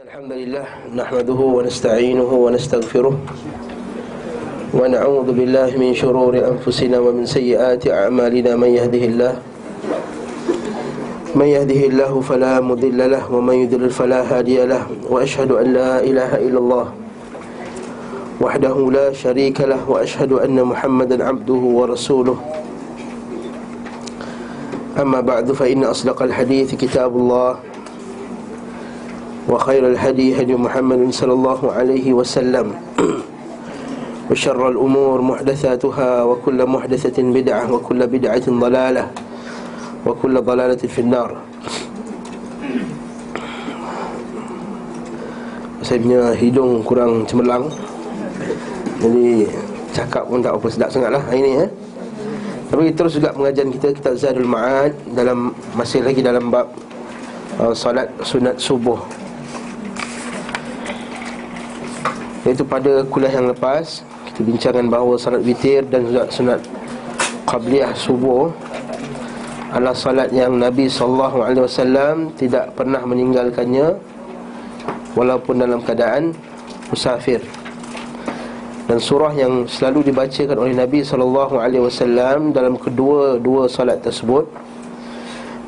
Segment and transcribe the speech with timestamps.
[0.00, 0.64] الحمد لله
[0.96, 3.14] نحمده ونستعينه ونستغفره
[4.74, 9.32] ونعوذ بالله من شرور انفسنا ومن سيئات اعمالنا من يهده الله
[11.36, 16.40] من يهده الله فلا مضل له ومن يضلل فلا هادي له واشهد ان لا اله
[16.40, 16.86] الا الله
[18.40, 22.36] وحده لا شريك له واشهد ان محمدا عبده ورسوله
[25.00, 27.71] اما بعد فان اصدق الحديث كتاب الله
[29.47, 32.67] وخير الهدي هدي محمد صلى الله عليه وسلم
[34.31, 39.05] وشر الأمور محدثاتها وكل محدثة بدعة وكل بدعة ضلالة
[40.05, 41.31] وكل ضلالة في النار
[45.87, 47.71] Saya punya hidung kurang cemerlang
[48.99, 49.47] Jadi
[49.95, 51.69] cakap pun tak apa sedap sangat lah hari ni eh?
[52.67, 56.75] Tapi terus juga pengajian kita Kitab Zadul Ma'ad dalam Masih lagi dalam bab
[57.63, 58.99] uh, Salat sunat subuh
[62.42, 66.58] Iaitu pada kuliah yang lepas Kita bincangkan bahawa salat witir dan juga sunat
[67.46, 68.50] Qabliyah subuh
[69.70, 73.94] Adalah salat yang Nabi SAW tidak pernah meninggalkannya
[75.12, 76.32] Walaupun dalam keadaan
[76.88, 77.44] musafir.
[78.88, 84.50] Dan surah yang selalu dibacakan oleh Nabi SAW Dalam kedua dua salat tersebut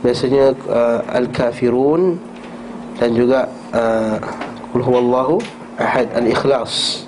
[0.02, 2.18] Biasanya uh, Al-Kafirun
[2.98, 4.18] Dan juga uh,
[4.74, 7.04] Kulhuwallahu Ahad Al-Ikhlas.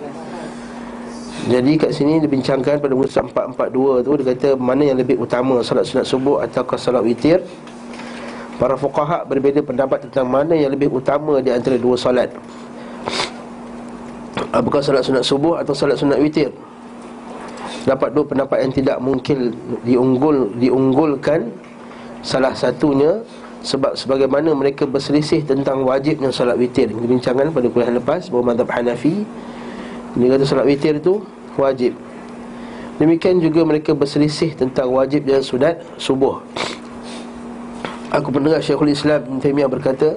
[1.46, 5.86] Jadi kat sini dibincangkan pada muka 442 tu Dia kata mana yang lebih utama Salat
[5.86, 7.38] sunat subuh atau salat witir?
[8.58, 12.34] Para fuqaha berbeza pendapat tentang mana yang lebih utama Di antara dua salat.
[14.50, 16.50] Apakah salat sunat subuh atau salat sunat witir?
[17.86, 19.54] Dapat dua pendapat yang tidak mungkin
[19.86, 21.46] diunggul diunggulkan
[22.26, 23.22] Salah satunya
[23.66, 26.86] sebab sebagaimana mereka berselisih tentang wajibnya salat witir.
[26.86, 29.26] Kita bincangkan pada kuliah lepas bahawa madhab Hanafi.
[30.14, 31.18] Dia kata salat witir itu
[31.58, 31.98] wajib.
[33.02, 36.38] Demikian juga mereka berselisih tentang wajibnya sunat subuh.
[38.14, 40.14] Aku mendengar Syekhul Islam Ibn Taymiyah berkata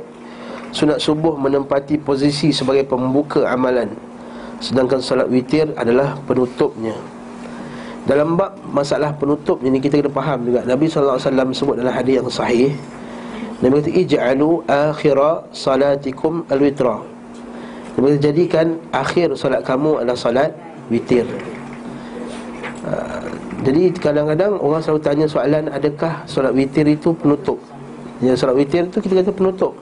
[0.70, 3.90] Sunat subuh menempati posisi sebagai pembuka amalan
[4.62, 6.94] Sedangkan salat witir adalah penutupnya.
[8.06, 10.62] Dalam bab masalah penutup ini kita kena faham juga.
[10.68, 11.18] Nabi SAW
[11.56, 12.76] sebut dalam hadis yang sahih
[13.60, 17.04] Nabi kata ij'alu akhira salatikum alwitra.
[18.00, 20.56] Nabi kata jadikan akhir solat kamu adalah solat
[20.88, 21.28] witir.
[22.88, 23.28] Uh,
[23.68, 27.60] jadi kadang-kadang orang selalu tanya soalan adakah solat witir itu penutup?
[28.24, 29.76] Ya solat witir itu kita kata penutup.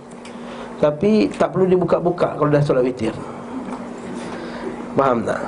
[0.82, 3.14] Tapi tak perlu dibuka-buka kalau dah solat witir.
[4.98, 5.46] Faham tak?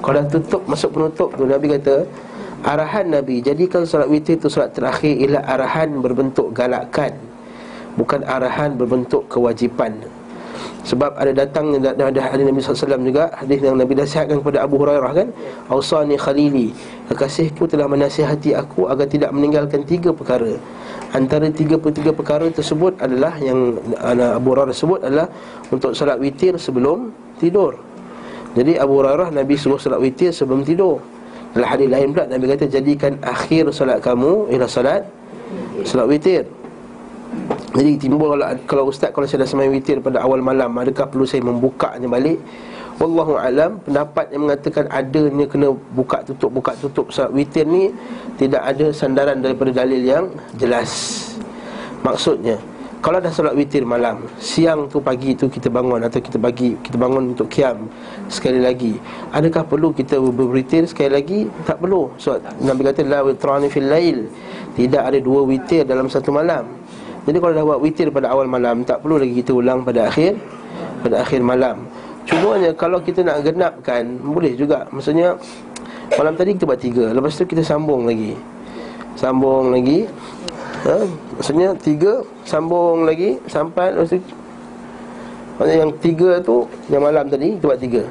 [0.00, 2.08] Kalau dah tutup masuk penutup tu Nabi kata
[2.64, 7.25] arahan Nabi jadikan solat witir itu solat terakhir ialah arahan berbentuk galakan
[7.96, 10.04] Bukan arahan berbentuk kewajipan.
[10.86, 14.78] Sebab ada datang ada, ada hadis Nabi SAW juga Hadis yang Nabi nasihatkan kepada Abu
[14.78, 15.28] Hurairah kan
[15.66, 16.70] Awsani khalili
[17.10, 20.54] Kekasihku telah menasihati aku Agar tidak meninggalkan tiga perkara.
[21.10, 25.26] Antara tiga tiga perkara tersebut adalah Yang Abu Hurairah sebut adalah
[25.74, 27.10] Untuk salat witir sebelum
[27.42, 27.74] tidur.
[28.54, 31.02] Jadi Abu Hurairah Nabi suruh salat witir sebelum tidur.
[31.50, 35.02] Dalam hadis lain pula Nabi kata jadikan akhir salat kamu Ialah salat
[35.82, 36.46] Salat witir
[37.74, 41.26] jadi timbul kalau, kalau ustaz kalau saya dah sembang witir pada awal malam adakah perlu
[41.26, 42.38] saya membukanya balik?
[42.96, 47.92] Wallahu alam pendapat yang mengatakan adanya kena buka tutup buka tutup salat witir ni
[48.40, 50.24] tidak ada sandaran daripada dalil yang
[50.56, 51.20] jelas.
[52.00, 52.56] Maksudnya
[53.04, 56.98] kalau dah solat witir malam, siang tu pagi tu kita bangun atau kita bagi kita
[56.98, 57.86] bangun untuk kiam
[58.26, 58.98] sekali lagi.
[59.30, 61.46] Adakah perlu kita berwitir sekali lagi?
[61.68, 62.10] Tak perlu.
[62.18, 64.26] Sebab Nabi kata la witrani fil lail.
[64.74, 66.66] Tidak ada dua witir dalam satu malam.
[67.26, 70.38] Jadi kalau dah buat witir pada awal malam Tak perlu lagi kita ulang pada akhir
[71.02, 71.82] Pada akhir malam.
[72.22, 74.86] Cumanya kalau kita nak genapkan Boleh juga.
[74.94, 75.34] Maksudnya
[76.14, 78.38] Malam tadi kita buat tiga Lepas tu kita sambung lagi.
[79.18, 80.06] Sambung lagi.
[80.86, 81.02] Ha?
[81.36, 84.22] Maksudnya tiga Sambung lagi Sampai Lepas tu
[85.58, 88.02] Maksudnya yang tiga tu Yang malam tadi kita buat tiga.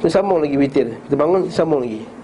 [0.00, 0.96] Kita sambung lagi witir.
[1.08, 2.19] Kita bangun sambung lagi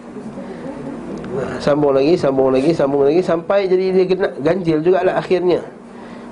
[1.61, 5.61] Sambung lagi, sambung lagi, sambung lagi Sampai jadi dia kena ganjil jugalah akhirnya.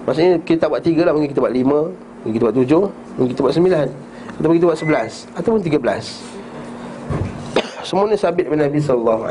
[0.04, 1.90] Maksudnya kita buat tiga lah Mungkin kita buat lima
[2.22, 2.84] Mungkin kita buat tujuh
[3.18, 3.86] Mungkin kita buat sembilan
[4.40, 6.22] Atau kita buat sebelas Ataupun tiga belas.
[7.88, 9.24] Semua ni sabit dengan Nabi SAW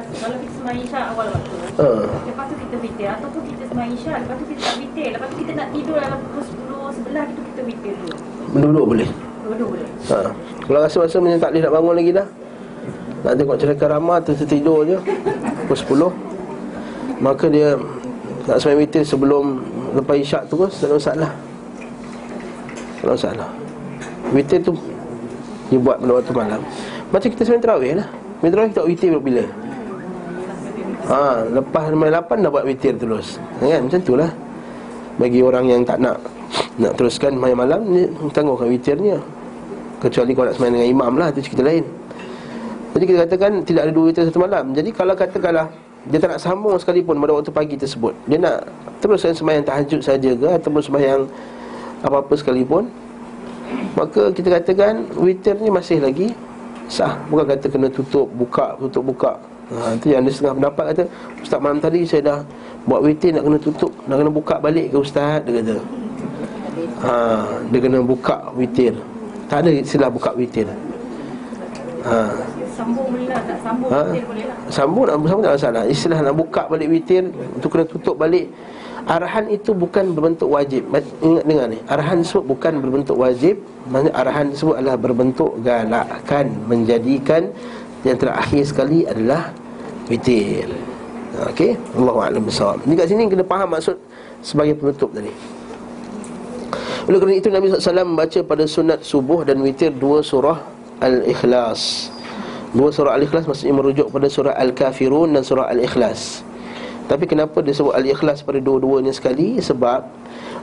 [0.00, 2.06] kalau kita sembang isyak awal waktu uh.
[2.28, 5.36] Lepas tu kita witir Ataupun kita sembang isyak Lepas tu kita tak witir Lepas tu
[5.42, 6.70] kita nak tidur dalam pukul 10
[7.10, 8.16] 11 gitu kita witir dulu.
[8.54, 9.08] Dua-dua boleh
[9.54, 10.30] ha.
[10.66, 12.26] Kalau rasa-rasa macam tak boleh nak bangun lagi dah.
[13.20, 14.96] Nak tengok cerita ramah tu tertidur je.
[15.68, 17.76] Pukul 10 Maka dia
[18.48, 19.60] Nak semayang witir sebelum
[19.92, 21.30] Lepas isyak tu Tak ada masalah.
[22.98, 23.48] Tak ada masalah.
[24.32, 24.72] Witir tu
[25.68, 26.60] Dia buat pada waktu malam.
[27.10, 28.08] Macam kita semayang terawih lah.
[28.40, 29.44] Semayang terawih kita witir bila?
[31.10, 33.36] Ha, lepas malam 8 dah buat witir terus.
[33.58, 33.86] Kan?
[33.86, 34.30] Macam tu lah.
[35.20, 36.16] Bagi orang yang tak nak
[36.80, 39.20] Nak teruskan malam malam Ni tangguhkan witirnya
[40.00, 41.84] Kecuali kau nak semayang dengan imam lah Itu cerita lain.
[42.96, 44.72] Jadi kita katakan Tidak ada dua witir satu malam.
[44.72, 45.68] Jadi kalau katakanlah
[46.08, 48.64] Dia tak nak sambung sekalipun Pada waktu pagi tersebut Dia nak
[49.04, 51.28] teruskan semayang tahajud saja ke Ataupun semayang
[52.00, 52.88] Apa-apa sekalipun
[53.94, 56.32] Maka kita katakan Witir ni masih lagi
[56.90, 57.20] Sah.
[57.28, 59.36] Bukan kata kena tutup Buka Tutup buka.
[59.70, 61.02] Ha, itu yang ada setengah pendapat kata
[61.38, 62.38] Ustaz malam tadi saya dah
[62.90, 65.46] buat witir nak kena tutup Nak kena buka balik ke Ustaz?
[65.46, 65.76] Dia kata.
[67.06, 67.12] Ha,
[67.70, 68.98] Dia kena buka witir
[69.50, 70.70] Tak ada istilah buka witir
[72.06, 72.30] ha.
[72.70, 74.00] Sambung lah tak Sambung ha?
[74.06, 77.24] witir boleh lah Sambung nak sambung tak masalah Istilah nak buka balik witir
[77.58, 78.46] Itu kena tutup balik
[79.10, 80.86] Arahan itu bukan berbentuk wajib
[81.18, 83.58] Ingat dengar ni Arahan tersebut bukan berbentuk wajib
[83.90, 87.50] Maksudnya arahan tersebut adalah berbentuk galakkan Menjadikan
[88.04, 89.52] yang terakhir sekali adalah
[90.08, 90.68] witir.
[91.52, 92.82] Okey, Allahu a'lam bissawab.
[92.88, 93.96] Ni kat sini kena faham maksud
[94.42, 95.30] sebagai penutup tadi.
[97.08, 100.60] Oleh kerana itu Nabi SAW membaca pada sunat subuh dan witir dua surah
[101.00, 102.12] Al-Ikhlas.
[102.76, 106.44] Dua surah Al-Ikhlas maksudnya merujuk pada surah Al-Kafirun dan surah Al-Ikhlas.
[107.08, 109.58] Tapi kenapa disebut Al-Ikhlas pada dua-duanya sekali?
[109.58, 110.06] Sebab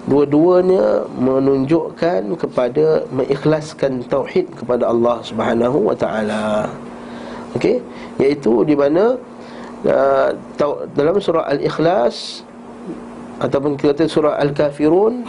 [0.07, 6.71] dua-duanya menunjukkan kepada mengikhlaskan tauhid kepada Allah Subhanahu wa taala.
[7.57, 7.83] Okey,
[8.21, 9.19] iaitu di mana
[9.83, 10.29] uh,
[10.95, 12.47] dalam surah Al-Ikhlas
[13.43, 15.27] ataupun kita kata surah Al-Kafirun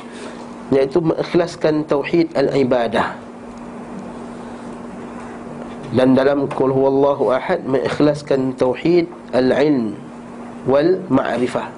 [0.73, 3.17] iaitu mengikhlaskan tauhid al-ibadah.
[5.89, 9.97] Dan dalam qul huwallahu ahad mengikhlaskan tauhid al-ilm
[10.69, 11.73] wal ma'rifah.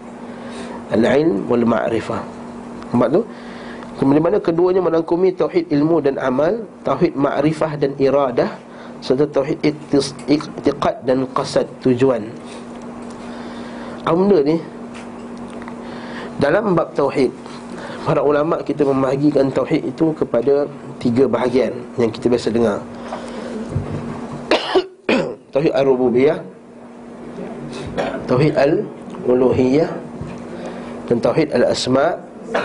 [0.91, 2.19] Al-ilm wal ma'rifah.
[2.91, 3.23] Nampak tu?
[4.03, 8.51] Kemudian mana keduanya merangkumi tauhid ilmu dan amal, tauhid ma'rifah dan iradah
[8.99, 12.27] serta tauhid i'tiqad dan qasad tujuan.
[14.03, 14.57] Apa benda ni?
[16.41, 17.31] Dalam bab tauhid,
[18.05, 20.65] para ulama kita membahagikan tauhid itu kepada
[20.97, 22.79] tiga bahagian yang kita biasa dengar.
[25.55, 26.39] tauhid ar-rububiyah,
[28.25, 29.91] tauhid al-uluhiyah
[31.13, 32.17] dan tauhid al-asma'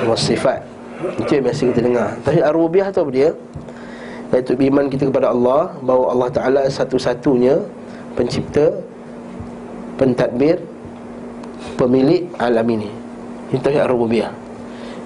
[0.08, 0.64] wa sifat.
[1.20, 2.10] Itu yang biasa kita dengar.
[2.24, 3.30] Tauhid ar-rububiyah tu apa dia?
[4.34, 7.62] Iaitu iman kita kepada Allah Bahawa Allah Ta'ala satu-satunya
[8.18, 8.74] Pencipta
[10.02, 10.58] Pentadbir
[11.78, 12.90] Pemilik alam ini
[13.54, 14.44] Ini Tauhid Ar-Rububiyah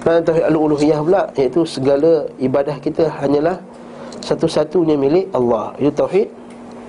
[0.00, 3.60] Dan Tauhid Al-Uluhiyah pula Iaitu segala ibadah kita hanyalah
[4.24, 5.76] Satu-satunya milik Allah.
[5.76, 6.28] Itu Tauhid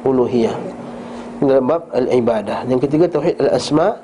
[0.08, 0.56] Uluhiyah.
[1.44, 2.66] Dalam bab Al-Ibadah.
[2.72, 4.00] Yang ketiga Tauhid Al-Asma'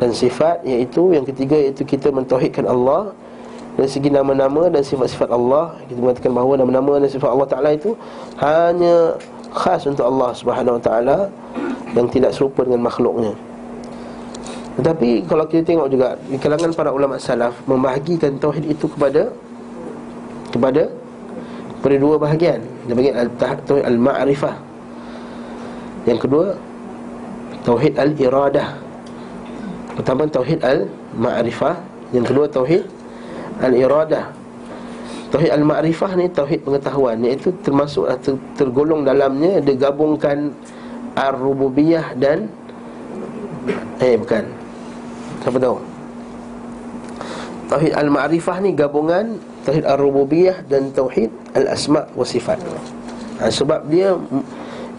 [0.00, 3.12] Dan sifat Iaitu yang ketiga Iaitu kita mentauhidkan Allah
[3.72, 5.72] dari segi nama-nama dan sifat-sifat Allah.
[5.88, 7.96] Kita mengatakan bahawa nama-nama dan sifat Allah Ta'ala itu
[8.36, 9.16] Hanya
[9.48, 11.18] khas untuk Allah Subhanahu Wa Ta'ala
[11.96, 13.32] Yang tidak serupa dengan makhluknya
[14.72, 19.28] Tetapi kalau kita tengok juga Di kalangan para ulama salaf Membahagikan tauhid itu kepada
[20.48, 20.88] Kepada
[21.82, 22.62] Kepada dua bahagian.
[22.86, 23.10] Dia bagi
[23.66, 24.54] tauhid al-ma'rifah.
[26.06, 26.46] Yang kedua
[27.62, 28.74] Tauhid al-iradah.
[29.98, 31.74] Pertama tauhid al-ma'rifah.
[32.14, 32.82] Yang kedua tauhid
[33.62, 34.30] al-iradah.
[35.30, 37.18] Tauhid al-ma'rifah ni tauhid pengetahuan.
[37.22, 40.54] Iaitu termasuk ter, tergolong dalamnya dia gabungkan
[41.18, 42.46] ar-rububiyah dan
[44.02, 44.61] eh bukan
[45.42, 45.76] siapa tahu?
[47.72, 52.58] Tauhid al-ma'rifah ni gabungan tauhid ar-rububiyah dan tauhid al-asma' wa sifat.
[53.40, 54.14] Ha, sebab dia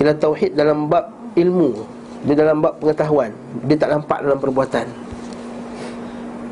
[0.02, 1.08] ialah tauhid dalam bab
[1.38, 1.74] ilmu
[2.24, 3.32] dia dalam bab pengetahuan
[3.68, 4.88] dia tak nampak dalam perbuatan.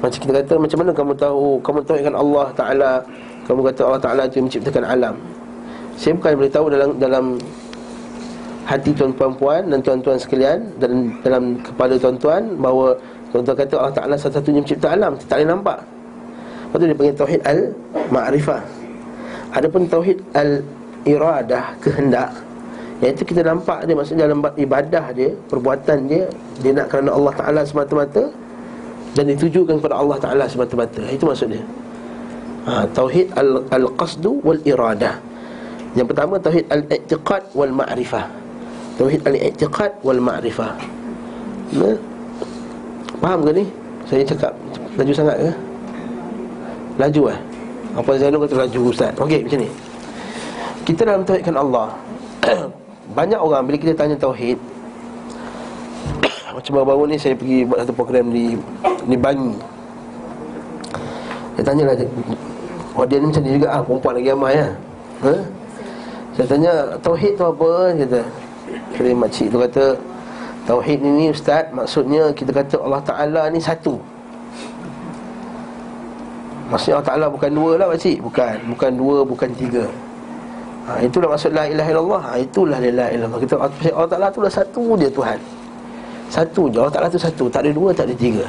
[0.02, 1.46] Macam kita kata macam mana kamu tahu?
[1.62, 2.92] Kamu tahu ikan Allah Ta'ala
[3.46, 5.16] Kamu kata Allah Ta'ala itu menciptakan alam.
[5.94, 7.26] Saya bukan beritahu dalam dalam
[8.66, 12.98] Hati tuan-puan dan tuan-tuan sekalian Dan dalam kepala tuan-tuan Bahawa
[13.32, 17.42] tuan-tuan kata Allah Ta'ala satu-satunya mencipta alam Tak boleh nampak Lepas tu dia panggil Tauhid
[17.48, 18.62] Al-Ma'rifah
[19.56, 22.32] Adapun Tauhid Al-Iradah Kehendak
[23.02, 26.28] Iaitu kita nampak dia Maksudnya dalam ibadah dia Perbuatan dia
[26.60, 28.42] Dia nak kerana Allah Ta'ala semata-mata
[29.12, 31.04] dan ditujukan kepada Allah Taala semata-mata.
[31.12, 31.60] Itu maksudnya.
[32.68, 33.34] Ha, tauhid
[33.74, 35.18] al-qasdu wal iradah.
[35.98, 38.26] Yang pertama tauhid al-i'tiqad wal ma'rifah.
[38.96, 40.72] Tauhid al-i'tiqad wal ma'rifah.
[41.76, 42.11] Nah.
[43.22, 43.66] Faham ke ni?
[44.10, 44.52] Saya cakap
[44.98, 45.52] laju sangat ke?
[46.98, 47.40] Laju eh?
[47.94, 49.14] Apa Zainul kata laju Ustaz?
[49.22, 49.70] Okey, macam ni.
[50.82, 51.94] Kita dalam tauhidkan Allah.
[53.18, 54.58] Banyak orang bila kita tanya tauhid,
[56.58, 58.58] macam baru-baru ni saya pergi buat satu program di
[59.06, 59.54] di Bangi
[61.58, 61.96] Saya tanya lah
[62.98, 64.68] Oh dia ni macam ni juga ah, Perempuan lagi amai ya.
[65.26, 65.34] ha?
[66.36, 68.22] Saya tanya Tauhid tu apa kata
[69.00, 69.86] Jadi makcik tu kata
[70.70, 73.98] Tauhid ni ustaz Maksudnya kita kata Allah Ta'ala ni satu.
[76.70, 79.86] Maksudnya Allah Ta'ala bukan dua lah makcik Bukan Bukan dua Bukan tiga.
[80.86, 82.22] Ha, Itulah maksud la ilaha illallah.
[82.22, 83.40] Ha, Itulah la ilaha illallah.
[83.42, 85.40] Kita Allah Ta'ala tu lah satu dia Tuhan.
[86.32, 86.78] Satu je.
[86.78, 87.46] Allah Ta'ala tu satu.
[87.50, 88.46] Tak ada dua Tak ada tiga.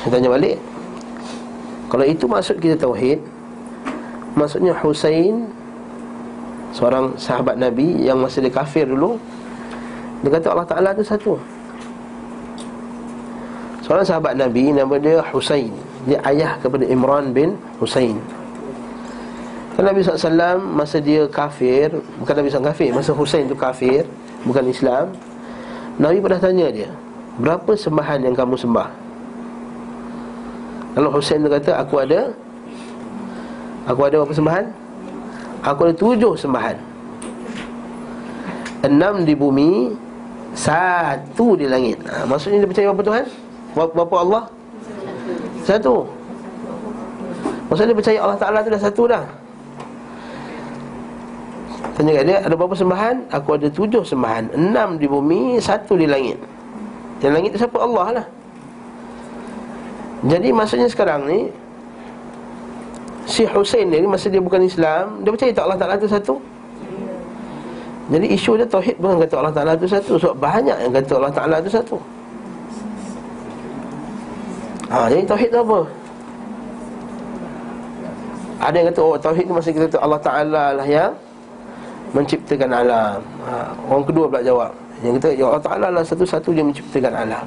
[0.00, 0.56] Saya tanya balik.
[1.90, 3.18] Kalau itu maksud kita Tauhid
[4.38, 5.50] Maksudnya Husain
[6.70, 9.18] Seorang sahabat Nabi Yang masa dia kafir dulu
[10.20, 11.34] Dia kata Allah Ta'ala tu satu.
[13.80, 15.72] Seorang sahabat Nabi Nama dia Husain.
[16.04, 18.16] Dia ayah kepada Imran bin Husain.
[19.74, 21.88] Kan Nabi SAW Masa dia kafir
[22.20, 24.02] Bukan Nabi SAW kafir Masa Husain tu kafir
[24.42, 25.14] Bukan Islam
[25.96, 26.90] Nabi pernah tanya dia
[27.38, 28.88] Berapa sembahan yang kamu sembah?
[30.98, 32.34] Lalu Husain kata Aku ada
[33.88, 34.64] Aku ada berapa sembahan?
[35.60, 36.76] Aku ada tujuh sembahan.
[38.86, 39.92] Enam di bumi
[40.54, 43.24] Satu di langit ha, Maksudnya dia percaya berapa Tuhan?
[43.74, 44.42] Berapa Allah?
[45.62, 46.06] Satu
[47.70, 49.24] Maksudnya dia percaya Allah Ta'ala tu dah satu dah
[51.94, 53.14] Tanya kat dia Ada berapa sembahan?
[53.30, 56.38] Aku ada tujuh sembahan Enam di bumi Satu di langit
[57.22, 57.78] Yang langit tu siapa?
[57.78, 58.26] Allah lah
[60.26, 61.40] Jadi maksudnya sekarang ni
[63.30, 66.34] si Hussein ni masa dia bukan Islam dia percaya tak Allah Taala tu satu
[68.10, 70.18] jadi isu dia tauhid bukan kata Allah Taala tu satu.
[70.18, 71.96] Sebab banyak yang kata Allah Taala tu satu.
[74.90, 75.80] Ha jadi tauhid tu apa?
[78.60, 81.14] Ada yang kata oh tauhid ni masa kita kata Allah Taala lah yang
[82.10, 83.22] menciptakan alam.
[83.46, 84.74] Ha, orang kedua pula jawab.
[85.06, 87.46] Yang kata ya Allah Taala lah satu-satu yang menciptakan alam.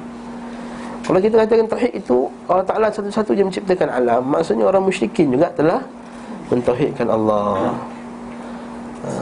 [1.04, 5.52] Kalau kita katakan tauhid itu Allah Taala satu-satu je menciptakan alam, maksudnya orang musyrikin juga
[5.52, 5.84] telah
[6.48, 7.76] mentauhidkan Allah.
[9.04, 9.12] Ha,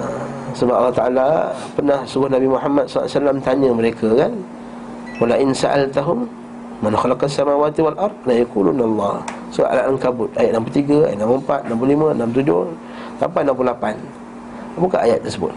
[0.53, 1.29] sebab Allah Taala
[1.77, 4.33] pernah suruh Nabi Muhammad SAW tanya mereka kan,
[5.19, 6.29] "Wala in sa'altahum
[6.85, 9.15] man khalaqas samawati wal ard la yaquluna Allah."
[9.53, 12.73] Surah Al-Ankabut ayat 63, ayat 64, 65, 67,
[13.21, 13.97] sampai 68.
[14.81, 15.53] Buka ayat tersebut.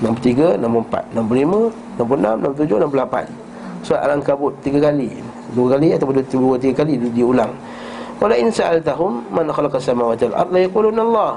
[0.00, 1.68] 63, 64, 65,
[2.00, 3.28] 66, 67, 68.
[3.84, 5.12] Surah Al-Ankabut tiga kali
[5.52, 7.52] dua kali dua, dua tiga kali di, diulang.
[8.16, 11.30] Wala in sa'altahum man khalaqa samawati wal ard la yaquluna Allah.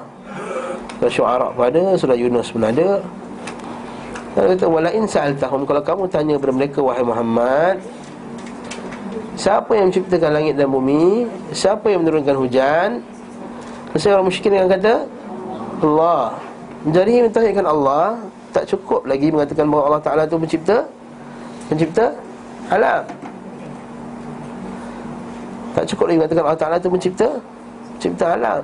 [0.99, 2.99] Surah Syuara pun ada, surah Yunus pun ada.
[4.35, 7.81] Dan kata wala in sa'altahum kalau kamu tanya kepada mereka wahai Muhammad
[9.33, 11.25] Siapa yang menciptakan langit dan bumi?
[11.55, 12.99] Siapa yang menurunkan hujan?
[13.95, 15.07] Mesti orang musyrikin yang kata
[15.79, 16.35] Allah.
[16.91, 18.19] Jadi mentauhidkan Allah
[18.51, 20.77] tak cukup lagi mengatakan bahawa Allah Taala itu mencipta
[21.71, 22.05] pencipta
[22.67, 23.07] alam.
[25.79, 27.27] Tak cukup lagi mengatakan Allah Ta'ala itu mencipta
[27.95, 28.61] Mencipta alam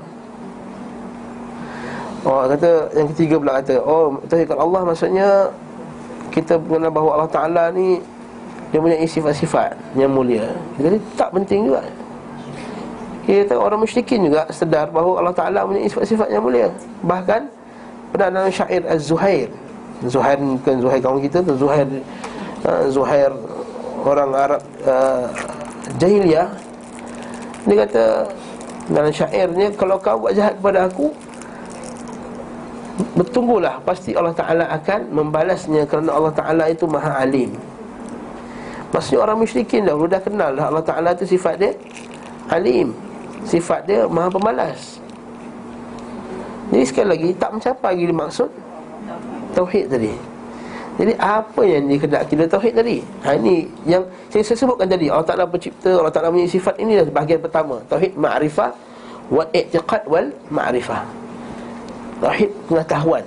[2.25, 5.29] Oh kata yang ketiga pula kata Oh tauhidkan Allah maksudnya
[6.33, 8.01] Kita mengenal bahawa Allah Ta'ala ni
[8.73, 10.51] Dia punya sifat-sifat yang mulia.
[10.81, 11.85] Jadi tak penting juga.
[13.23, 16.67] Kita orang musyrikin juga sedar bahawa Allah Ta'ala punya sifat-sifat yang mulia.
[17.05, 17.47] Bahkan
[18.15, 19.51] Pernah dalam syair Az-Zuhair.
[20.07, 21.87] Zuhair bukan Zuhair kaum kita tu Zuhair
[22.63, 23.31] uh, Zuhair
[24.07, 25.27] Orang Arab uh,
[25.99, 26.47] Jahiliyah.
[27.67, 28.03] Dia kata
[28.91, 31.11] dalam syairnya Kalau kau buat jahat kepada aku
[32.95, 37.51] Bertunggulah Pasti Allah Ta'ala akan membalasnya Kerana Allah Ta'ala itu maha alim
[38.95, 41.71] Maksudnya orang musyrikin dah Dah kenal dah Allah Ta'ala itu sifat dia
[42.47, 42.95] Alim
[43.43, 44.99] Sifat dia maha pembalas
[46.71, 48.49] Jadi sekali lagi Tak mencapai lagi maksud
[49.55, 50.35] Tauhid tadi
[50.95, 53.03] jadi apa yang dikehendaki dalam tauhid tadi?
[53.27, 55.11] Ha ini yang saya, saya sebutkan tadi.
[55.11, 57.83] Allah Taala pencipta, Allah Taala punya sifat ini adalah bahagian pertama.
[57.91, 58.71] Tauhid ma'rifah
[59.27, 61.24] wa i'tiqad wal ma'rifah.
[62.23, 63.23] Tauhid pengetahuan.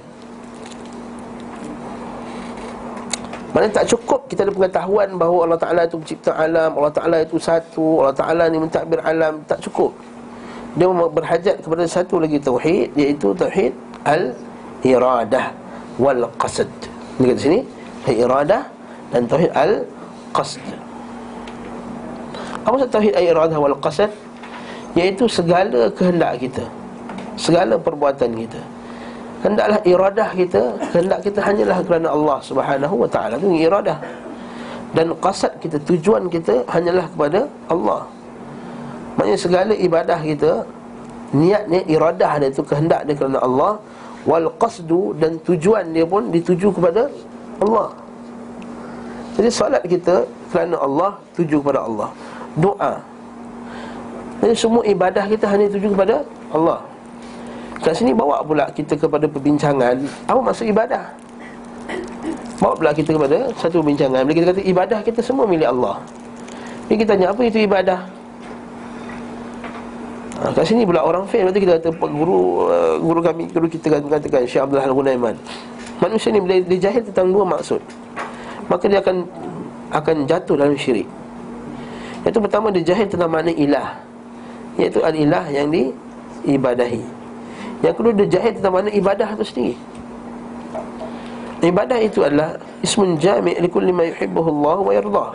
[3.53, 7.37] Mana tak cukup kita ada pengetahuan bahawa Allah Taala itu pencipta alam, Allah Taala itu
[7.41, 9.91] satu, Allah Taala ni mentadbir alam, tak cukup.
[10.77, 13.73] Dia berhajat kepada satu lagi tauhid iaitu tauhid
[14.05, 15.51] al-iradah
[15.97, 16.71] wal qasd.
[17.19, 17.59] Ini kat sini
[18.07, 18.63] Al-iradah
[19.11, 20.63] dan Tauhid Al-Qasd
[22.63, 24.13] Apa maksud Tauhid Al-iradah wal-Qasd?
[24.95, 26.65] Iaitu segala kehendak kita
[27.35, 28.63] Segala perbuatan kita
[29.39, 33.39] Hendaklah iradah kita Kehendak kita hanyalah kerana Allah subhanahu wa ta'ala.
[33.39, 33.99] Itu iradah.
[34.97, 37.41] Dan qasad kita, tujuan kita Hanyalah kepada
[37.71, 38.03] Allah.
[39.15, 40.53] Maksudnya segala ibadah kita
[41.29, 43.73] Niatnya, iradah dia itu Kehendak dia kerana Allah.
[44.27, 47.07] Wal qasdu dan tujuan dia pun dituju kepada
[47.63, 47.89] Allah.
[49.39, 52.11] Jadi solat kita kerana Allah tuju kepada Allah.
[52.59, 52.99] Doa.
[54.43, 56.83] Jadi semua ibadah kita hanya tuju kepada Allah
[57.79, 60.03] Kat sini bawa pula kita kepada perbincangan.
[60.27, 61.15] Apa maksud ibadah?
[62.59, 64.27] Bawa pula kita kepada satu perbincangan.
[64.27, 66.03] Bila kita kata ibadah kita semua milik Allah.
[66.91, 68.01] Jadi kita tanya apa itu ibadah?
[70.43, 71.47] Ha, kat sini pula orang fail.
[71.47, 75.35] Lepas kita kata guru uh, guru kami Guru kita katakan Syekh Abdul Hal Gunaiman
[75.99, 77.83] Manusia ni bila dia jahil tentang dua maksud
[78.71, 79.27] Maka dia akan
[79.89, 81.09] akan jatuh dalam syirik.
[82.23, 83.99] Iaitu pertama dia jahil tentang makna ilah.
[84.77, 87.18] Iaitu al-ilah yang diibadahi
[87.85, 89.75] Yang kedua dia jahil tentang makna ibadah itu sendiri
[91.59, 95.31] Ibadah itu adalah Ismun jami' likulli ma yuhibbuhu Allah wa yardah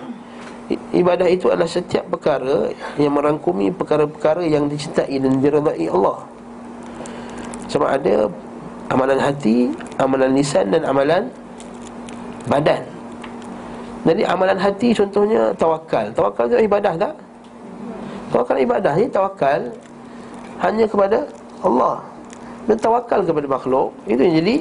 [0.95, 6.23] Ibadah itu adalah setiap perkara Yang merangkumi perkara-perkara yang dicintai dan diredai Allah
[7.67, 8.31] Sama ada
[8.91, 11.31] Amalan hati, amalan lisan dan amalan
[12.47, 12.93] Badan
[14.03, 16.11] jadi amalan hati contohnya tawakal.
[16.11, 17.15] Tawakal itu ibadah tak?
[18.35, 19.61] Tawakal ibadah ni tawakal
[20.59, 21.23] hanya kepada
[21.63, 22.03] Allah.
[22.63, 24.55] Dan tawakal kepada makhluk itu yang jadi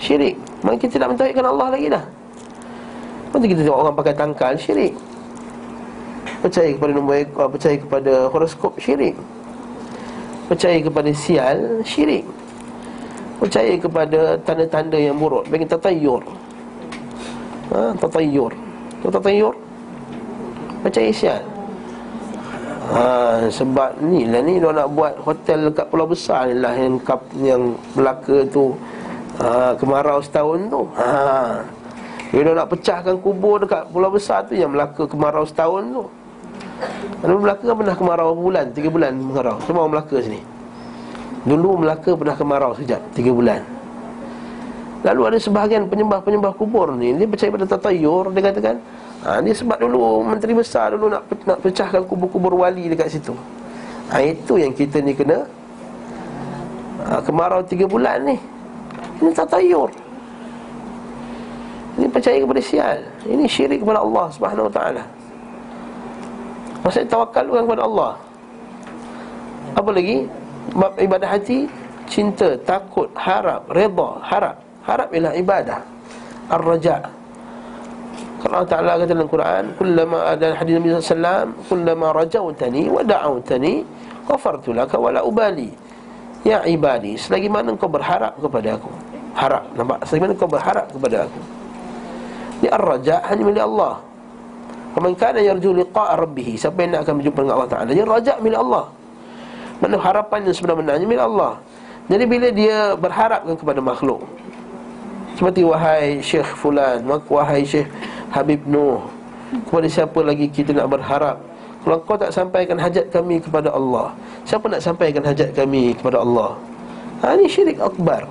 [0.00, 0.36] syirik.
[0.64, 2.04] Maka kita tidak mentauhidkan Allah lagi dah.
[3.34, 4.94] Nanti kita tengok orang pakai tangkal syirik.
[6.38, 9.14] Percaya kepada nombor ekor, percaya kepada horoskop syirik.
[10.48, 12.24] Percaya kepada sial syirik.
[13.38, 16.26] Percaya kepada tanda-tanda yang buruk, bagi tatayur
[17.70, 18.50] ha, Tatayur
[18.98, 19.54] tatayur?
[20.82, 21.57] Macam isyan
[22.92, 23.04] ha,
[23.48, 27.20] Sebab ni lah ni Dia nak buat hotel dekat pulau besar ni lah Yang, kap,
[27.40, 28.72] yang Melaka tu.
[29.38, 30.82] Ha, Kemarau setahun tu.
[30.98, 31.08] Ha.
[32.28, 36.04] Dia nak pecahkan kubur dekat pulau besar tu Yang Melaka kemarau setahun tu.
[37.18, 39.56] Kalau Melaka kan pernah kemarau bulan Tiga bulan kemarau.
[39.64, 40.40] Semua orang Melaka sini.
[41.48, 43.60] Dulu Melaka pernah kemarau sekejap Tiga bulan.
[45.06, 47.14] Lalu ada sebahagian penyembah-penyembah kubur ni.
[47.14, 48.76] Dia percaya pada tatayur Dia katakan
[49.24, 53.34] ha, Dia sebab dulu Menteri besar dulu nak, nak pecahkan kubur-kubur wali dekat situ.
[54.12, 55.46] Ha, Itu yang kita ni kena
[57.06, 58.36] ha, Kemarau tiga bulan ni.
[59.18, 59.90] Ini tatayur
[61.98, 65.04] Ini percaya kepada sial Ini syirik kepada Allah subhanahu wa ta'ala.
[66.86, 68.12] Maksudnya tawakal kepada Allah.
[69.74, 70.24] Apa lagi?
[71.02, 71.66] Ibadah hati
[72.08, 74.56] Cinta, takut, harap, reda, harap.
[74.88, 75.80] Harap ialah ibadah.
[76.48, 77.17] Ar-raja
[78.46, 83.82] Allah Ta'ala kata dalam Quran Kullama ada hadis Nabi SAW Kullama rajautani wa da'autani
[84.28, 85.72] Qafartu laka wa la ubali.
[86.44, 88.92] Ya ibadi Selagi mana kau berharap kepada aku.
[89.34, 90.04] Harap Nampak?
[90.06, 91.40] Selagi mana kau berharap kepada aku.
[92.62, 94.02] Ini ar-raja hanya milik Allah.
[94.94, 98.32] Faman kana yarju liqa'a rabbihi Siapa yang nak akan berjumpa dengan Allah Ta'ala Jadi raja
[98.38, 98.84] milik Allah.
[99.78, 101.52] Mana harapan yang sebenarnya milik Allah.
[102.08, 104.24] Jadi bila dia berharapkan kepada makhluk
[105.38, 107.86] seperti wahai Syekh Fulan Wahai Syekh
[108.32, 109.00] Habib Nuh.
[109.64, 111.40] Kepada siapa lagi kita nak berharap?
[111.80, 114.12] Kalau kau tak sampaikan hajat kami kepada Allah
[114.44, 116.52] Siapa nak sampaikan hajat kami kepada Allah?
[117.24, 118.28] Ha, Ini syirik akbar.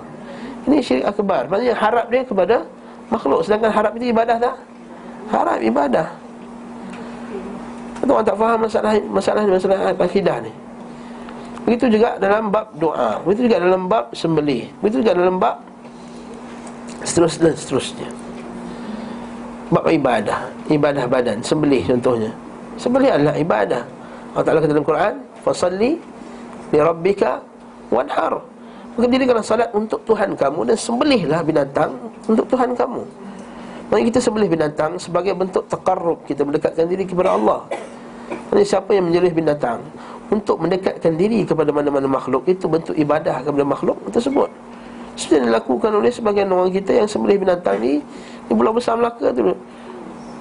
[0.70, 1.50] Ini syirik akbar.
[1.50, 2.56] Maksudnya harap dia kepada
[3.10, 4.56] makhluk Sedangkan harap itu ibadah tak?
[5.34, 6.08] Harap ibadah.
[8.08, 10.54] Orang tak faham masalah masalah masalah akidah ni.
[11.68, 13.20] Begitu juga dalam bab doa.
[13.28, 14.72] Begitu juga dalam bab sembelih.
[14.80, 15.60] Begitu juga dalam bab
[17.04, 18.27] Seterusnya seterusnya
[19.68, 20.48] Bab ibadah.
[20.72, 21.44] Ibadah badan.
[21.44, 22.32] Sembelih contohnya.
[22.80, 23.84] Sembelih adalah ibadah.
[24.32, 25.92] Allah Ta'ala kata dalam Quran Fasalli
[26.72, 27.42] Li Rabbika
[27.92, 28.40] Wanhar.
[28.96, 31.92] Maka dirikanlah salat untuk Tuhan kamu Dan sembelihlah binatang
[32.26, 33.02] Untuk Tuhan kamu.
[33.92, 37.66] Maka kita sembelih binatang Sebagai bentuk tekarrub Kita mendekatkan diri kepada Allah.
[38.54, 39.84] Jadi siapa yang menyelih binatang?
[40.28, 44.48] Untuk mendekatkan diri kepada mana-mana makhluk Itu bentuk ibadah kepada makhluk tersebut
[45.18, 47.98] seperti yang dilakukan oleh sebagian orang kita yang sembelih binatang ni
[48.46, 49.50] Di Pulau Besar Melaka tu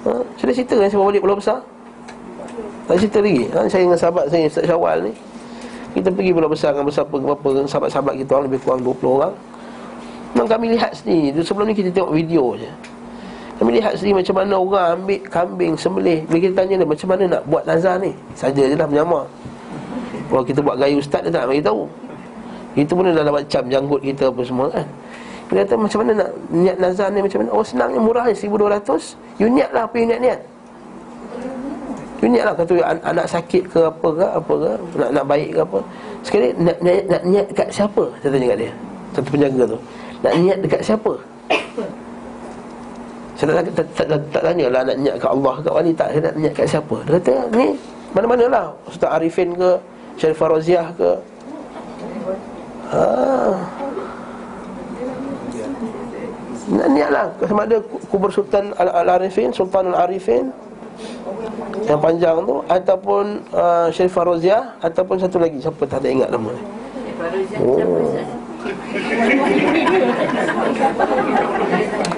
[0.05, 0.11] ha?
[0.37, 1.59] Saya cerita kan saya balik Pulau Besar?
[2.85, 3.49] Tak cerita lagi.
[3.57, 3.59] Ha?
[3.65, 5.13] Saya dengan sahabat saya Ustaz Syawal ni
[5.97, 9.33] Kita pergi Pulau Besar dengan bersama beberapa sahabat-sahabat kita orang Lebih kurang 20 orang.
[10.37, 11.41] Memang kami lihat sendiri.
[11.41, 12.69] Sebelum ni kita tengok video je.
[13.57, 16.21] Kami lihat sendiri macam mana orang ambil kambing sembelih.
[16.29, 18.13] Bila kita tanya dia macam mana nak buat nazar ni?
[18.37, 19.25] Saja je lah menyamar
[20.29, 21.89] Kalau kita buat gaya ustaz dia tak nak tahu
[22.77, 24.85] itu pun dah dapat cam janggut kita apa semua kan?
[25.47, 27.49] Dia kata macam mana nak niat nazar ni macam mana?
[27.55, 30.39] Oh senangnya murah ni 1200 You niat lah apa you niat-niat
[32.19, 35.49] You niat lah kata an- anak sakit ke apa ke apa ke Nak, nak baik
[35.55, 35.79] ke apa.
[36.25, 38.03] Sekali nak, nak, nak niat dekat siapa?
[38.19, 38.71] Saya tanya kat dia.
[39.15, 39.79] Satu penjaga tu.
[40.19, 41.11] Nak niat dekat siapa?
[43.37, 46.09] Saya tak, tak, tak, tak, tak tanya lah nak niat kat Allah kat wali tak
[46.09, 46.95] Saya nak niat kat siapa?
[47.05, 47.67] Dia kata ni
[48.11, 49.69] mana-mana lah Ustaz Arifin ke
[50.17, 51.09] Syarifah Roziah ke
[52.87, 53.03] Ha.
[56.67, 57.79] Niatlah sama ada
[58.11, 60.51] kubur Sultan Al-Arifin, Sultan Al-Arifin.
[61.85, 66.51] Yang panjang tu Ataupun uh, Sharifah Roziah Ataupun satu lagi Siapa tak ada ingat nama
[67.61, 68.17] Oh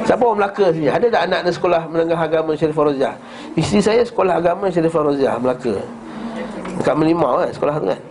[0.08, 0.88] Siapa orang Melaka sini?
[0.90, 3.14] Ada tak anak di sekolah menengah agama Sharifah Roziah?
[3.54, 5.76] Isteri saya sekolah agama Sharifah Roziah Melaka
[6.80, 8.02] Dekat Melimau kan sekolah tu kan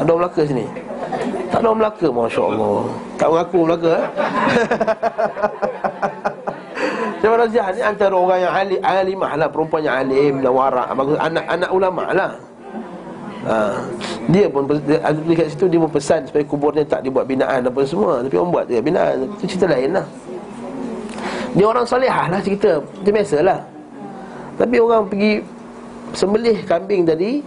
[0.00, 0.66] Ada orang Melaka sini?
[1.52, 2.80] Tak ada orang Melaka Masya Allah
[3.20, 4.06] Tak mengaku Melaka eh?
[7.22, 10.88] Sharifah Roziah ni antara orang yang alim, alimah lah Perempuan yang alim dan warak.
[10.90, 12.32] Bagus anak-anak ulama lah.
[13.42, 13.56] Ha.
[14.26, 14.98] Dia pun dia,
[15.38, 18.26] kat situ dia pun pesan supaya kuburnya tak dibuat binaan apa semua.
[18.26, 19.30] Tapi orang buat dia binaan.
[19.38, 20.06] Itu cerita lain lah.
[21.54, 22.80] Dia orang solehah lah cerita.
[22.80, 23.60] Itu biasalah
[24.56, 25.32] Tapi orang pergi
[26.12, 27.40] Sembelih kambing tadi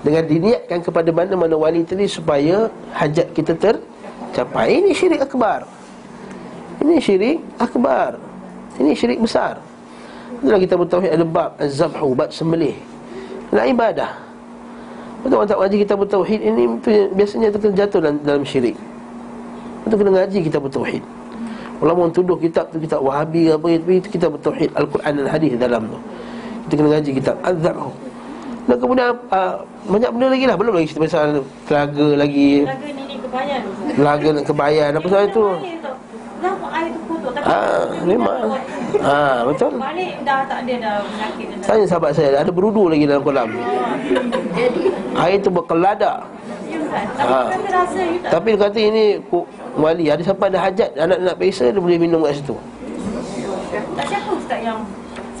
[0.00, 4.80] Dengan diniatkan kepada mana-mana wali tadi Supaya hajat kita tercapai.
[4.80, 5.68] Ini syirik akbar.
[6.80, 8.16] Ini syirik akbar.
[8.80, 9.60] Ini syirik besar.
[10.40, 12.72] Itulah kita bertauhid ada bab Az-zabhu, bab sembelih.
[13.52, 14.30] Nak ibadah.
[15.20, 16.40] Betul orang tak ngaji kita bertauhid?
[16.40, 16.62] Ini
[17.12, 18.72] biasanya terjatuh dalam, dalam syirik.
[19.84, 21.04] Betul kena ngaji kita bertauhid.
[21.80, 25.98] Ulama tuduh kitab tu kitab Wahabi apa itu kita bertauhid Al-Quran dan hadis dalam tu.
[26.68, 27.36] Kita kena ngaji kitab.
[27.44, 28.09] Az-Zabh.
[28.68, 29.54] Dan kemudian uh,
[29.88, 31.28] banyak benda lagi lah belum lagi cerita pasal
[31.66, 32.50] telaga lagi.
[32.64, 33.60] Telaga nenek kebayan.
[33.96, 35.44] Telaga kebayan apa soal itu?
[36.40, 38.38] Lama air tu kotor tapi Ah, memang.
[39.04, 39.76] Ah, betul.
[39.76, 41.66] Balik dah tak ada dah penyakit dah.
[41.68, 43.48] Tanya sahabat saya ada berudu lagi dalam kolam.
[45.20, 46.24] Air tu berkelada.
[46.64, 47.04] Ya, Ustaz.
[47.18, 47.46] Tapi Ah.
[48.30, 49.04] Tapi dia kata ini
[49.76, 52.56] wali ada siapa ada hajat anak nak periksa dia boleh minum kat situ.
[53.94, 54.80] Tak siapa Ustaz yang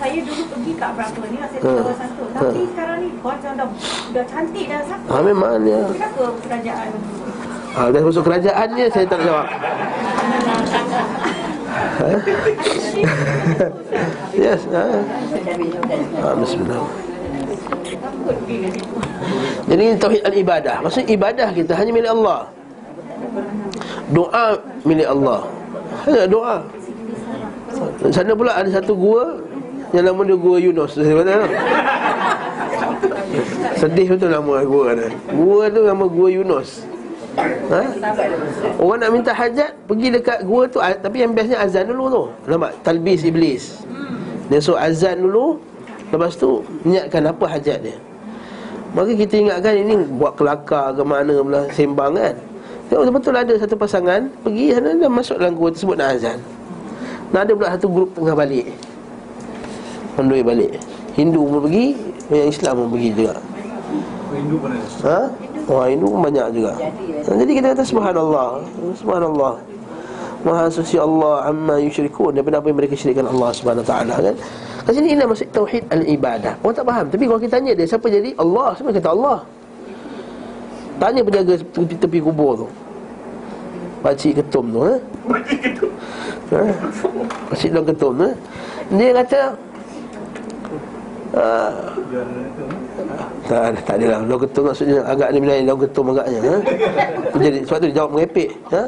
[0.00, 1.60] saya dulu pergi kat berapa ni saya Ha.
[1.60, 2.24] tahu kawasan tu.
[2.32, 3.68] Tapi sekarang ni macam dah
[4.16, 5.04] dah cantik dah siapa?
[5.04, 5.80] Ha memang dia.
[5.92, 6.88] Kenapa kerajaan
[7.70, 9.46] Ha, dah masuk kerajaan dia saya tak nak jawab.
[12.00, 12.08] Ha?
[14.34, 14.84] yes, ha.
[16.18, 16.82] ha bismillah.
[19.70, 20.76] Jadi ini tauhid al-ibadah.
[20.82, 22.40] Maksud ibadah kita hanya milik Allah.
[24.10, 25.40] Doa milik Allah.
[26.08, 26.56] Hanya doa.
[28.10, 29.38] Sana pula ada satu gua
[29.90, 30.94] yang nama dia Gua Yunus.
[30.94, 31.34] Saya kata.
[33.78, 35.06] Sedih betul nama gua ada.
[35.34, 36.86] Gua tu nama Gua Yunus.
[37.70, 37.82] Ha?
[38.82, 42.74] Orang nak minta hajat Pergi dekat gua tu Tapi yang bestnya azan dulu tu Nampak?
[42.82, 43.86] Talbis iblis
[44.50, 45.62] Dia suruh azan dulu
[46.10, 47.96] Lepas tu Niatkan apa hajat dia
[48.98, 52.34] Maka kita ingatkan ini Buat kelakar ke mana pula Sembang kan
[52.90, 56.38] Tengok betul-betul ada satu pasangan Pergi sana dan masuk dalam gua tersebut nak azan
[57.30, 58.74] Nak ada pula satu grup tengah balik
[60.20, 60.76] Kondoi balik
[61.16, 61.96] Hindu pun pergi
[62.28, 63.32] Yang Islam pun pergi juga
[64.36, 64.56] Hindu?
[65.00, 65.20] Ha?
[65.64, 68.60] Orang Hindu pun banyak juga ha, Jadi kita kata subhanallah
[69.00, 69.54] Subhanallah
[70.44, 74.36] Maha suci Allah amma yusyrikun Daripada apa yang mereka syirikkan Allah subhanahu ta'ala kan
[74.84, 78.06] Kat sini ini maksud tauhid al-ibadah Orang tak faham Tapi kalau kita tanya dia Siapa
[78.12, 78.36] jadi?
[78.36, 79.38] Allah Siapa kata Allah?
[81.00, 82.68] Tanya penjaga tepi, tepi kubur tu
[84.04, 84.94] Pakcik ketum tu ha?
[86.52, 86.62] ha?
[87.48, 88.30] Pakcik dalam ketum tu ha?
[88.96, 89.40] Dia kata
[93.46, 94.18] tak ada, tak ada lah.
[94.26, 96.56] Daun ketum maksudnya agak ni lain Daun ketum agaknya ha?
[97.38, 98.82] Jadi sebab tu dia jawab mengepek ha?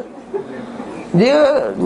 [1.13, 1.37] Dia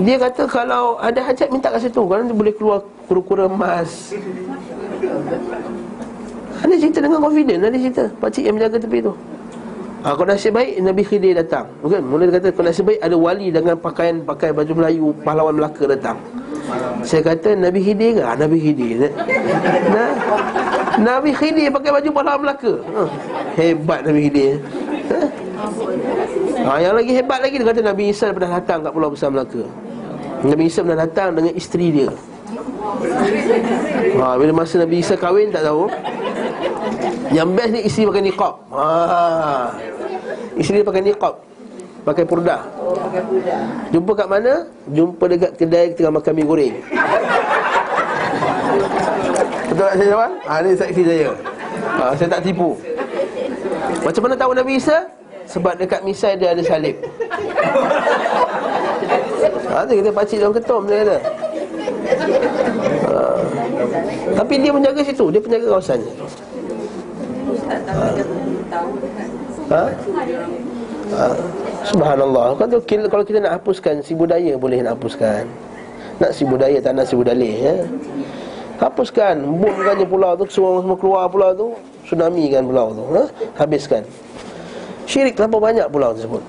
[0.07, 1.99] dia kata kalau ada hajat minta kat situ.
[1.99, 2.79] Kalau dia boleh keluar
[3.11, 4.15] kura-kura emas.
[6.57, 8.05] Ada cerita dengan confident Ada cerita.
[8.23, 9.13] Pakcik yang menjaga tepi tu.
[10.07, 11.67] Ha, Kalau nasib baik Nabi Khidir datang.
[11.83, 15.59] Bukan Mula dia kata Kalau nasib baik ada wali dengan pakaian Pakai baju Melayu Pahlawan
[15.59, 16.17] Melaka datang
[17.07, 18.23] Saya kata Nabi Khidir ke?
[18.23, 19.11] Ha, Nabi Khidir
[19.95, 20.11] nah,
[20.99, 22.73] Nabi Khidir pakai baju pahlawan Melaka.
[22.83, 23.03] Ha,
[23.55, 24.53] Hebat Nabi Khidir.
[25.07, 25.21] Ha?
[26.67, 29.63] ha, Yang lagi hebat lagi Dia kata Nabi Isa pernah datang kat Pulau Besar Melaka.
[30.43, 32.11] Nabi Isa pernah datang dengan isteri dia.
[34.19, 35.87] Ha, Bila masa Nabi Isa kahwin tak tahu.
[37.31, 38.55] Yang best ni isteri pakai niqab.
[38.75, 38.87] Ha,
[40.59, 41.56] Isteri pakai niqab
[42.07, 42.63] Pakai purdah
[43.91, 44.63] Jumpa kat mana?
[44.95, 46.75] Jumpa dekat kedai tengah makan mie goreng
[49.67, 50.31] Betul tak saya jawab?
[50.47, 51.31] Ha, ni saksi saya
[51.99, 52.79] ha, Saya tak tipu
[54.07, 55.03] Macam mana tahu Nabi Isa?
[55.51, 56.95] Sebab dekat misai dia ada salib
[59.67, 61.19] Ha, tu kita pakcik dalam ketum dia kata
[63.11, 63.19] ha.
[64.39, 66.01] Tapi dia menjaga situ Dia penjaga kawasan
[69.75, 69.83] ha?
[71.15, 71.35] Ha?
[71.87, 72.59] Subhanallah.
[72.59, 75.47] Tu, Kalau kita nak hapuskan Si budaya boleh nak hapuskan.
[76.19, 77.77] Nak si budaya tak nak si budalih ya?
[78.83, 79.39] Hapuskan.
[79.45, 81.69] Bomkan je pulau tu Semua semua keluar pulau tu
[82.07, 83.25] Tsunami kan pulau tu ha?
[83.61, 84.03] Habiskan.
[85.07, 86.43] Syirik terlalu banyak pulau tersebut.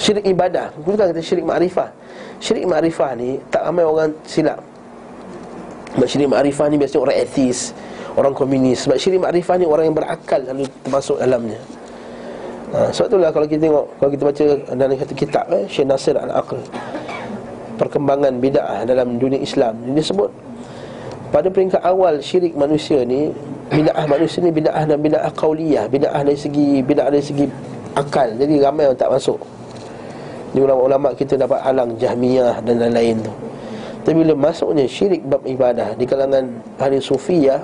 [0.00, 0.72] Syirik ibadah.
[0.80, 1.88] Bukan kata syirik ma'rifah
[2.40, 4.60] Syirik ma'rifah ni Tak ramai orang silap.
[5.96, 7.58] Sebab syirik ma'rifah ni Biasanya orang etis
[8.16, 8.88] Orang komunis.
[8.88, 11.60] Sebab syirik makrifah ni orang yang berakal Lalu termasuk dalamnya
[12.74, 16.16] ha, Sebab itulah kalau kita tengok Kalau kita baca dalam satu kitab eh, Syekh Nasir
[16.16, 16.58] Al-Aql
[17.76, 20.32] Perkembangan bid'ah dalam dunia Islam Dia sebut
[21.30, 23.30] Pada peringkat awal syirik manusia ni
[23.66, 27.46] Bid'ah manusia ni bid'ah dan bid'ah qawliyah Bid'ah dari segi Bid'ah dari segi
[27.96, 28.36] akal.
[28.36, 29.40] Jadi ramai yang tak masuk.
[30.52, 33.32] Ni ulama-ulama kita dapat halang Jahmiyah dan lain-lain tu.
[34.06, 36.46] Tapi bila masuknya syirik bab ibadah Di kalangan
[36.78, 37.58] ahli sufiyah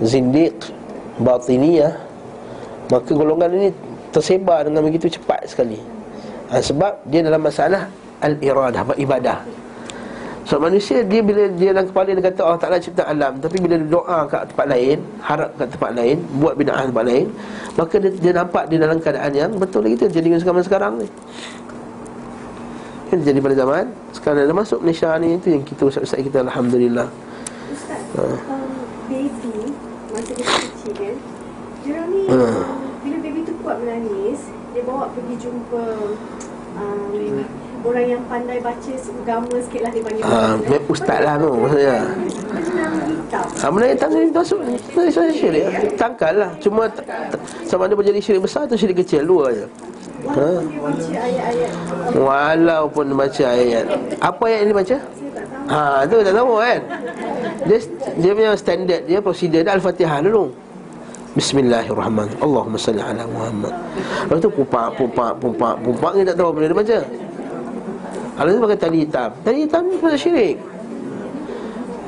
[0.00, 0.56] Zindiq
[1.20, 1.92] Batiniyah
[2.88, 3.68] Maka golongan ini
[4.14, 5.82] tersebar dengan begitu cepat sekali.
[6.54, 7.90] Ha, Sebab dia dalam masalah
[8.22, 9.42] Al-iradah, ibadah.
[10.44, 13.40] So manusia dia bila dia dalam kepala dia kata Allah Ta'ala cipta alam.
[13.40, 17.26] Tapi bila dia doa kat tempat lain Harap kat tempat lain Buat bina'ah tempat lain
[17.80, 20.06] Maka dia, dia nampak dia dalam keadaan yang betul lagi tu.
[20.12, 21.08] Jadi sekarang sekarang ni.
[23.08, 27.08] Yang jadi pada zaman Sekarang dah masuk Malaysia ni Itu yang kita usah-usah kita Alhamdulillah.
[27.72, 28.22] Ustaz, ha.
[28.24, 28.68] um,
[29.08, 29.72] baby
[30.12, 31.16] Masa dia kecil kan
[31.88, 32.83] Dia ni ha.
[33.64, 35.84] Kuat menangis Dia bawa pergi jumpa
[36.76, 37.40] um,
[37.84, 40.24] orang yang pandai baca agama sikit lah dia panggil.
[40.24, 41.98] Ah, uh, ustaz lah tu maksudnya.
[43.60, 44.08] Ha, benda hitam.
[44.08, 44.58] Ni masuk
[45.12, 45.64] saya syirik
[46.00, 46.50] Tangkal lah.
[46.64, 46.88] Cuma
[47.68, 49.28] Sama ada menjadi syirik besar atau syirik kecil?
[49.28, 49.66] Dua je.
[50.24, 50.48] Ha?
[52.16, 53.84] Walaupun dia baca ayat
[54.24, 54.96] Apa ayat yang dia baca?
[55.68, 56.80] Ha, tu tak tahu kan?
[57.68, 57.78] Dia,
[58.16, 60.63] dia punya standard Dia prosedur dia Al-Fatihah dulu
[61.34, 62.46] Bismillahirrahmanirrahim.
[62.46, 63.74] Allahumma salli ala Muhammad.
[64.30, 66.98] Lepas tu pupak, pupak, pupak, pupak Ni tak tahu apa dia baca.
[68.38, 69.30] Kalau itu pakai tali hitam.
[69.42, 70.56] Tali hitam ni pasal syirik.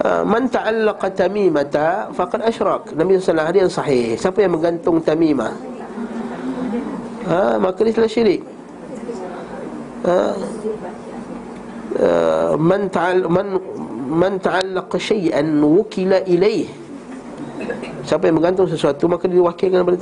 [0.06, 4.14] Ha, Man ta'allaqa tamimata Faqad ashrak Nabi SAW hari yang sahih.
[4.14, 5.58] Siapa yang menggantung tamimah?
[7.26, 8.46] Ha, Maka dia telah syirik.
[10.06, 10.14] Ha,
[12.62, 13.58] Man ta'al Man
[14.06, 16.85] Man ta'allaqa syai'an Wukila ilaih
[18.06, 19.96] Siapa yang menggantung sesuatu Maka dia diwakilkan kepada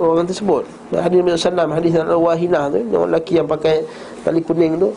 [0.00, 0.62] orang tersebut.
[0.94, 3.84] Hadis Nabi SAW Hadis Al-Wahinah tu Orang lelaki yang pakai
[4.24, 4.90] Tali kuning tu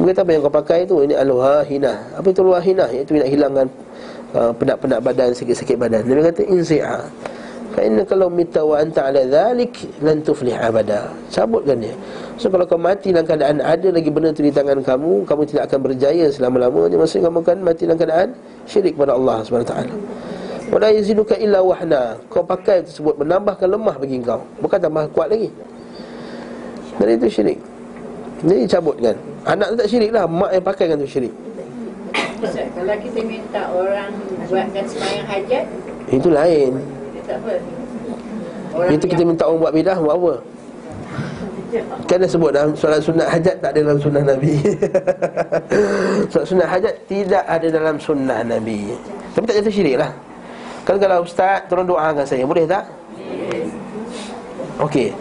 [0.00, 0.96] dia kata apa yang kau pakai tu?
[1.04, 1.92] Ini al-wahina.
[2.16, 2.88] Apa itu al-wahina?
[2.88, 3.66] Iaitu nak hilangkan
[4.32, 6.06] uh, Penat-penat badan Sikit-sikit badan.
[6.08, 6.98] Dia kata inzi'a.
[7.70, 11.10] Fa inna kalau mita wa anta ala dhalik Lan tuflih abada.
[11.28, 11.94] Cabutkan dia.
[12.40, 15.68] So kalau kau mati dalam keadaan Ada lagi benda tu di tangan kamu Kamu tidak
[15.68, 16.96] akan berjaya selama-lamanya.
[16.96, 18.28] Maksudnya kamu akan mati dalam keadaan
[18.64, 19.74] Syirik pada Allah SWT
[20.70, 22.14] Wala yaziduka illa wahna.
[22.30, 25.50] Kau pakai tersebut Menambahkan lemah bagi kau Bukan tambah kuat lagi.
[27.02, 27.58] Dan itu syirik.
[28.46, 29.16] Jadi cabutkan
[29.50, 30.30] Anak tu tak syirik lah.
[30.30, 31.34] Mak yang pakai kan tu syirik.
[32.40, 34.10] Kalau kita minta orang
[34.46, 35.64] Buatkan semayang hajat
[36.08, 36.72] Itu lain.
[38.72, 40.34] orang Itu kita minta orang buat bidah Buat apa?
[42.10, 44.54] Kan dah sebut dalam solat sunat hajat Tak ada dalam sunnah Nabi.
[46.34, 48.90] Solat sunat hajat Tidak ada dalam sunnah Nabi.
[49.34, 50.10] Tapi tak jatuh syirik lah
[50.90, 52.90] Kan kalau ustaz Tolong doakan saya Boleh tak?
[54.82, 55.14] Okey.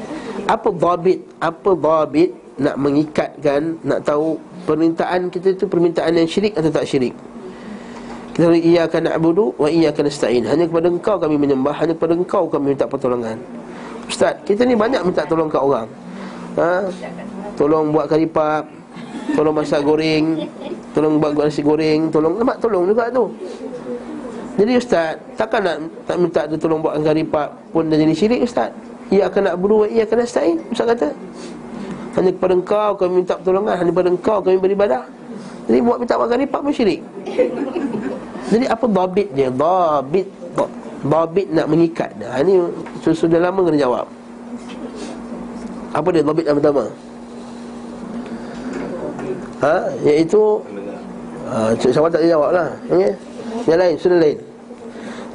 [0.50, 1.20] Apa dhabit?
[1.38, 7.12] Apa dhabit nak mengikatkan nak tahu permintaan kita itu permintaan yang syirik atau tak syirik?
[8.34, 10.48] Kita ia akan na'budu wa ia akan nasta'in.
[10.48, 13.36] Hanya kepada engkau kami menyembah hanya kepada engkau kami minta pertolongan.
[14.08, 15.88] Ustaz kita ni banyak minta tolong kat orang.
[16.56, 16.88] Ha?
[17.60, 18.64] Tolong buat kari pap
[19.34, 20.50] tolong masak goreng
[20.92, 23.30] tolong buat nasi goreng tolong lemak tolong juga tu
[24.60, 28.44] jadi ustaz takkan nak tak minta dia tolong buat kari pap pun dah jadi syirik
[28.44, 28.76] ustaz
[29.10, 31.10] ia akan na'budu wa ia akan nasta'in ustaz kata
[32.18, 35.04] hanya kepada engkau kami minta pertolongan Hanya kepada engkau kami beribadah
[35.70, 37.02] Jadi buat minta makan ripak pun syirik
[38.52, 39.50] Jadi apa dabit dia?
[39.54, 40.28] Dabit
[41.06, 42.66] Dabit nak mengikat dia Ini
[43.00, 44.06] sudah lama kena jawab
[45.94, 46.84] Apa dia dabit yang pertama?
[49.60, 49.76] Ha?
[50.08, 50.42] Iaitu
[51.52, 53.12] ha, Cik tak jawab lah okay?
[53.68, 54.38] Yang lain, sudah lain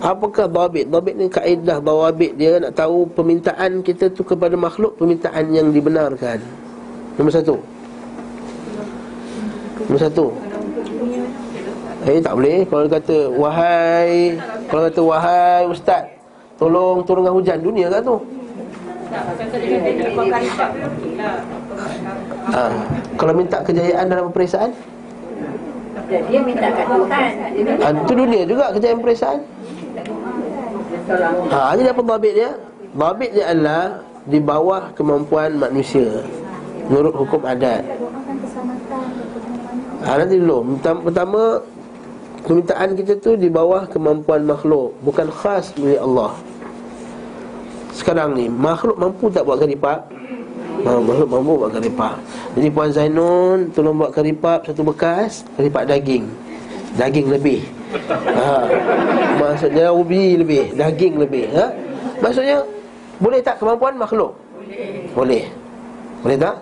[0.04, 0.92] Apakah dabit?
[0.92, 6.44] Dabit ni kaedah Dabit dia nak tahu permintaan kita tu kepada makhluk Permintaan yang dibenarkan.
[7.16, 7.56] Nombor satu.
[9.88, 10.26] Nombor satu.
[12.04, 12.68] Eh tak boleh.
[12.68, 14.36] Kalau kata Wahai
[14.68, 16.04] Kalau kata wahai ustaz
[16.60, 17.64] Tolong turunkan hujan.
[17.64, 18.20] Dunia kan tu.
[22.52, 22.62] Ha.
[23.16, 24.68] Kalau minta kejayaan dalam peperiksaan?
[26.04, 27.30] Dia minta kat Tuhan.
[27.80, 29.40] Ha, Itu dunia juga kejayaan peperiksaan
[31.52, 32.50] Ha, jadi apa babit dia?
[32.96, 36.24] Babit dia adalah di bawah kemampuan manusia.
[36.88, 37.84] Menurut hukum adat.
[40.04, 40.80] Ha, nanti dulu.
[40.80, 41.60] Pertama
[42.44, 44.92] Permintaan kita tu di bawah kemampuan makhluk.
[45.00, 46.36] Bukan khas milik Allah.
[47.94, 50.04] Sekarang ni Makhluk mampu tak buat karipap?
[50.84, 52.18] Ha, makhluk mampu buat karipap
[52.58, 56.26] Jadi Puan Zainun Tolong buat karipap satu bekas Karipap daging.
[56.98, 57.62] Daging lebih
[58.08, 58.66] ha.
[59.38, 61.70] Maksudnya ubi lebih Daging lebih ha?
[62.20, 62.62] Maksudnya
[63.18, 64.34] Boleh tak kemampuan makhluk?
[65.14, 65.46] Boleh
[66.22, 66.56] Boleh tak?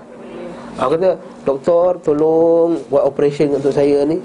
[0.80, 1.10] Aku kata
[1.44, 4.20] Doktor tolong Buat operation untuk saya ni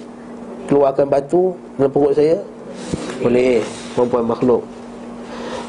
[0.67, 2.39] Keluarkan batu Dalam perut saya
[3.23, 3.63] Boleh
[3.95, 4.61] Kemampuan makhluk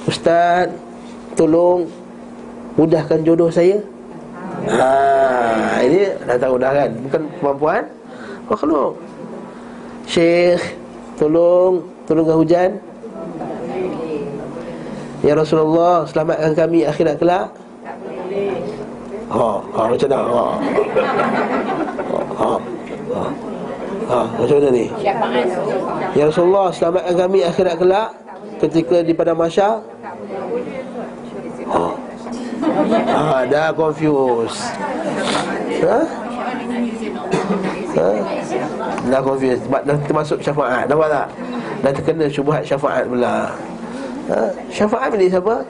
[0.06, 0.70] Ustaz
[1.38, 1.86] Tolong
[2.78, 3.78] Mudahkan jodoh saya
[4.68, 7.82] Ha, ini dah tahu dah kan Bukan kemampuan
[8.50, 8.98] makhluk
[10.08, 10.60] Syekh
[11.18, 12.70] Tolong Tolongkan hujan
[15.26, 17.50] Ya Rasulullah Selamatkan kami akhirat kelak
[19.28, 20.24] Ha, ha macam mana?
[20.24, 20.46] Ha.
[22.38, 22.52] Ha.
[23.12, 23.24] Ha.
[24.08, 24.20] ha.
[24.38, 24.86] macam mana ni?
[26.16, 28.08] Ya Rasulullah Selamatkan kami akhirat kelak
[28.62, 29.82] Ketika di pada masyar
[31.68, 32.08] Ha.
[32.88, 34.60] Ha, dah confused.
[35.84, 35.98] Ha?
[37.96, 38.10] Ha?
[39.08, 40.84] Dah confused sebab dah termasuk syafaat.
[40.84, 41.26] Nampak tak?
[41.80, 43.48] Dah terkena syubhat syafaat pula.
[44.28, 44.40] Ha?
[44.68, 45.64] Syafaat milik siapa?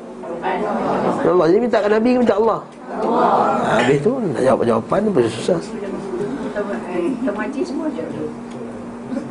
[1.22, 1.46] Allah.
[1.46, 2.58] Jadi minta ke Nabi ke minta Allah?
[2.98, 5.60] Ha, habis tu nak jawab jawapan pun susah.
[7.22, 8.02] Kemati semua je.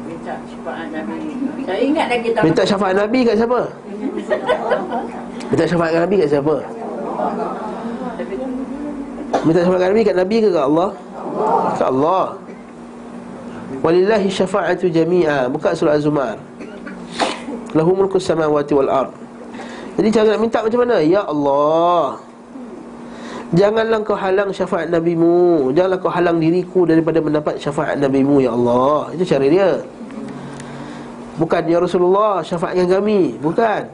[0.08, 1.20] Minta syafaat Nabi.
[1.68, 2.30] Saya ingat lagi.
[2.48, 3.60] Minta syafaat Nabi kat siapa?
[5.52, 6.56] Minta syafaat Nabi kat siapa?
[9.44, 10.90] Minta syafaat Nabi kat Nabi ke kat Allah?
[11.76, 12.47] Kat Allah.
[13.86, 15.48] Walillahi syafa'atu jami'a.
[15.52, 16.38] Buka surah Az-Zumar.
[17.76, 19.12] Lahu mulku samawati wal ard.
[19.98, 20.98] Jadi cara nak minta macam mana?
[21.02, 22.18] Ya Allah.
[23.56, 29.08] Janganlah kau halang syafaat Nabimu Janganlah kau halang diriku daripada mendapat syafaat Nabimu Ya Allah
[29.16, 29.80] Itu cara dia
[31.40, 33.88] Bukan Ya Rasulullah syafaatkan kami Bukan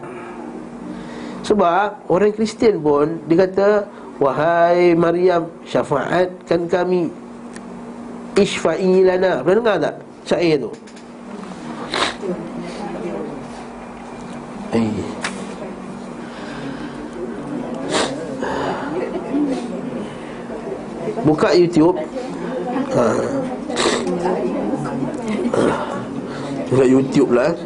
[1.45, 3.85] Sebab orang Kristian pun Dia kata
[4.17, 7.13] Wahai Maryam Syafaatkan kami
[8.33, 9.95] Ishfa'i lana Pernah dengar tak?
[10.25, 10.71] Syair tu
[14.73, 14.89] Eh.
[21.21, 22.01] Buka YouTube
[22.97, 23.05] ha.
[26.73, 27.57] Buka YouTube lah eh.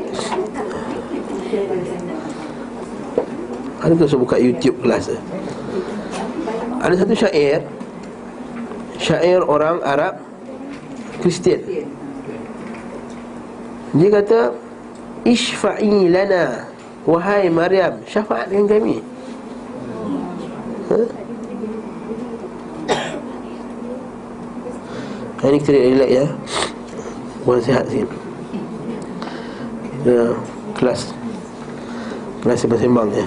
[3.80, 5.22] Ada saya buka YouTube kelas eh?
[6.84, 7.64] Ada satu syair
[9.00, 10.27] Syair orang Arab
[11.22, 11.62] Kristian.
[13.98, 14.54] Dia kata
[15.26, 16.70] Ishfa'i lana
[17.08, 19.00] Wahai Maryam Syafaat dengan kami.
[20.92, 21.00] Ha?
[25.38, 26.26] Hari ni kita relax ya.
[27.48, 28.10] Buat sihat sikit.
[30.02, 30.36] Kita
[30.76, 31.16] kelas
[32.44, 33.26] Kelas sembang-sembang ya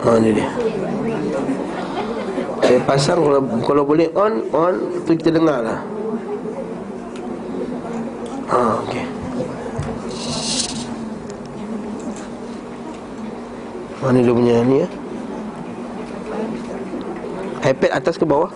[0.00, 0.48] Ha ni dia
[3.00, 4.76] Pasang kalau, kalau boleh on On
[5.08, 5.80] tu kita dengar lah.
[8.52, 9.04] Ha okey.
[14.04, 14.88] Mana dia punya ni ya
[17.72, 18.52] iPad atas ke bawah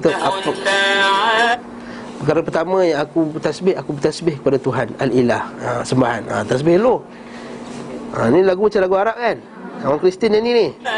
[0.00, 0.50] kata aku
[2.20, 5.42] perkara pertama yang aku bertasbih aku bertasbih kepada Tuhan al-ilah.
[5.60, 6.22] Ha, sembahan.
[6.28, 7.04] Ha, tasbih lo
[8.16, 9.36] ha, ni lagu macam lagu Arab kan?
[9.80, 10.66] Orang Kristian yang ni ni.
[10.84, 10.92] Ha.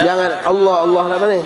[0.00, 0.30] jangan.
[0.44, 1.36] Allah Allah lah mana?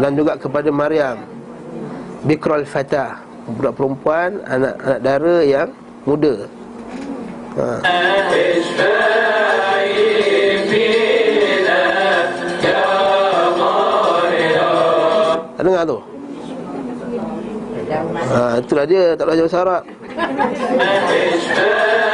[0.00, 1.16] Dan juga kepada Maryam.
[2.24, 3.20] Bikrul Fatah.
[3.44, 5.68] Budak perempuan anak anak dara yang
[6.08, 6.59] muda.
[7.50, 7.58] Tak
[15.66, 15.98] dengar tu?
[18.30, 19.82] Ha, itulah dia Tak belajar bahasa Arab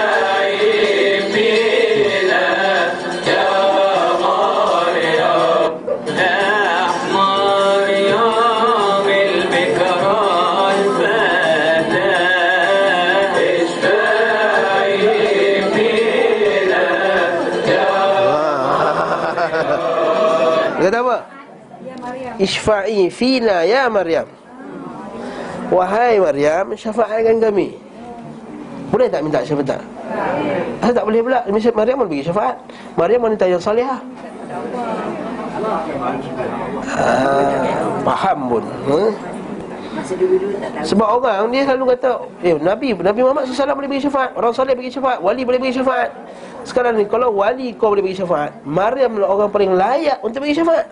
[22.37, 24.29] Isfa'i fina ya Maryam.
[25.67, 27.75] Wahai Maryam Syafaatkan kami.
[28.93, 29.83] Boleh tak minta syafaat?
[30.79, 31.43] Asal tak boleh pula?
[31.75, 32.57] Maryam boleh bagi syafaat.
[32.95, 33.99] Maryam wanita yang salihah.
[36.97, 37.75] Ah,
[38.07, 39.11] Faham pun hmm?
[39.97, 40.85] Tak.
[40.85, 44.31] Sebab orang dia selalu kata Eh Nabi Nabi Muhammad SAW boleh bagi syafaat.
[44.37, 45.19] Orang soleh bagi syafaat.
[45.25, 46.13] Wali boleh bagi syafaat.
[46.69, 50.53] Sekarang ni Kalau wali kau boleh bagi syafaat Maryam lah orang paling layak Untuk bagi
[50.53, 50.87] syafaat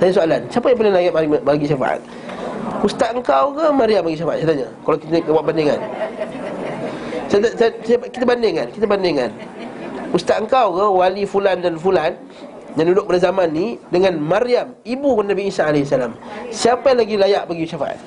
[0.00, 1.12] Saya soalan Siapa yang paling layak
[1.44, 2.00] bagi, syafaat?
[2.80, 4.40] Ustaz engkau ke Maryam bagi syafaat?
[4.40, 4.68] Saya tanya.
[4.80, 5.78] Kalau kita buat bandingan.
[7.28, 7.70] Saya, saya,
[8.08, 9.30] Kita bandingkan Kita bandingkan.
[10.16, 12.16] Ustaz engkau ke Wali fulan dan fulan
[12.78, 15.90] yang duduk pada zaman ni dengan Maryam ibu Nabi Isa AS
[16.54, 17.98] siapa yang lagi layak bagi syafaat?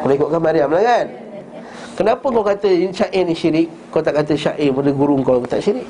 [0.00, 1.06] Kalau ikutkan Maryam lah kan?
[2.00, 3.68] Kenapa kau kata syair ni syirik?
[3.92, 5.84] Kau tak kata syair pada guru kau tak syirik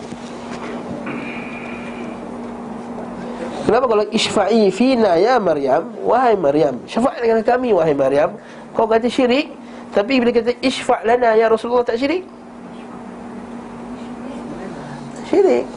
[3.70, 5.94] Kenapa kalau isfa'i fina ya Maryam?
[6.02, 8.34] Wahai Maryam Syafaat dengan kami wahai Maryam.
[8.74, 9.46] Kau kata syirik
[9.94, 12.26] Tapi bila kata isfa' lana ya Rasulullah tak syirik?
[15.30, 15.70] Syirik.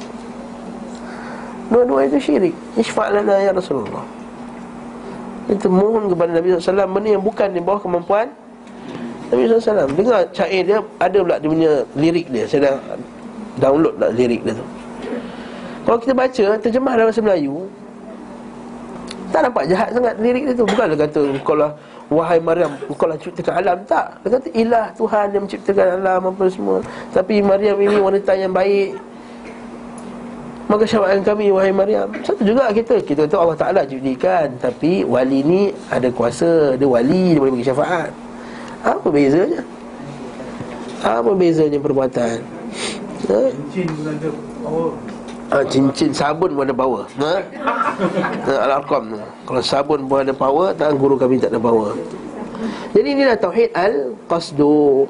[1.70, 2.58] Dua-dua itu syirik.
[2.82, 4.02] Isfa' lana ya Rasulullah.
[5.54, 8.26] Itu mohon kepada Nabi SAW Benda yang bukan di bawah kemampuan
[9.30, 12.50] Nabi SAW Dengar syair dia Ada pula dia punya lirik dia.
[12.50, 12.98] Saya dah
[13.62, 14.66] download lah lirik dia tu.
[15.86, 17.70] Kalau kita baca Terjemah dalam bahasa Melayu
[19.34, 20.66] Tak nampak jahat sangat lirik dia tu.
[20.70, 21.74] Bukanlah kata Kau lah
[22.14, 23.78] Wahai Maryam Kau lah ciptakan alam.
[23.90, 24.22] Tak.
[24.22, 26.78] Dia kata ilah Tuhan yang menciptakan alam Apa semua.
[27.10, 28.94] Tapi Maryam ini wanita yang baik.
[30.70, 32.14] Maka syafaatkan kami wahai Maryam.
[32.22, 33.02] Satu juga kita.
[33.02, 36.78] Kita tahu Allah Ta'ala jadikan Tapi wali ni ada kuasa.
[36.78, 38.14] Dia wali Dia boleh bagi syafaat.
[38.86, 39.66] Apa bezanya?
[41.02, 42.38] Apa bezanya perbuatan?
[43.34, 43.42] Ha?
[45.54, 47.06] Ha, cincin sabun pun ada power.
[47.22, 47.34] Ha?
[48.42, 49.22] ha, Al-Arqam tu.
[49.46, 51.94] Kalau sabun pun ada power Tangan guru kami tak ada power.
[52.98, 55.06] Jadi inilah Tauhid Al-Qasdu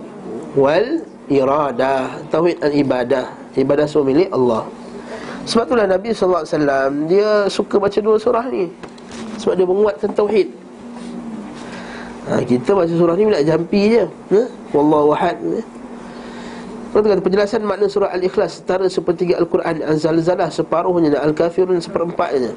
[0.59, 3.55] Wal-Iradah Tauhid Al-Ibadah.
[3.55, 4.67] Ibadah semua milik Allah.
[5.47, 8.67] Sebab itulah Nabi SAW Dia suka baca dua surah ni.
[9.39, 10.51] Sebab dia menguatkan Tauhid.
[12.27, 14.03] Ha, Kita baca surah ni Bila jampi je.
[14.35, 14.41] Ha?
[14.75, 15.39] Wallahu ahad.
[15.39, 15.82] ha?
[16.93, 22.53] Lepas kata penjelasan makna surah Al-Ikhlas Setara sepertiga Al-Quran Al-Zalzalah separuhnya dan Al-Kafirun seperempatnya.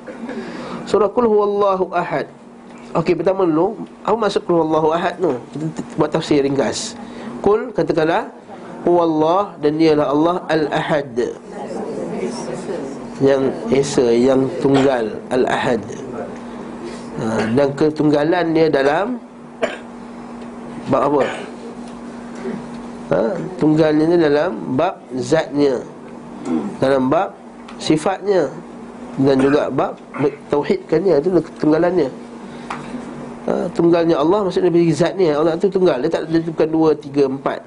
[0.84, 2.28] Surah Kul Huwallahu Ahad.
[2.92, 3.88] Okey pertama dulu.
[4.04, 5.40] Apa maksud Kul Huwallahu Ahad tu?
[5.96, 6.92] Buat tafsir ringkas.
[7.40, 8.28] Kul katakanlah
[8.84, 11.16] Huwallah dan dialah Allah Al-Ahad.
[13.24, 15.80] Yang esa yang tunggal al-ahad.
[17.16, 19.16] Ha, dan ketunggalan dia dalam
[20.92, 21.24] bab apa
[23.12, 25.82] ha, tunggalnya ni dalam bab zatnya.
[26.78, 27.34] Dalam bab
[27.78, 28.48] sifatnya.
[29.16, 29.96] Dan juga bab
[30.52, 32.08] tauhidkannya itu ketunggalannya.
[33.46, 35.38] Ha, tunggalnya Allah maksudnya bagi zatnya.
[35.38, 37.60] Allah itu tunggal dia tak dia bukan dua tiga empat.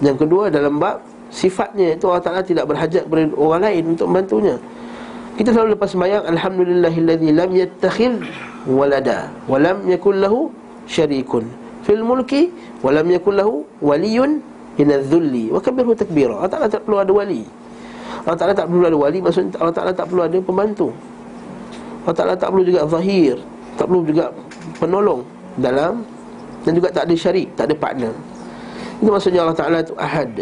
[0.00, 4.56] Yang kedua dalam bab sifatnya itu Allah Ta'ala tidak berhajat kepada orang lain untuk membantunya.
[5.38, 8.12] Kita selalu lepas sembahyang Alhamdulillahilladzi lam yattakhil
[8.68, 10.52] walada Walam yakul lahu
[10.84, 11.48] syarikun
[11.80, 12.52] Fil mulki
[12.84, 14.44] Walam yakul lahu waliyun
[14.78, 16.38] Inadzulli Wa kabirhu takbira.
[16.38, 17.42] Allah Ta'ala tak perlu ada wali.
[18.26, 20.88] Allah Ta'ala tak perlu ada wali Maksudnya Allah Ta'ala tak perlu ada pembantu.
[22.04, 23.36] Allah Ta'ala tak perlu juga zahir
[23.76, 24.32] Tak perlu juga
[24.80, 25.20] penolong
[25.60, 26.00] Dalam
[26.64, 28.12] Dan juga tak ada syarik Tak ada partner.
[29.00, 30.32] Itu maksudnya Allah Ta'ala itu ahad.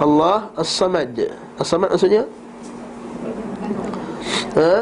[0.00, 1.16] Allah As-Samad.
[1.56, 2.22] As-Samad maksudnya?
[4.56, 4.74] Ha?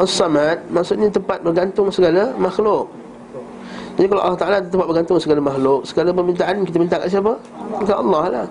[0.00, 3.03] As-Samad Maksudnya tempat bergantung segala makhluk
[3.94, 7.38] Jadi kalau Allah Ta'ala tempat bergantung segala makhluk Segala permintaan kita minta kat siapa?
[7.86, 8.46] Kat Allah lah.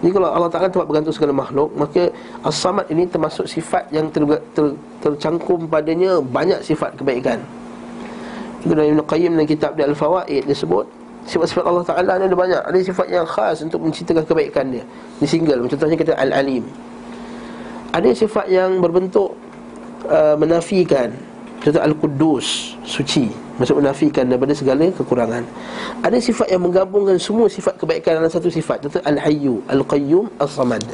[0.00, 2.08] Jadi kalau Allah Ta'ala tempat bergantung segala makhluk Maka
[2.40, 4.24] As-Samad ini termasuk sifat yang ter,
[4.56, 4.72] ter,
[5.04, 7.44] tercangkum padanya Banyak sifat kebaikan.
[8.64, 10.88] Itu dalam Ibn Qayyim dalam kitab dia Al-Fawaid Dia sebut
[11.28, 12.62] Sifat-sifat Allah Ta'ala ni ada banyak.
[12.64, 14.84] Ada sifat yang khas untuk menceritakan kebaikan dia.
[15.20, 15.68] Di single.
[15.68, 16.64] Contohnya kata Al-Alim.
[17.92, 19.36] Ada sifat yang berbentuk
[20.08, 21.12] uh, Menafikan
[21.60, 23.28] Contoh Al-Quddus Suci
[23.60, 25.44] Maksud menafikan daripada segala kekurangan
[26.00, 30.84] Ada sifat yang menggabungkan semua sifat kebaikan dalam satu sifat Contoh Al-Hayyu Al-Qayyum Al-Samad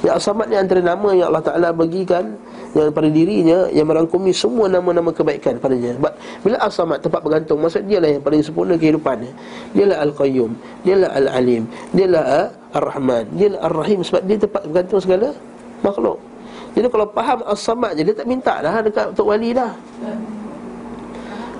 [0.00, 2.40] Yang Al-Samad ni antara nama yang Allah Ta'ala bagikan
[2.70, 5.98] yang pada dirinya yang merangkumi semua nama-nama kebaikan padanya.
[5.98, 6.12] Sebab
[6.46, 9.32] bila As-Samad tempat bergantung maksud dia lah yang paling sempurna kehidupannya.
[9.74, 10.50] Dialah Al-Qayyum,
[10.86, 15.34] dialah Al-Alim, dialah Ar-Rahman, dialah Ar-Rahim sebab dia tempat bergantung segala
[15.82, 16.29] makhluk.
[16.70, 19.74] Jadi kalau faham As-Samad je dia tak minta dah dekat untuk wali dah.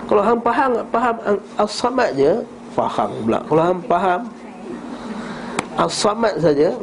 [0.07, 1.15] Kalau hang faham faham
[1.59, 2.33] As-Samad je,
[2.75, 3.39] faham pula.
[3.47, 4.21] Kalau hang faham
[5.79, 6.75] As-Samad saja,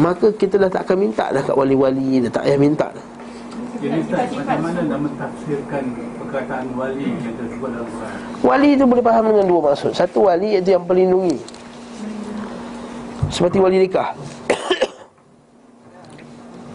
[0.00, 3.06] maka kita dah tak akan minta dah kat wali-wali dah tak payah minta dah.
[3.76, 5.84] Jadi Ustaz, macam mana nak mentafsirkan
[6.16, 8.12] perkataan wali yang tersebut dalam Quran?
[8.40, 11.36] Wali itu boleh faham dengan dua maksud Satu wali iaitu yang pelindungi
[13.28, 14.16] Seperti wali nikah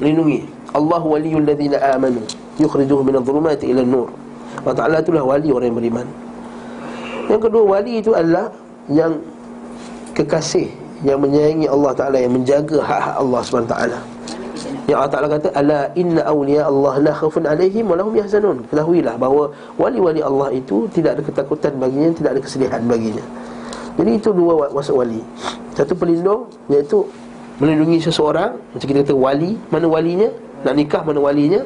[0.02, 0.43] Melindungi
[0.74, 2.26] Allah waliyul ladhina amanu.
[2.58, 4.10] Yukhrijuhu minal zulumati ila nur
[4.62, 6.08] Allah Ta'ala itulah wali orang yang beriman.
[7.32, 8.52] Yang kedua wali itu adalah
[8.91, 9.24] Yang
[10.12, 10.68] kekasih
[11.02, 13.76] Yang menyayangi Allah Ta'ala Yang menjaga hak-hak Allah SWT
[14.89, 18.68] yang Allah Ta'ala kata Ala inna awliya Allah la khafun alaihim Walahum yahzanun.
[18.68, 23.24] Ketahuilah bahawa Wali-wali Allah itu Tidak ada ketakutan baginya Tidak ada kesedihan baginya.
[23.95, 25.22] Jadi itu dua wa- maksud wali.
[25.78, 27.08] Satu pelindung Iaitu
[27.62, 30.34] Melindungi seseorang Macam kita kata wali Mana walinya?
[30.66, 31.62] Nak nikah mana walinya?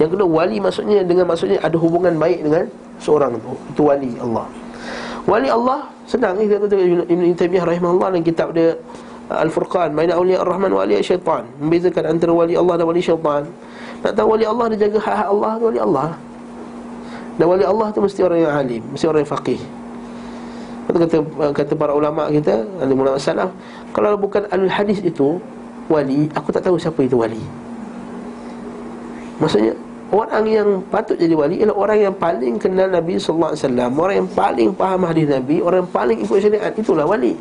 [0.00, 2.64] Yang kedua wali maksudnya Dengan maksudnya Ada hubungan baik dengan
[2.96, 4.48] Seorang itu Itu wali Allah.
[5.28, 6.40] Wali Allah Senang.
[6.40, 8.72] Kita kata Ibn Taymiyah rahimahullah Dalam kitab dia
[9.28, 11.48] Al-Furqan Baina awliya ar-Rahman wa awliya syaitan.
[11.56, 13.48] Membezakan antara wali Allah dan wali syaitan.
[14.04, 16.08] Nak tahu wali Allah Dia jaga hak-hak Allah tu Wali Allah?
[17.40, 19.60] Dan wali Allah tu mesti orang yang alim Mesti orang yang faqih.
[20.84, 21.16] Kata, kata,
[21.56, 23.48] kata para ulama kita Alim ulama salaf
[23.94, 25.38] Kalau bukan alul hadis itu
[25.86, 27.38] Wali Aku tak tahu siapa itu wali.
[29.38, 29.78] Maksudnya
[30.10, 33.54] Orang yang patut jadi wali Ialah orang yang paling kenal Nabi SAW
[33.94, 37.38] Orang yang paling faham hadis Nabi Orang yang paling ikut syariat Itulah wali.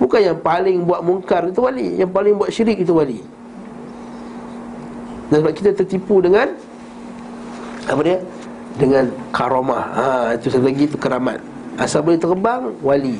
[0.00, 3.20] Bukan yang paling buat mungkar itu wali Yang paling buat syirik itu wali.
[5.28, 6.48] Dan sebab kita tertipu dengan
[7.84, 8.18] Apa dia?
[8.80, 9.84] Dengan karamah.
[9.92, 10.06] Ha,
[10.40, 11.51] Itu satu lagi itu keramat
[11.82, 13.18] Asal boleh terbang, wali.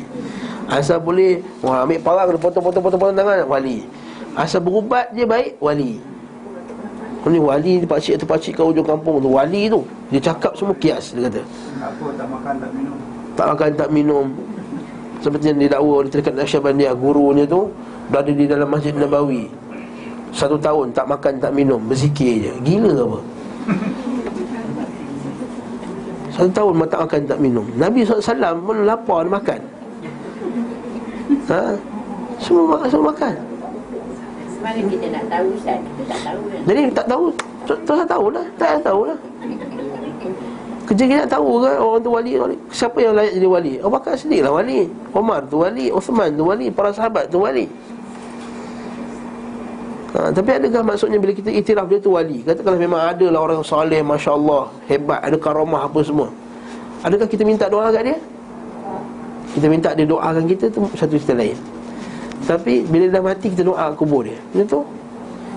[0.70, 3.82] Asal boleh Wah, ambil parang, dia potong-potong-potong tangan, wali.
[4.38, 5.98] Asal berubat je baik, wali.
[7.22, 9.86] Ini wali ni pakcik tu pakcik kat ujung kampung tu Wali tu.
[10.10, 11.38] Dia cakap semua kias Dia kata.
[11.78, 12.96] Apa tak makan tak minum?
[13.32, 14.26] tak makan tak minum.
[15.22, 17.70] Seperti yang didakwa oleh Terikat Naksyabandia Gurunya tu
[18.10, 19.46] Berada di dalam Masjid Nabawi.
[20.34, 22.52] Satu tahun tak makan tak minum Berzikir je.
[22.66, 23.20] Gila ke apa
[26.32, 27.66] Satu tahun tak makan tak minum.
[27.76, 29.60] Nabi SAW pun lapar dia makan.
[31.52, 31.60] Ha?
[32.40, 33.34] Semua makan, semua makan.
[34.62, 35.78] Mana kita nak tahu Ustaz?
[35.82, 36.60] Kita tak tahu kan?
[36.64, 37.24] Jadi tak tahu.
[37.68, 38.46] Tak tak tahu lah.
[38.56, 39.18] Tak tahu lah.
[40.82, 42.56] Kerja kita nak tahu kan Orang tu wali, wali.
[42.74, 43.72] Siapa yang layak jadi wali?
[43.78, 44.88] Abu Bakar Siddiq lah wali.
[45.12, 45.92] Omar tu wali.
[45.92, 46.66] Uthman tu wali.
[46.72, 47.68] Para sahabat tu wali
[50.16, 52.44] ha, Tapi adakah maksudnya Bila kita itiraf dia tu wali?
[52.44, 56.28] Katakanlah memang ada lah orang soleh Masya Allah Hebat Ada karamah apa semua?
[57.02, 58.16] Adakah kita minta doa kat dia?
[59.52, 61.56] Kita minta dia doakan kita tu Satu cerita lain.
[62.46, 64.38] Tapi bila dah mati Kita doa kubur dia.
[64.52, 64.80] Macam tu.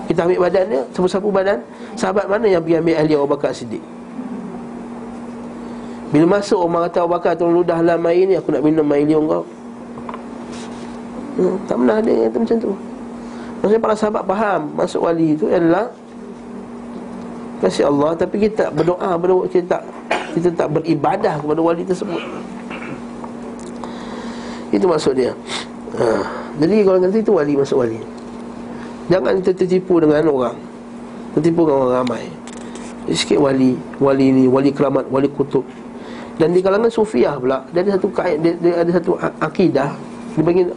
[0.06, 1.58] Kita ambil badan dia Sapu-sapu badan.
[1.94, 3.82] Sahabat mana yang pergi ambil ahli Abu Bakar Siddiq?
[6.06, 9.26] Bila masuk orang kata Abu Bakar tolong ludahlah mai ni Aku nak minum mai liung
[9.26, 9.44] kau.
[11.36, 12.72] Hmm, Tak pernah ada yang kata macam tu
[13.60, 15.88] Maksudnya para sahabat faham Masuk wali itu adalah
[17.64, 19.82] Kasih Allah Tapi kita tak berdoa berdoa Kita tak
[20.36, 22.20] kita tak beribadah kepada wali tersebut.
[24.68, 25.32] Itu maksud dia.
[25.96, 26.04] Ha.
[26.60, 28.00] Jadi kalau kata itu wali masuk wali.
[29.08, 30.56] Jangan kita tertipu dengan orang.
[31.32, 32.28] Tertipu dengan orang ramai.
[33.06, 35.62] Sikit wali Wali ni Wali keramat Wali kutub.
[36.36, 39.88] Dan di kalangan sufiah pula dia ada satu dia, dia ada satu akidah.
[40.36, 40.68] Dia panggil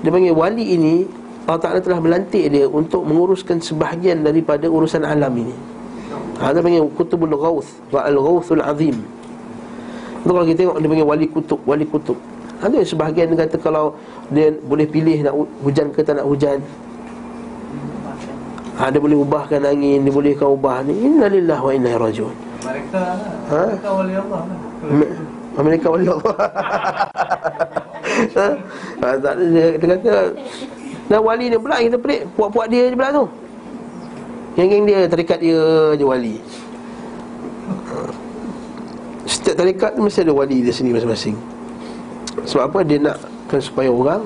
[0.00, 1.04] dia panggil wali ini
[1.42, 5.54] Allah Taala telah melantik dia untuk menguruskan sebahagian daripada urusan alam ini.
[6.38, 8.96] Ha, dia panggil kutubul ghauth wa al ghauthul azim.
[10.22, 12.18] Itu kalau kita tengok dia panggil wali kutub, wali kutub.
[12.62, 13.98] Ada sebahagian dia kata kalau
[14.30, 16.62] dia boleh pilih nak hu- hujan ke tak nak hujan.
[18.72, 20.94] Ha, dia boleh ubahkan angin, dia boleh kau ubah ni.
[20.96, 22.34] Innalillahi wa inna rajiun.
[22.62, 23.18] Mereka lah
[23.50, 23.62] Ha?
[23.68, 24.58] Mereka wali Allah lah
[24.94, 25.12] Me-
[25.52, 26.22] Amerika wali Allah
[28.38, 28.48] ha?
[29.02, 30.12] ha, tak ada dia, dia kata
[31.12, 32.24] Dan wali dia pula kita pelik.
[32.32, 33.24] Puak-puak dia je pula tu.
[34.56, 35.60] Geng-geng dia tarikat dia
[35.92, 36.40] je wali.
[39.28, 41.36] Setiap tarikat tu mesti ada wali dia sendiri masing-masing.
[42.48, 42.78] Sebab apa?
[42.80, 43.20] Dia nak
[43.52, 44.24] kan supaya orang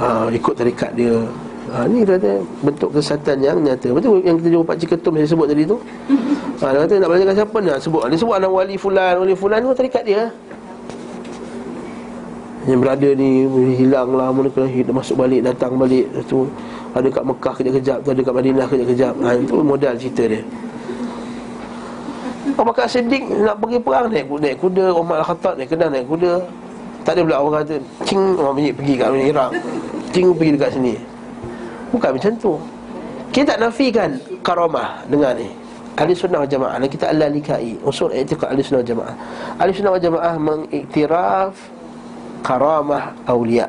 [0.00, 1.12] ha, Ikut tarikat dia.
[1.76, 3.92] Ha, Ni dia kata bentuk kesatan yang nyata.
[3.92, 5.76] Betul yang kita jumpa Pak Cik Ketum saya sebut tadi tu?
[6.64, 7.78] Ha, Dia kata nak belajarkan siapa nak?
[7.84, 10.32] Sebut Dia sebut anak wali fulan Wali fulan tu tarikat dia
[12.64, 13.28] Yang berada ni
[13.76, 16.48] hilang lah Mula kena masuk balik Datang balik tu.
[16.96, 20.40] Ada kat Mekah kejap-kejap tu Ada kat Madinah kejap-kejap ha, Itu modal cerita dia.
[22.54, 24.94] Abu Bakar Siddiq nak pergi perang naik, naik kuda.
[24.94, 26.38] Umar Al-Khattab naik kena naik kuda.
[27.02, 29.50] Tak ada pula orang kata Cing orang pergi, pergi kat Iraq.
[30.14, 30.94] Cing pergi dekat sini.
[31.90, 32.52] Bukan macam tu.
[33.34, 34.10] Kita tak nafikan
[34.46, 35.50] karamah dengan ni.
[35.94, 39.14] Ahli sunnah wal jamaah kita Allah likai Usul i'tiqad ahli sunnah wal jamaah.
[39.58, 41.54] Ahli sunnah wal jamaah mengiktiraf
[42.44, 43.64] Karamah awliya.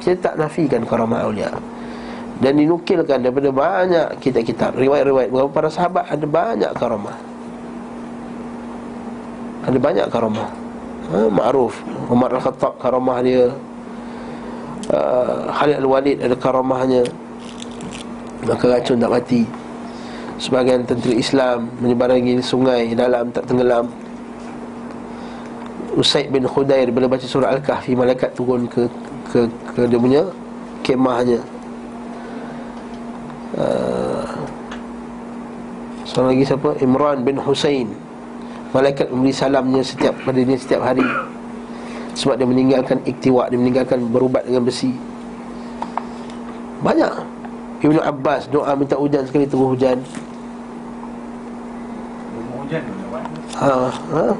[0.00, 1.52] Kita tak nafikan karamah awliya.
[2.40, 4.74] Dan dinukilkan daripada banyak kitab-kitab.
[4.80, 5.28] Riwayat-riwayat.
[5.28, 7.16] Bahawa para sahabat ada banyak karamah.
[9.68, 10.48] Ada banyak karamah.
[11.12, 11.84] Ha, Ma'ruf.
[12.08, 13.52] Umar Al-Khattab karamah dia.
[14.88, 17.04] Uh, Khalid Al-Walid ada karamahnya.
[18.48, 19.44] Maka racun tak mati.
[20.34, 23.86] Sebagian tentera Islam Menyebarangi sungai dalam tak tenggelam
[25.94, 28.90] Usaid bin Khudair Bila baca surah Al-Kahfi Malaikat turun ke
[29.34, 30.22] ke, ke dia punya
[30.84, 31.40] kemahnya.
[33.56, 34.26] Uh,
[36.04, 36.70] Seorang lagi siapa?
[36.78, 37.90] Imran bin Husain.
[38.70, 41.06] Malaikat memberi salamnya setiap pada dia setiap hari.
[42.14, 44.94] Sebab dia meninggalkan iktiwak Dia meninggalkan berubat dengan besi.
[46.84, 47.10] Banyak.
[47.82, 49.98] Ibnu Abbas doa minta hujan sekali turun hujan.
[52.54, 52.82] Hujan
[53.54, 54.34] Ha, ha,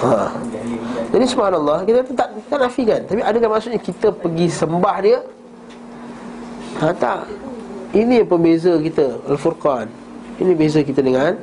[0.00, 0.30] ha.
[1.10, 5.18] Jadi subhanallah Kita tak, tak nafikan Tapi adakah maksudnya kita pergi sembah dia?
[6.80, 7.28] Ha tak.
[7.90, 9.90] Ini yang pembeza kita Al-Furqan.
[10.38, 11.36] Ini beza kita dengan.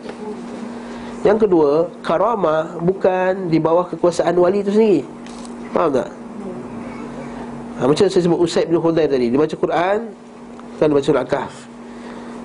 [1.21, 5.01] Yang kedua Karamah bukan di bawah kekuasaan wali itu sendiri.
[5.75, 6.09] Faham tak?
[7.77, 9.29] Ha, macam saya sebut Usaid bin Khudair tadi.
[9.29, 9.99] Dia baca Quran
[10.81, 11.53] Kan dia baca surah Kahf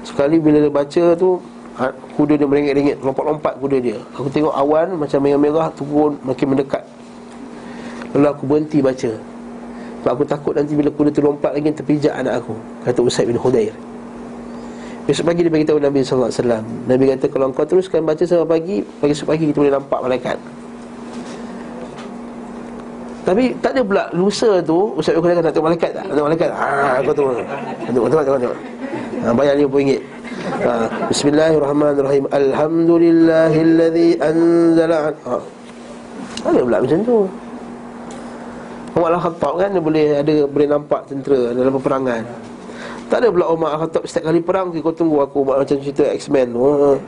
[0.05, 1.41] Sekali bila dia baca tu
[2.19, 3.97] Kuda dia merengek-rengek Lompat-lompat kuda dia.
[4.13, 6.85] Aku tengok awan macam merah-merah Turun makin mendekat.
[8.13, 9.13] Lalu aku berhenti baca.
[10.03, 12.55] Sebab aku takut nanti bila kuda tu lompat lagi Terpijak anak aku.
[12.85, 13.73] Kata Usaid bin Khudair.
[15.03, 16.31] Besok pagi dia beritahu Nabi SAW
[16.87, 20.39] Nabi kata kalau kau teruskan baca sampai pagi Pagi esok pagi kita boleh nampak malaikat.
[23.23, 26.05] Tapi tak ada pula lusa tu Ustaz Yoko kata nak tengok malaikat tak?
[26.07, 26.59] Nak tengok malaikat tak?
[26.59, 27.35] Haa, kau tengok.
[27.87, 28.59] Tengok, tengok, tengok, tengok.
[29.23, 30.73] Ha, Bayar RM50 ha,
[31.09, 35.37] Bismillahirrahmanirrahim Alhamdulillahilladzi anzala ha.
[36.43, 37.19] Ada pula macam tu
[38.93, 42.23] Umar Al-Khattab kan dia boleh ada boleh nampak tentera dalam peperangan.
[43.09, 46.53] Tak ada pula Umar Al-Khattab setiap kali perang kau tunggu aku buat macam cerita X-Men.
[46.53, 47.01] Oh,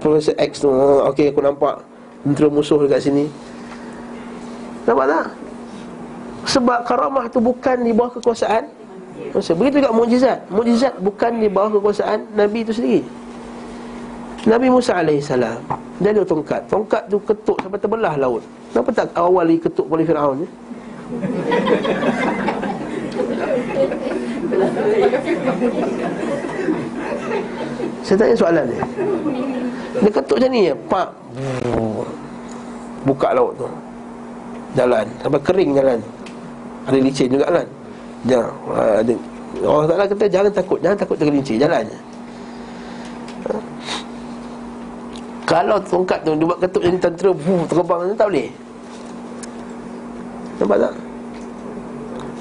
[0.00, 0.72] Profesor X tu.
[0.72, 1.84] Oh, okey aku nampak
[2.24, 3.28] tentera musuh dekat sini.
[4.88, 5.26] Nampak tak?
[6.44, 8.64] Sebab karamah tu bukan di bawah kekuasaan
[9.32, 10.38] Masa begitu juga mukjizat.
[10.52, 13.00] Mukjizat bukan di bawah kekuasaan Nabi itu sendiri.
[14.44, 15.32] Nabi Musa AS
[16.02, 16.68] Dia ada tongkat.
[16.68, 18.44] Tongkat tu ketuk sampai terbelah laut.
[18.74, 20.46] Kenapa tak awal ketuk oleh Fir'aun ni?
[28.04, 28.76] Saya tanya soalan ni
[30.04, 30.74] Dia ketuk macam ni ya?
[30.92, 31.08] Pak.
[33.08, 33.68] Buka laut tu.
[34.76, 35.06] Jalan.
[35.24, 35.98] Sampai kering jalan.
[36.84, 37.64] Ada licin juga kan
[38.24, 38.52] Jangan.
[39.04, 39.14] Ada
[39.62, 41.98] Allah Ta'ala kata jangan takut Jangan takut tergelincir Jalan je.
[43.44, 43.54] Ha?
[45.46, 48.48] Kalau tongkat tu Dia buat ketuk jadi tentera Fuh, Terbang tu tak boleh.
[50.58, 50.94] Nampak tak?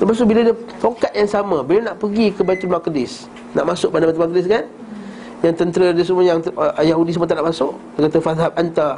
[0.02, 3.94] Lepas tu bila dia tongkat yang sama Bila nak pergi ke Baitul Maqdis Nak masuk
[3.94, 4.66] pada Baitul Maqdis kan?
[5.44, 8.90] Yang tentera dia semua Yang uh, Yahudi semua tak nak masuk Dia kata Fadhab anta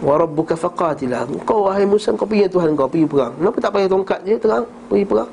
[0.00, 1.28] Wa rabbuka faqatilah.
[1.44, 3.36] Kau wahai Musa Kau pergi Tuhan kau Pergi perang.
[3.36, 5.30] Kenapa tak pakai tongkat je Terang Pergi perang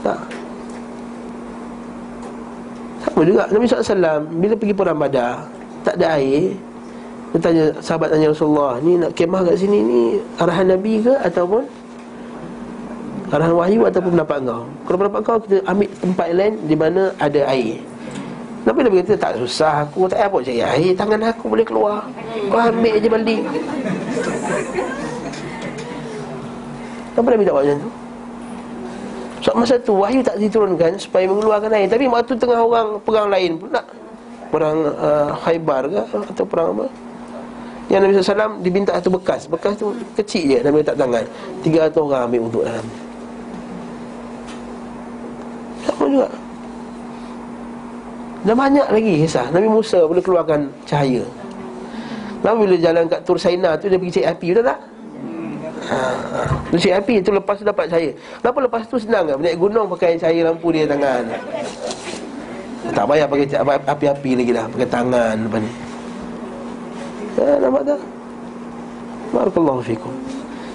[0.00, 0.20] Tak.
[3.04, 3.44] Sama juga?
[3.52, 5.44] Nabi SAW Bila pergi perang badar
[5.84, 6.56] Tak ada air
[7.30, 10.00] dia tanya, sahabat tanya Rasulullah Ni nak kemah kat sini ni
[10.42, 11.62] Arahan Nabi ke ataupun
[13.30, 14.66] Arahan wahyu ataupun pendapat kau?
[14.82, 17.78] Kalau pendapat kau kita ambil tempat lain Di mana ada air.
[18.66, 22.02] Nabi Nabi kata tak susah aku Tak apa cari air Tangan aku boleh keluar.
[22.50, 23.36] Kau ambil je baldi
[27.14, 27.90] Kenapa Nabi tak buat macam tu
[29.40, 31.88] Sebab masa tu wahyu tak diturunkan Supaya mengeluarkan air.
[31.88, 33.86] Tapi waktu tengah orang perang lain pun nak
[34.52, 36.86] Perang uh, Khaybar ke Atau perang apa?
[37.90, 39.50] Yang Nabi SAW diminta satu bekas.
[39.50, 41.26] Bekas tu kecil je Nabi letak tangan.
[41.66, 42.86] Tiga ratus orang ambil untuk dalam.
[45.82, 46.28] Sama juga?
[48.46, 49.46] Dan banyak lagi kisah.
[49.50, 51.26] Nabi Musa boleh keluarkan cahaya.
[52.40, 54.78] Lalu bila jalan kat Tur Saina tu Dia pergi cari api, betul tak?
[56.70, 59.36] Cari api tu lepas tu dapat cahaya Kenapa lepas tu senang kan?
[59.40, 61.24] Naik gunung pakai cahaya lampu dia tangan
[62.94, 63.46] Tak payah pakai
[63.88, 65.72] api-api lagi dah Pakai tangan lepas ni
[67.38, 68.00] Ya, nampak tak?
[69.30, 70.14] Barakallahu fikum.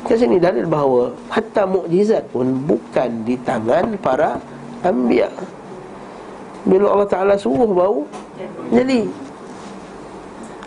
[0.06, 4.38] Kat sini dalil bahawa hatta mukjizat pun bukan di tangan para
[4.86, 5.28] anbiya.
[6.66, 8.06] Bila Allah Taala suruh bau
[8.70, 9.06] jadi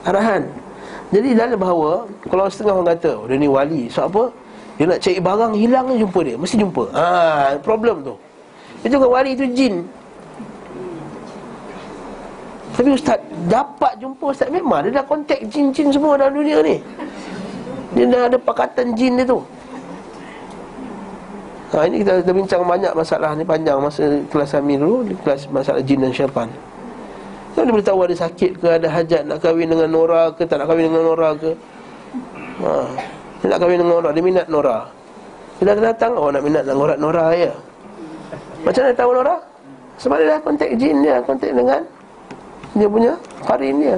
[0.04, 0.42] arahan.
[1.08, 4.22] Jadi dalil bahawa kalau setengah orang kata, oh, dia ni wali, sebab apa?
[4.76, 6.84] Dia nak cari barang hilang jumpa dia, mesti jumpa.
[6.92, 7.04] Ha,
[7.64, 8.14] problem tu.
[8.84, 9.88] Itu kan wali itu jin.
[12.78, 13.18] Tapi ustaz
[13.50, 16.78] dapat jumpa ustaz memang dia dah kontak jin-jin semua dalam dunia ni.
[17.96, 19.42] Dia dah ada pakatan jin dia tu.
[21.74, 25.82] Ha, ini kita dah bincang banyak masalah ni panjang masa kelas Amir dulu kelas masalah
[25.82, 26.48] jin dan syaitan.
[27.58, 30.70] Kan dia beritahu ada sakit ke ada hajat nak kahwin dengan Nora ke tak nak
[30.70, 31.50] kahwin dengan Nora ke.
[32.62, 32.70] Ha,
[33.42, 34.86] dia nak kahwin dengan Nora, dia minat Nora.
[35.58, 37.50] Bila dia datang, oh nak minat dengan orang Nora ya.
[38.62, 39.36] Macam mana tahu Nora?
[39.98, 41.82] Sebab dia dah kontak jin dia, kontak dengan
[42.78, 43.12] dia punya
[43.50, 43.96] harin dia.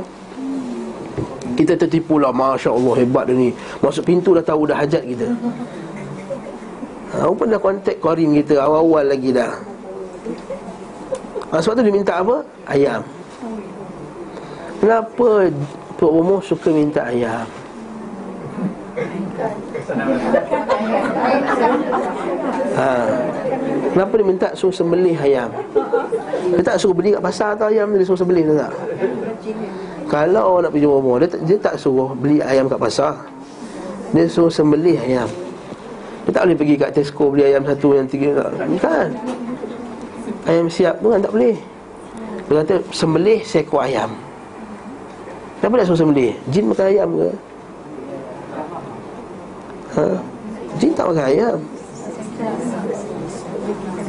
[1.61, 3.52] Kita tertipu lah Masya Allah hebat dia ni
[3.84, 5.28] Masuk pintu dah tahu dah hajat kita
[7.12, 9.50] ha, Apa dah kontak korin kita Awal-awal lagi dah
[11.52, 12.40] ha, Sebab tu dia minta apa?
[12.64, 13.04] Ayam
[14.91, 15.55] Kenapa
[16.03, 17.47] Puan Umur suka minta ayam?
[22.74, 22.91] Ha.
[23.95, 25.55] Kenapa dia minta suruh sembelih ayam?
[26.59, 28.74] Dia tak suruh beli kat pasar atau ayam dia suruh sembelih tak?
[30.11, 33.14] Kalau orang nak pergi rumah dia, dia tak suruh beli ayam kat pasar
[34.11, 35.30] Dia suruh sembelih ayam
[36.26, 38.59] Dia tak boleh pergi kat Tesco beli ayam satu yang tiga tak.
[38.82, 39.14] Kan
[40.51, 41.55] Ayam siap pun tak boleh
[42.51, 44.30] Dia kata sembelih seekor ayam
[45.61, 46.32] Kenapa nak suruh sembelih?
[46.48, 47.30] Jin makan ayam ke?
[49.90, 50.04] Ha?
[50.80, 51.58] Jin tak makan ayam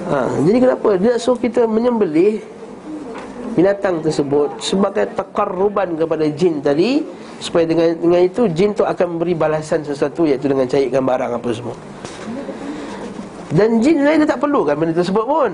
[0.07, 0.89] ha, Jadi kenapa?
[0.95, 2.39] Dia suruh kita menyembelih
[3.51, 7.03] binatang tersebut sebagai takarruban kepada jin tadi
[7.43, 11.49] supaya dengan dengan itu jin tu akan memberi balasan sesuatu iaitu dengan cairkan barang apa
[11.51, 11.75] semua.
[13.51, 15.51] Dan jin lain dia tak perlukan benda tersebut pun.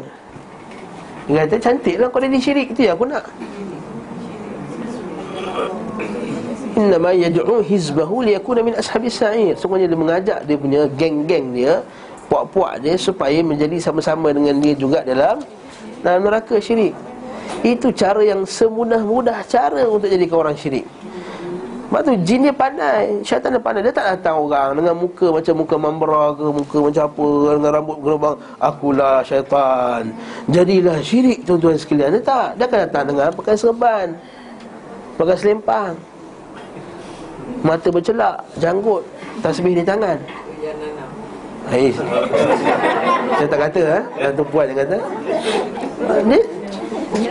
[1.25, 3.25] Dia kata cantiklah kau jadi syirik itu yang aku nak.
[6.77, 9.57] Innama yad'u hizbahu liyakuna min ashabis sa'ir.
[9.57, 11.81] Sungguhnya dia mengajak dia punya geng-geng dia,
[12.29, 15.41] puak-puak dia supaya menjadi sama-sama dengan dia juga dalam
[16.05, 16.93] dalam neraka syirik.
[17.65, 20.85] Itu cara yang semudah-mudah cara untuk jadikan orang syirik.
[21.87, 23.23] Sebab tu jin dia pandai.
[23.23, 23.79] Syaitan dia pandai.
[23.79, 27.97] Dia tak datang orang dengan muka macam muka mambra ke Muka macam apa Dengan rambut
[28.03, 30.11] gelombang Akulah syaitan.
[30.51, 32.19] Jadilah syirik tuan-tuan sekalian.
[32.19, 32.59] Dia tak.
[32.59, 34.07] Dia akan datang dengan pakai serban
[35.17, 35.93] Pakai selempang
[37.65, 39.03] Mata bercelak Janggut
[39.41, 40.17] Tasbih di tangan
[41.67, 41.91] Hai.
[41.91, 43.99] Saya tak kata ha?
[44.15, 44.97] Yang tu puan yang kata.
[46.23, 46.39] Dia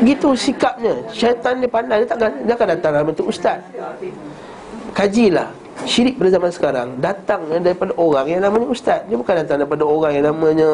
[0.05, 0.93] gitu sikapnya.
[1.09, 3.57] Syaitan dia pandai dia takkan dia akan datang dalam bentuk ustaz.
[4.93, 5.49] Kajilah
[5.85, 10.13] Syirik pada zaman sekarang Datang daripada orang yang namanya ustaz Dia bukan datang daripada orang
[10.17, 10.71] yang namanya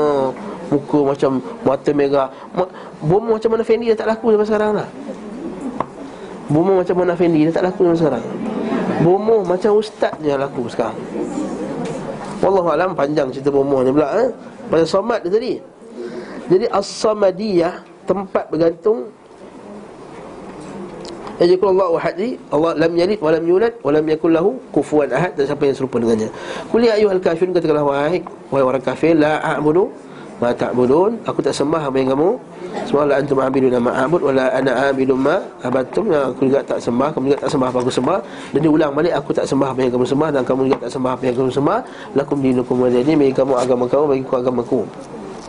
[0.70, 2.30] Muka macam mata merah
[3.02, 4.86] Bomo macam mana Fendi dia tak laku zaman sekarang lah
[6.52, 8.24] Bomo macam mana Fendi dia tak laku zaman sekarang.
[9.00, 10.94] Bomo macam ustaz yang laku sekarang.
[12.44, 14.28] Wallahualam panjang cerita bomoh ni pula eh?
[14.66, 15.52] Pada somat dia tadi.
[16.50, 19.14] Jadi as-samadiyah Tempat bergantung.
[21.38, 25.32] Yajikulullah wahad ni Allah lam yalid wa lam yulad Wa lam yakul lahu kufuan ahad
[25.38, 26.28] Dan siapa yang serupa dengannya.
[26.68, 28.20] Kuli ayuhal kafirun Katakanlah wahai
[28.52, 29.90] Wahai orang kafir La a'budu
[30.42, 32.34] Ma ta'budun Aku tak sembah apa yang kamu
[32.90, 36.66] Semua la antum a'bidun ma a'bud Wa la ana a'bidun ma abatum Dan aku juga
[36.66, 38.18] tak sembah Kamu juga tak sembah apa aku sembah
[38.50, 41.10] Dan diulang balik Aku tak sembah apa yang kamu sembah Dan kamu juga tak sembah
[41.14, 41.78] apa yang kamu sembah
[42.18, 44.80] Lakum dinukum wa dini Bagi kamu agama kamu Bagi aku agamaku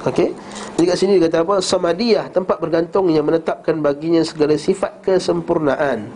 [0.04, 0.36] Okey.
[0.76, 1.64] Jadi kat sini dia kata apa?
[1.64, 6.12] Samadiyah, tempat bergantung yang menetapkan baginya segala sifat kesempurnaan.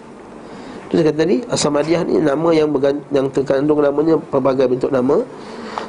[0.91, 5.23] Itu saya kata tadi, Samadiyah ni nama yang bergan- yang terkandung namanya pelbagai bentuk nama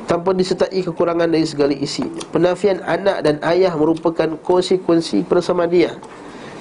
[0.08, 2.04] tanpa disertai kekurangan dari segala isi.
[2.32, 5.96] Penafian anak dan ayah merupakan konsekuensi persamadiyah.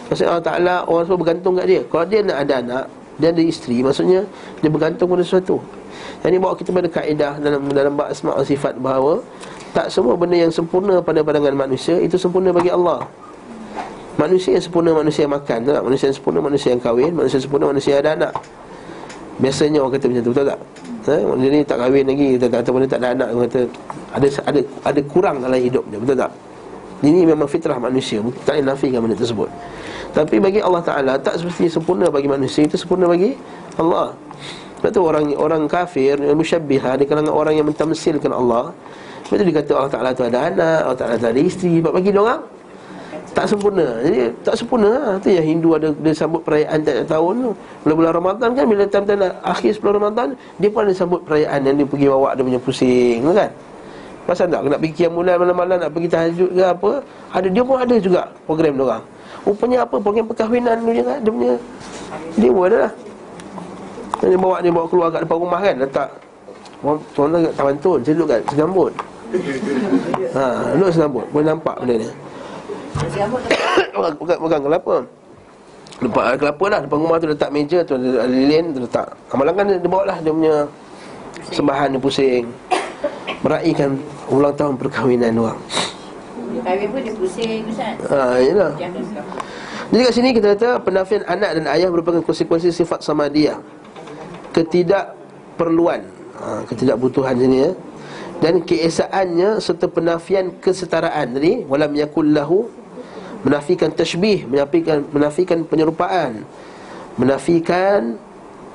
[0.07, 2.84] Maksudnya Allah Ta'ala orang semua bergantung kat dia Kalau dia nak ada anak
[3.19, 4.23] Dia ada isteri Maksudnya
[4.63, 5.59] Dia bergantung pada sesuatu
[6.23, 9.19] Yang ini bawa kita pada kaedah Dalam dalam bab asma' sifat bahawa
[9.75, 13.03] Tak semua benda yang sempurna pada pandangan manusia Itu sempurna bagi Allah
[14.15, 15.84] Manusia yang sempurna Manusia yang makan tak?
[15.84, 18.34] Manusia yang sempurna Manusia yang kahwin Manusia yang sempurna Manusia yang ada anak
[19.38, 20.59] Biasanya orang kata macam tu Betul tak?
[21.07, 21.13] Ha?
[21.23, 23.61] Dia ni tak kahwin lagi Kita tak ataupun dia tak ada anak Dia kata
[24.07, 26.31] ada ada ada kurang dalam hidupnya Betul tak?
[27.05, 29.49] Ini memang fitrah manusia Tak boleh nafikan benda tersebut
[30.17, 33.38] Tapi bagi Allah Ta'ala Tak seperti sempurna bagi manusia Itu sempurna bagi
[33.77, 34.17] Allah
[34.81, 38.73] Sebab tu orang orang kafir yang Musyabbihah Di kalangan orang yang mentamsilkan Allah
[39.29, 41.93] Sebab tu dia kata Allah Ta'ala tu ada anak Allah Ta'ala tu ada isteri Sebab
[41.93, 42.57] bagi dia orang
[43.38, 43.85] tak sempurna.
[44.01, 45.13] Jadi tak sempurna lah.
[45.21, 47.51] Itu yang Hindu ada Dia sambut perayaan tiap tahun tu.
[47.85, 50.27] Bulan-bulan Ramadan kan Bila time-time nak akhir sebelum Ramadan
[50.57, 53.49] Dia pun ada sambut perayaan Yang dia pergi bawa dia punya pusing tu kan?
[54.25, 54.65] Pasal tak?
[54.65, 56.91] Nak pergi kiam bulan malam-malam Nak pergi tahajud ke apa
[57.29, 59.03] Ada dia pun ada juga Program dia orang.
[59.45, 59.95] Rupanya apa?
[60.01, 61.19] Program perkahwinan tu je kan?
[61.21, 61.53] Dia punya
[62.38, 62.93] dia lah.
[64.17, 65.75] Dan dia bawa dia bawa keluar kat depan rumah kan?
[65.77, 66.09] Letak
[66.81, 68.91] Orang tuan kat taman tun Saya duduk kat segambut
[70.33, 72.09] Ha, duduk segambut Boleh nampak benda ni
[72.98, 74.95] Pegang, pegang, pegang kelapa.
[75.98, 76.80] Lepas ada kelapa lah.
[76.86, 79.08] Depan rumah tu letak meja tu Ada lilin tu letak.
[79.34, 80.56] Amalan kan dia, dia bawa lah Dia punya
[81.50, 82.45] Sembahan dia pusing.
[83.41, 83.98] Meraihkan
[84.30, 85.58] ulang tahun perkahwinan orang
[86.58, 87.95] Kahwin pun dia pusing Ustaz.
[88.10, 88.72] Ha, yelah
[89.88, 93.56] Jadi kat sini kita kata penafian anak dan ayah merupakan konsekuensi sifat samadiyah.
[94.52, 96.04] Ketidakperluan,
[96.36, 97.72] ha, ketidakbutuhan sini ya.
[98.43, 101.39] Dan keesaannya serta penafian kesetaraan.
[101.39, 102.68] Tadi walam yakul lahu
[103.45, 106.45] menafikan tashbih, menafikan menafikan penyerupaan,
[107.17, 108.17] menafikan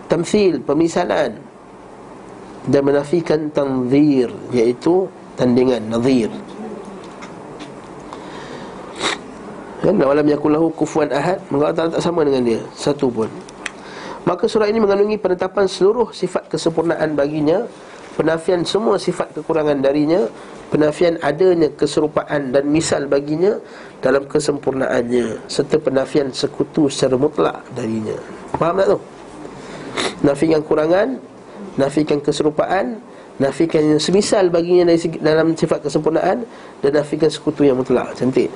[0.06, 1.38] tamthil, pemisalan
[2.68, 6.30] dan menafikan tanzir iaitu tandingan nazir.
[9.82, 13.26] Kan walam yakul lahu kufuwan ahad, Taala tak sama dengan dia satu pun.
[14.22, 17.66] Maka surah ini mengandungi penetapan seluruh sifat kesempurnaan baginya,
[18.16, 20.28] penafian semua sifat kekurangan darinya,
[20.72, 23.60] penafian adanya keserupaan dan misal baginya
[24.00, 28.16] dalam kesempurnaannya serta penafian sekutu secara mutlak darinya.
[28.56, 28.98] Faham tak tu?
[30.22, 31.08] Nafikan kurangan,
[31.76, 32.98] nafikan keserupaan,
[33.36, 36.44] nafikan yang semisal baginya dari dalam sifat kesempurnaan
[36.80, 38.12] dan nafikan sekutu yang mutlak.
[38.16, 38.48] Cantik.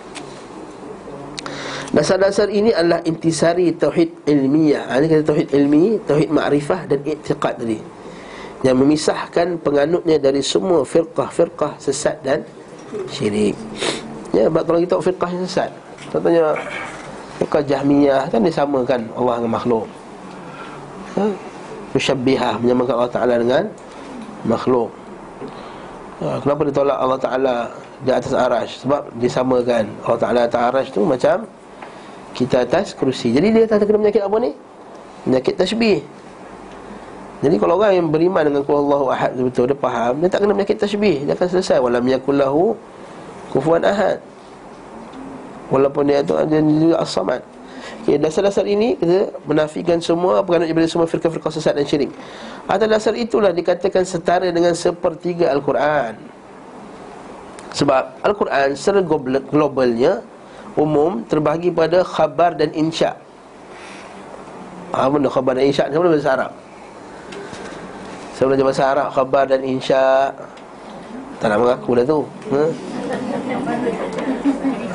[1.94, 4.84] Dasar-dasar ini adalah intisari tauhid ilmiah.
[4.90, 7.95] Ha, ini kata tauhid ilmi, tauhid ma'rifah dan i'tiqad tadi.
[8.64, 12.40] Yang memisahkan penganutnya dari semua firqah-firqah sesat dan
[13.12, 13.56] syirik.
[14.32, 15.70] Ya, sebab kalau kita firqah yang sesat.
[16.08, 16.56] Contohnya
[17.40, 19.86] firqah Jahmiyah kan disamakan Allah dengan makhluk.
[21.16, 21.24] Ha?
[21.96, 23.64] Musyabbihah menyamakan Allah Taala dengan
[24.44, 24.92] makhluk.
[26.20, 27.56] Ha, kenapa ditolak Allah Taala
[28.04, 28.72] di atas arash?
[28.84, 31.44] Sebab disamakan Allah Taala atas arash tu macam
[32.36, 33.32] kita atas kerusi.
[33.32, 34.52] Jadi dia tak kena penyakit apa ni?
[35.24, 36.04] Penyakit tashbih.
[37.46, 40.50] Jadi kalau orang yang beriman dengan Qul Allahu Ahad betul dia faham, dia tak kena
[40.50, 41.22] penyakit tashbih.
[41.30, 42.74] Dia akan selesai walam yakul lahu
[43.54, 44.18] kufuwan ahad.
[45.70, 47.46] Walaupun dia tu ada juga as-samad.
[48.02, 52.10] Okay, dasar-dasar ini kita menafikan semua penganut daripada semua firqah-firqah sesat dan syirik.
[52.66, 56.18] Atas dasar itulah dikatakan setara dengan sepertiga Al-Quran.
[57.78, 60.26] Sebab Al-Quran secara global, globalnya
[60.74, 63.14] umum terbahagi pada khabar dan insya.
[64.90, 65.86] Apa benda khabar dan insya?
[65.86, 66.65] Apa benda bahasa Arab?
[68.36, 70.28] Saya belajar bahasa Arab Khabar dan insya.
[71.40, 72.20] Tak nak mengaku dah tu.
[72.52, 72.62] Ha?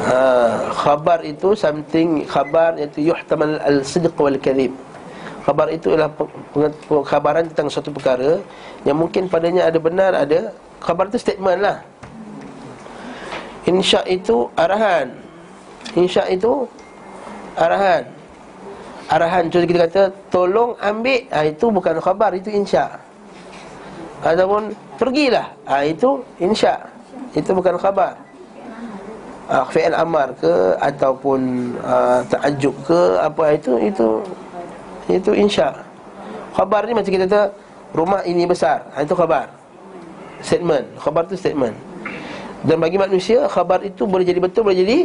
[0.05, 0.21] ha,
[0.69, 4.69] Khabar itu something Khabar iaitu yuhtamal al-sidq wal-kadhib.
[5.41, 6.13] Khabar itu adalah
[7.01, 8.37] khabaran tentang suatu perkara
[8.85, 11.81] Yang mungkin padanya ada benar ada Khabar itu statement lah.
[13.65, 15.17] Insya itu arahan.
[15.97, 16.69] Insya itu
[17.57, 18.05] arahan.
[19.09, 21.25] Arahan contoh kita kata Tolong ambil.
[21.33, 23.01] Ha, Itu bukan khabar Itu insya
[24.21, 24.69] Ataupun
[25.01, 25.49] pergilah.
[25.65, 26.77] Ha, Itu insya.
[27.33, 28.13] Itu bukan khabar.
[29.49, 34.07] Ha, Fi'al amar ke Ataupun ha, ta'ajub ke Apa itu Itu
[35.09, 35.73] Itu insya.
[36.53, 37.43] Khabar ni macam kita kata
[37.91, 38.85] Rumah ini besar.
[38.93, 39.49] Ha, Itu khabar.
[40.45, 40.85] Statement.
[41.01, 41.73] Khabar tu statement.
[42.61, 44.97] Dan bagi manusia Khabar itu boleh jadi betul Boleh jadi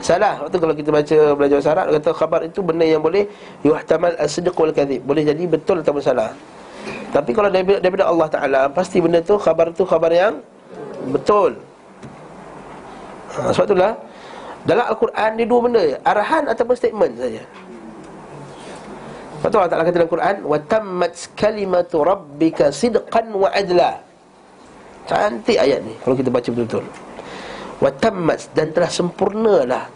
[0.00, 0.40] Salah.
[0.40, 3.28] Waktu kalau kita baca belajar Arab Kata khabar itu benda yang boleh
[3.60, 5.04] Yuhtamal as-sidq wal kadhib.
[5.04, 6.32] Boleh jadi betul atau salah
[7.10, 10.38] Tapi kalau daripada, daripada Allah Ta'ala Pasti benda tu khabar tu khabar yang
[11.10, 11.58] Betul.
[13.34, 13.92] Ha, Sebab itulah
[14.62, 17.42] Dalam Al-Quran ni dua benda Arahan ataupun statement saja.
[19.42, 23.98] Sebab tu Allah Ta'ala kata dalam Quran Wa tammat kalimatu rabbika sidqan wa adla.
[25.10, 26.86] Cantik ayat ni Kalau kita baca betul-betul.
[27.80, 29.88] Watammat dan telah sempurnalah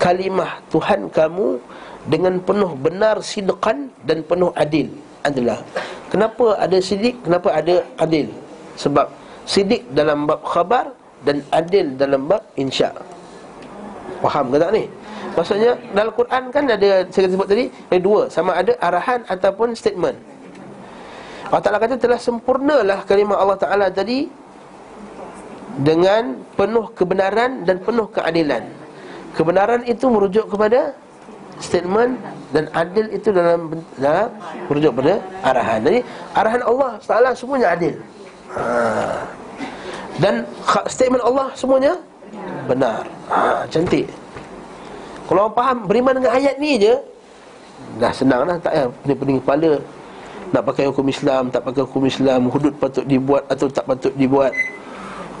[0.00, 1.60] kalimah Tuhan kamu
[2.08, 4.88] dengan penuh benar sidqan dan penuh adil.
[5.20, 5.60] Adalah
[6.16, 7.20] kenapa ada sidik?
[7.20, 8.32] Kenapa ada adil?
[8.80, 9.12] Sebab
[9.44, 10.96] sidik dalam bab khabar
[11.28, 12.88] dan adil dalam bab insya.
[14.24, 14.88] Faham ke tak ni?
[15.36, 18.32] Maksudnya dalam Quran kan ada saya sebut tadi ada dua.
[18.32, 20.16] Sama ada arahan ataupun statement.
[21.52, 24.26] Allah Ta'ala kata telah sempurnalah kalimah Allah Ta'ala tadi
[25.78, 28.64] dengan penuh kebenaran dan penuh keadilan.
[29.36, 30.96] Kebenaran itu merujuk kepada
[31.60, 32.16] statement
[32.56, 33.68] dan adil itu dalam
[34.00, 34.32] dalam
[34.64, 35.78] merujuk pada arahan.
[35.84, 36.00] Jadi
[36.32, 37.94] arahan Allah Taala semuanya adil.
[38.56, 38.64] Ha.
[40.16, 40.48] Dan
[40.88, 41.92] statement Allah semuanya
[42.64, 43.04] benar.
[43.28, 44.08] Ha, cantik.
[45.28, 46.96] Kalau orang faham beriman dengan ayat ni je
[48.00, 49.72] dah senang dah tak payah pening-pening kepala
[50.48, 54.54] nak pakai hukum Islam, tak pakai hukum Islam, hudud patut dibuat atau tak patut dibuat.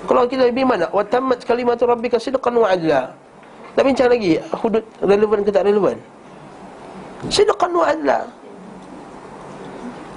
[0.06, 3.10] Kalau kita lebih mana Wa tammat kalimatu rabbika sidqan wa adla
[3.74, 5.98] Tak bincang lagi Hudud relevan ke tak relevan
[7.32, 8.18] Sidqan wa adla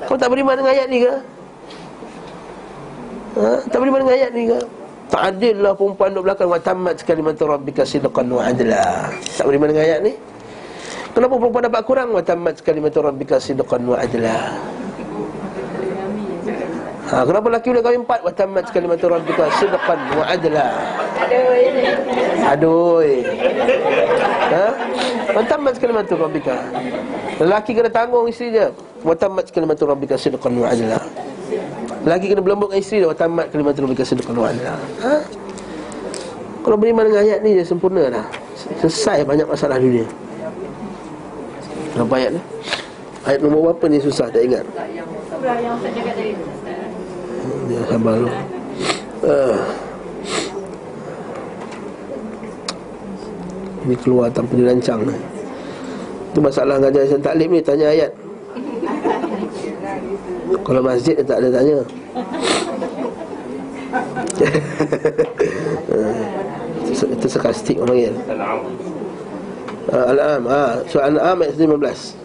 [0.07, 1.13] Kau tak beriman dengan ayat ni ke?
[3.39, 3.49] Ha?
[3.67, 4.59] Tak beriman dengan ayat ni ke?
[5.09, 6.47] Tak adil lah perempuan duduk belakang.
[6.47, 9.11] Wa tammat kalimatu rabbika sidqan wa adla.
[9.35, 10.13] Tak beriman dengan ayat ni?
[11.11, 12.09] Kenapa perempuan dapat kurang?
[12.15, 14.55] Wa tammat kalimatu rabbika sidqan wa adla
[17.09, 18.19] Ha, kenapa lelaki boleh kahwin empat?
[18.21, 20.67] Wa tammat kalimatu rabbika sidqan wa adla.
[22.53, 23.01] Aduh.
[24.53, 24.67] Ha?
[25.33, 26.69] Wa tammat kalimatu rabbika.
[27.41, 28.69] Lelaki kena tanggung isteri dia.
[29.01, 31.01] Wa tammat kalimatu rabbika sidqan wa adla.
[32.05, 33.09] Lelaki kena berlembut dengan isteri dia.
[33.09, 34.77] Wa tammat kalimatu rabbika sidqan wa adla.
[35.01, 35.13] Ha?
[36.61, 38.25] Kalau beriman dengan ayat ni dia sempurna dah.
[38.85, 40.05] Selesai banyak masalah dunia.
[41.97, 42.41] Berapa ayat ni?
[43.25, 44.61] Ayat nombor berapa ni susah tak ingat.
[45.39, 46.43] Surah yang Ustaz cakap tadi tu,
[47.89, 48.29] Sabar dulu.
[49.25, 49.57] Ah.
[53.89, 55.01] Ini keluar tanpa dirancang.
[56.29, 58.13] Itu masalah ngajar Islam taklim ni Tanya ayat
[60.61, 61.81] Kalau masjid dia tak ada tanya
[66.85, 68.13] Itu itu sarkastik orang panggil
[69.89, 72.21] Ah, Al-Am ha, Surah Al-Am ayat 15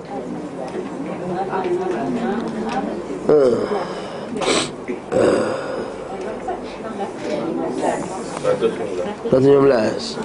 [3.25, 3.57] Hmm.
[8.45, 10.21] 115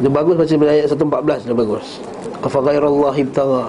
[0.00, 1.98] Dia bagus baca bila ayat 114 Dia bagus.
[2.40, 3.68] Afa ghairallah ibtagha.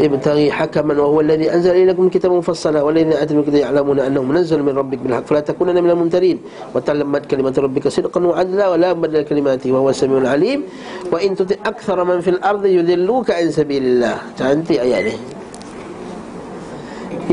[0.00, 4.64] Ibtaghi hakaman wa huwa alladhi anzal ilaykum kitaban mufassala walladhina atlu kita ya'lamuna annahu munazzal
[4.64, 5.28] min rabbik bil haqq.
[5.28, 6.40] Fala takunanna minal mumtarin.
[6.72, 10.64] Wa talammat kalimatu rabbika sidqan wa adla wa la badala kalimati wa huwa samiul alim.
[11.12, 14.16] Wa in tuti akthara man fil ardi yudilluka an sabilillah.
[14.40, 15.14] Cantik ayat ni.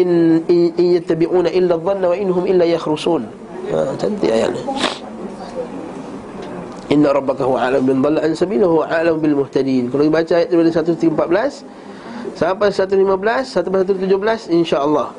[0.04, 0.12] In
[0.52, 4.62] in, in yattabi'una illa dhanna wa inhum illa yakhrusun ha, cantik ayat ni
[6.88, 9.92] Inna rabbaka huwa a'lam bin dhalla an sabili huwa a'lam bil muhtadin.
[9.92, 11.68] Kalau kita baca ayat daripada 114
[12.40, 15.12] sampai 115 sampai 117 insya-Allah.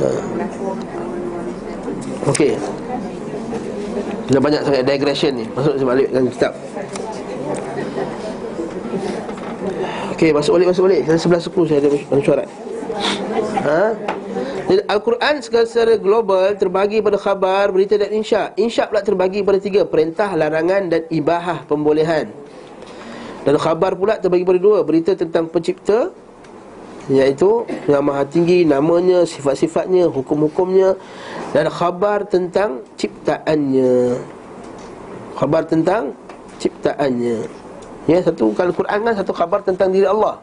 [0.00, 0.08] Ha.
[2.32, 2.56] Okey.
[4.32, 5.44] Dah banyak sangat digression ni.
[5.52, 6.56] Masuk sebalik dalam kitab.
[10.16, 11.00] Okey, masuk balik masuk balik.
[11.04, 12.48] Saya sebelah suku saya ada mesyuarat.
[13.60, 13.92] Ha?
[14.88, 18.54] Al-Quran secara, secara global terbagi pada khabar, berita dan insya.
[18.56, 22.30] Insya pula terbagi pada tiga, perintah, larangan dan ibahah pembolehan.
[23.42, 26.14] Dan khabar pula terbagi pada dua, berita tentang pencipta
[27.10, 30.94] iaitu yang maha tinggi namanya, sifat-sifatnya, hukum-hukumnya
[31.50, 34.22] dan khabar tentang ciptaannya.
[35.34, 36.14] Khabar tentang
[36.62, 37.50] ciptaannya.
[38.06, 40.38] Ya, satu kalau Quran kan satu khabar tentang diri Allah.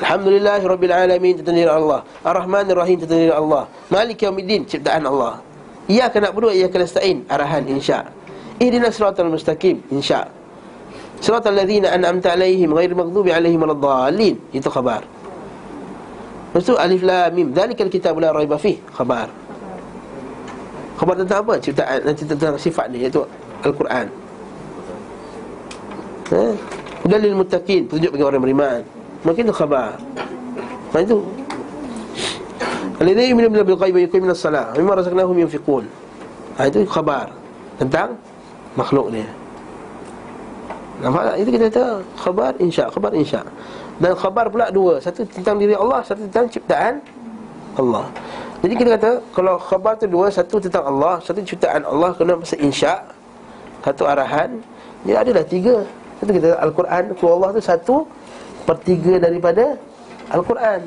[0.00, 2.00] Alhamdulillah Rabbil Alamin Tentang Allah.
[2.24, 3.68] Ar-Rahman Ar-Rahim Tentang diri Allah.
[3.92, 5.44] Malik Yawmiddin Ciptaan Allah.
[5.90, 8.08] Ia kena berdua Ia kena stain Arahan insya.
[8.56, 10.24] Ihdina siratal mustaqim Insya.
[11.20, 15.04] Siratal ladhina an'amta alaihim Ghair maghdubi alaihim Al-dhalin Itu khabar.
[16.52, 17.48] Lepas tu Alif Lam Mim.
[17.52, 19.28] Dhalikal kitab la raiba fih Khabar.
[20.96, 21.60] Khabar tentang apa?
[21.60, 23.20] Ciptaan Nanti tentang sifat ni Iaitu
[23.60, 24.08] Al-Quran.
[26.32, 26.54] Eh?
[27.04, 29.94] Dalil muttaqin Petunjuk bagi orang beriman Mungkin itu khabar
[30.92, 31.18] Nah itu
[33.02, 35.90] Alladhi yu'minu bil ghaib wa yuqimuna as-salah mimma razaqnahum yunfiqun.
[36.54, 37.34] Ha itu khabar
[37.74, 38.14] tentang
[38.78, 39.26] makhluk dia.
[41.02, 41.36] Nampak tak?
[41.42, 43.42] Itu kita kata khabar insya, khabar insya.
[43.98, 47.02] Dan khabar pula dua, satu tentang diri Allah, satu tentang ciptaan
[47.74, 48.06] Allah.
[48.62, 52.54] Jadi kita kata kalau khabar tu dua, satu tentang Allah, satu ciptaan Allah kena masa
[52.62, 53.02] insya,
[53.82, 54.62] satu arahan,
[55.02, 55.82] dia adalah tiga.
[56.22, 57.96] Satu kita Al-Quran, Allah tu satu
[58.62, 59.76] per tiga daripada
[60.30, 60.80] Al-Quran.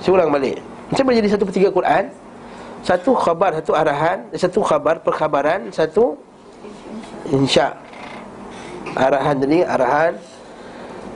[0.00, 0.56] Saya ulang balik.
[0.90, 2.10] Macam mana jadi satu per tiga Quran
[2.82, 6.18] Satu khabar, satu arahan Satu khabar, perkhabaran Satu
[7.30, 7.78] Insya.
[8.98, 10.18] Arahan tadi, arahan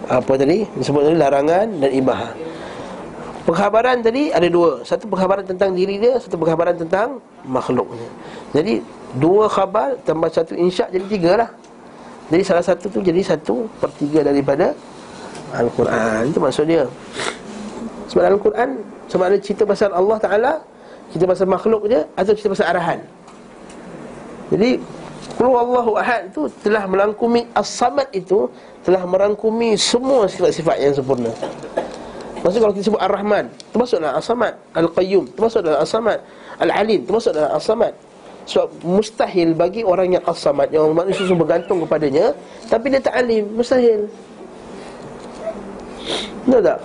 [0.06, 2.30] Apa tadi, disebut tadi larangan dan ibaha
[3.44, 4.80] Perkhabaran tadi ada dua.
[4.88, 8.08] Satu perkhabaran tentang diri dia Satu perkhabaran tentang makhluknya.
[8.56, 8.80] Jadi
[9.20, 11.50] dua khabar tambah satu insya jadi tiga lah
[12.32, 14.72] Jadi salah satu tu jadi satu per tiga daripada
[15.52, 16.32] Al-Quran.
[16.32, 16.88] Itu maksud dia
[18.14, 18.68] sebab dalam Quran
[19.10, 20.52] Sama ada cerita pasal Allah Ta'ala
[21.10, 22.98] Cerita pasal makhluk je Atau cerita pasal arahan.
[24.54, 24.78] Jadi
[25.34, 28.46] Kulu Allahu Ahad tu Telah melangkumi As-Samad itu
[28.86, 31.32] Telah merangkumi semua sifat-sifat yang sempurna.
[32.44, 33.44] Maksudnya kalau kita sebut Ar-Rahman
[33.74, 36.18] Termasuk dalam As-Samad Al-Qayyum Termasuk dalam As-Samad
[36.62, 37.92] Al-Alim Termasuk dalam As-Samad
[38.44, 42.36] sebab mustahil bagi orang yang as-samad Yang manusia semua bergantung kepadanya
[42.68, 44.04] Tapi dia tak alim, mustahil
[46.44, 46.78] Betul tak?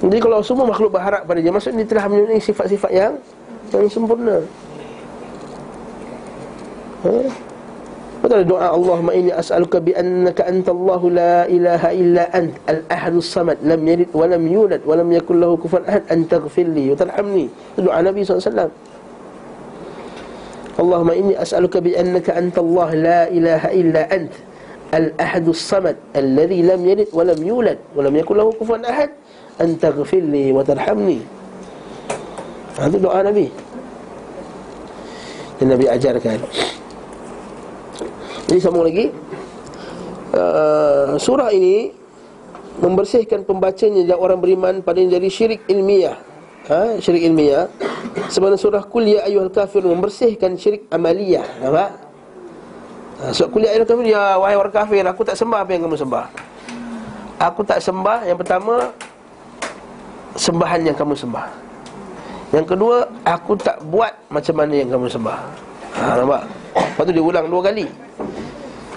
[0.00, 3.14] Jadi kalau semua makhluk berharap pada dia Maksudnya dia telah mempunyai sifat-sifat yang
[3.70, 4.42] Yang sempurna
[7.06, 7.14] ha?
[8.20, 13.80] Betul doa Allahumma inni as'aluka bi annaka antallahu la ilaha illa ant al-ahadus samad lam
[13.80, 17.48] yalid wa lam yulad wa lam yakul lahu kufuwan ahad an taghfir li wa tarhamni.
[17.80, 18.68] Doa Nabi SAW.
[20.80, 24.32] Allahumma inni as'aluka bi annaka antallahu la ilaha illa ant
[24.90, 29.12] Al-ahadus samad Alladhi lam yalid wa lam yulad Wa lam yakul lahu kufuan ahad
[29.60, 31.20] Anta ghafirli wa tarhamni.
[32.80, 33.52] Ha, Itu doa Nabi.
[35.60, 36.38] Yang Nabi ajarkan.
[38.48, 39.12] Jadi sambung lagi
[40.32, 41.92] uh, Surah ini
[42.80, 46.29] Membersihkan pembacanya Dan orang beriman pada dari syirik ilmiah
[46.68, 47.70] ha, Syirik ilmiah.
[48.28, 51.46] Sebenarnya surah Kuliah Ayuhal Kafir Membersihkan syirik amaliyah.
[51.62, 51.90] Nampak?
[53.20, 55.96] Ha, surah Kuliah Ayuhal Kafir Ya wahai orang kafir Aku tak sembah apa yang kamu
[55.96, 56.24] sembah.
[57.40, 58.74] Aku tak sembah Yang pertama
[60.36, 61.46] Sembahan yang kamu sembah.
[62.50, 65.38] Yang kedua Aku tak buat macam mana yang kamu sembah.
[65.96, 66.42] Ha, Nampak?
[66.74, 67.86] Lepas tu dia ulang dua kali.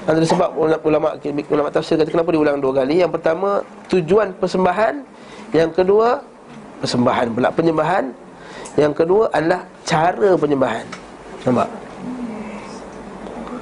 [0.03, 1.15] Antara sebab ulama
[1.47, 2.99] ulama tafsir kata kenapa diulang dua kali.
[2.99, 4.99] Yang pertama Tujuan persembahan.
[5.55, 6.21] Yang kedua
[6.83, 7.47] Persembahan pula.
[7.55, 8.11] Penyembahan
[8.75, 10.83] Yang kedua adalah Cara penyembahan.
[11.47, 11.69] Nampak?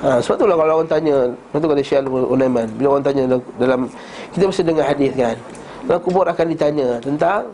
[0.01, 1.15] Ha, sebab itulah kalau orang tanya
[1.53, 3.23] Itu kata Syekh Ulaiman Bila orang tanya
[3.61, 3.85] dalam
[4.33, 5.37] Kita mesti dengar hadis kan?
[5.85, 7.45] Dalam kubur akan ditanya Tentang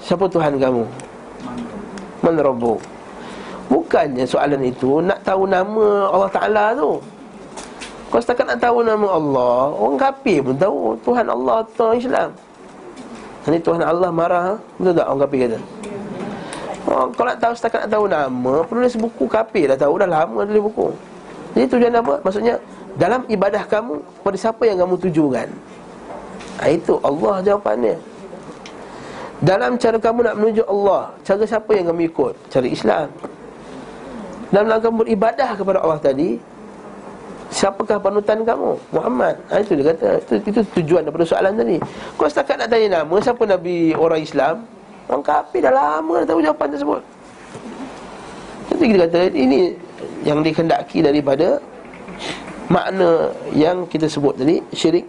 [0.00, 0.82] Siapa Tuhan kamu?
[2.24, 2.80] Man Rabbu.
[3.68, 6.96] Bukannya soalan itu Nak tahu nama Allah Ta'ala tu.
[8.12, 12.28] Kau setakat nak tahu nama Allah Orang kafir pun tahu Tuhan Allah Tuhan Islam
[13.42, 14.54] Ini Tuhan Allah marah?
[14.78, 15.58] Betul tak orang kafir kata?
[16.82, 20.42] Oh, kalau nak tahu setakat nak tahu nama Penulis buku kafir dah tahu Dah lama
[20.42, 20.86] tulis buku
[21.54, 22.14] Jadi tujuan apa?
[22.26, 22.54] Maksudnya
[22.98, 25.46] Dalam ibadah kamu Pada siapa yang kamu tujukan
[26.58, 27.94] ha, Itu Allah jawapannya
[29.46, 32.34] Dalam cara kamu nak menuju Allah Cara siapa yang kamu ikut?
[32.50, 33.06] Cara Islam
[34.50, 36.51] Dalam kamu beribadah kepada Allah tadi
[37.52, 38.80] Siapakah panutan kamu?
[38.96, 39.36] Muhammad.
[39.52, 40.24] Ha, Itu dia kata.
[40.24, 41.76] Itu, itu tujuan daripada soalan tadi.
[42.16, 44.64] Kau setakat nak tanya nama Siapa Nabi orang Islam?
[45.12, 47.02] Orang kafir dah lama dah tahu jawapan tersebut.
[48.72, 49.60] Jadi kita kata Ini
[50.24, 51.60] yang dikendaki daripada
[52.72, 55.04] Makna yang kita sebut tadi Syirik.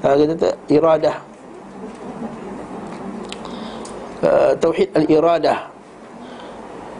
[0.00, 1.16] Uh, Kita kata iradah.
[4.24, 5.68] Uh, Tauhid al-iradah.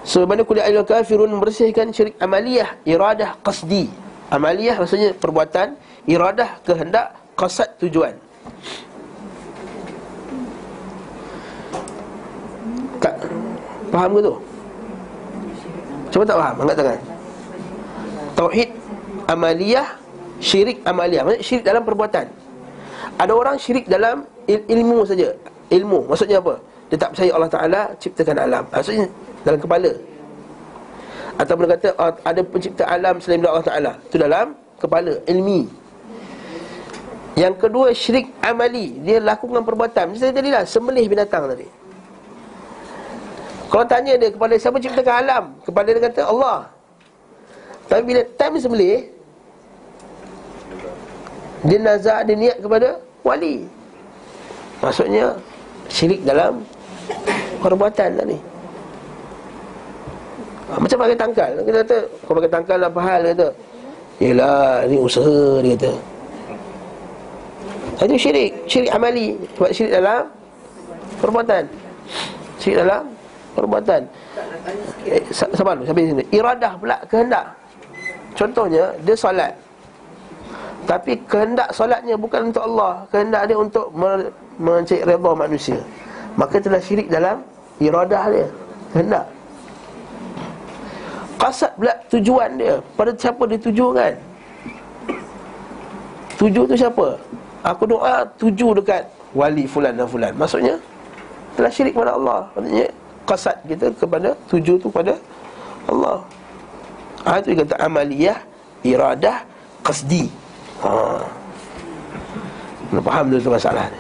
[0.05, 3.87] Sebagaimana kuliah al-kafirun membersihkan syirik amaliyah Iradah qasdi
[4.33, 5.77] Amaliyah maksudnya perbuatan
[6.09, 8.17] Iradah kehendak Qasad tujuan.
[13.01, 13.15] Tak,
[13.93, 14.35] Faham ke tu?
[16.13, 16.55] Cuba tak faham?
[16.65, 17.01] Angkat tangan.
[18.37, 18.69] Tauhid
[19.29, 20.03] Amaliyah
[20.43, 21.23] Syirik amaliyah.
[21.23, 22.27] Maksudnya syirik dalam perbuatan.
[23.15, 25.31] Ada orang syirik dalam il- ilmu saja.
[25.71, 26.11] Ilmu.
[26.11, 26.59] Maksudnya apa?
[26.91, 28.65] Dia tak percaya Allah Ta'ala Ciptakan alam.
[28.75, 29.07] Maksudnya
[29.47, 29.91] dalam kepala
[31.41, 33.93] Ataupun kata oh, Ada pencipta alam selain Allah Ta'ala.
[34.09, 35.69] Itu dalam kepala Ilmi.
[37.39, 39.01] Yang kedua syirik amali.
[39.01, 40.13] Dia lakukan perbuatan.
[40.13, 41.67] Macam tadi lah Sembelih binatang tadi.
[43.73, 46.69] Kalau tanya dia kepada siapa ciptakan alam Kepada dia kata Allah.
[47.89, 48.99] Tapi bila time sembelih
[51.65, 53.65] Dia nazar dia niat kepada wali.
[54.85, 55.41] Maksudnya
[55.89, 56.61] Syirik dalam
[57.63, 58.52] Perbuatan tadi
[60.73, 61.51] ha, Macam pakai tangkal.
[61.61, 63.49] Kita kata Kau pakai tangkal apa hal Dia kata.
[64.23, 65.93] Yelah ni usaha Dia kata.
[68.09, 69.37] Itu syirik Syirik amali.
[69.57, 70.23] Sebab syirik dalam
[71.21, 71.65] Perbuatan.
[72.57, 73.03] Syirik dalam
[73.53, 74.01] Perbuatan.
[75.05, 76.25] Eh, Sabar dulu Sampai sini.
[76.33, 77.45] Iradah pula Kehendak.
[78.33, 79.53] Contohnya Dia solat.
[80.83, 83.07] Tapi kehendak solatnya Bukan untuk Allah.
[83.13, 83.87] Kehendak dia untuk
[84.59, 85.79] Mencari redha manusia.
[86.35, 87.39] Maka telah syirik dalam
[87.79, 88.49] Iradah dia.
[88.93, 89.25] Kehendak
[91.43, 92.79] Kasat pula tujuan dia.
[92.95, 94.15] Pada siapa dia tujukan
[96.39, 97.19] Tuju tu siapa?
[97.67, 99.03] Aku doa tuju dekat
[99.35, 100.31] Wali fulan dan fulan.
[100.39, 100.79] Maksudnya
[101.59, 102.47] Telah syirik kepada Allah.
[102.55, 102.87] Maksudnya
[103.27, 105.19] Kasat kita kepada Tuju tu kepada
[105.91, 106.23] Allah.
[107.27, 108.39] Ha, Itu dia kata amaliyah
[108.87, 109.43] Iradah
[109.83, 110.31] Qasdi.
[110.87, 110.91] Ha.
[112.91, 113.99] Kena faham tu masalah ni.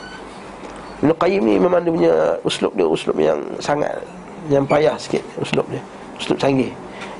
[1.02, 2.14] Ibn Qayyim ni memang dia punya
[2.46, 3.98] Uslub dia uslub yang sangat
[4.46, 5.82] Yang payah sikit Uslub dia.
[6.22, 6.70] Uslub canggih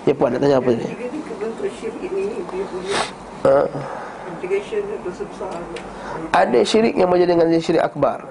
[0.03, 0.83] Ya puan nak tanya apa ni?
[0.83, 0.97] Dia
[3.43, 3.59] Ha?
[6.35, 8.23] Ada syirik yang berjaya dengan syirik akbar.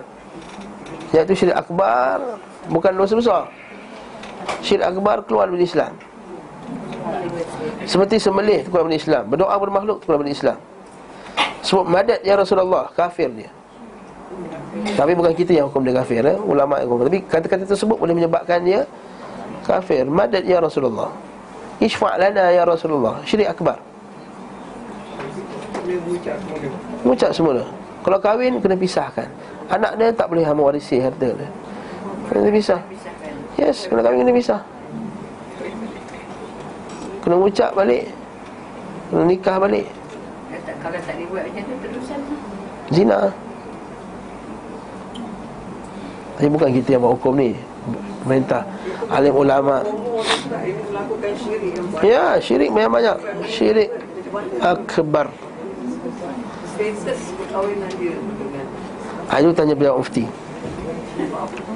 [1.11, 2.39] Iaitu syirik akbar
[2.71, 3.43] Bukan dosa besar.
[4.63, 5.95] Syirik akbar keluar dari Islam.
[7.87, 9.23] Seperti sembelih keluar dari Islam.
[9.27, 10.59] Berdoa kepada makhluk keluar dari Islam.
[11.61, 13.51] Sebab madat ya Rasulullah Kafir dia.
[14.95, 16.39] Tapi bukan kita yang hukum dia kafir eh?
[16.39, 18.87] Ulama yang hukum Tapi kata-kata tersebut boleh menyebabkan dia
[19.67, 20.07] Kafir.
[20.07, 21.11] Madat ya Rasulullah
[21.81, 23.17] Ishfa' lana ya Rasulullah.
[23.25, 23.81] Syirik akbar.
[27.01, 27.65] Mengucap semula.
[28.05, 29.25] Kalau kahwin kena pisahkan.
[29.65, 31.49] Anak dia tak boleh hama warisi harta dia.
[32.29, 32.79] Kena pisah.
[33.57, 34.61] Yes, kena kahwin kena pisah.
[37.25, 38.13] Kena ucap balik.
[39.09, 39.89] Kena nikah balik.
[40.81, 42.19] Kalau tak dibuat macam tu terusan
[42.89, 43.19] Zina.
[46.37, 47.53] Tapi bukan kita yang buat hukum ni
[48.21, 48.63] Pemerintah.
[49.09, 49.81] Alim ulama.
[52.05, 53.15] Ya syirik banyak-banyak
[53.49, 53.89] Syirik
[54.61, 55.33] Akbar.
[59.31, 60.25] Itu tanya pejabat mufti.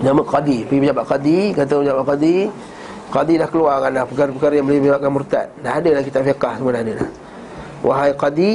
[0.05, 0.57] Nama Qadi.
[0.65, 2.35] Pergi pejabat Qadi Kata pejabat Qadi
[3.13, 5.47] Qadi dah keluarkan dah Perkara-perkara yang boleh menyebabkan murtad.
[5.61, 7.09] Dah ada dah kitab fiqah semua dah ada dah.
[7.85, 8.51] Wahai Qadi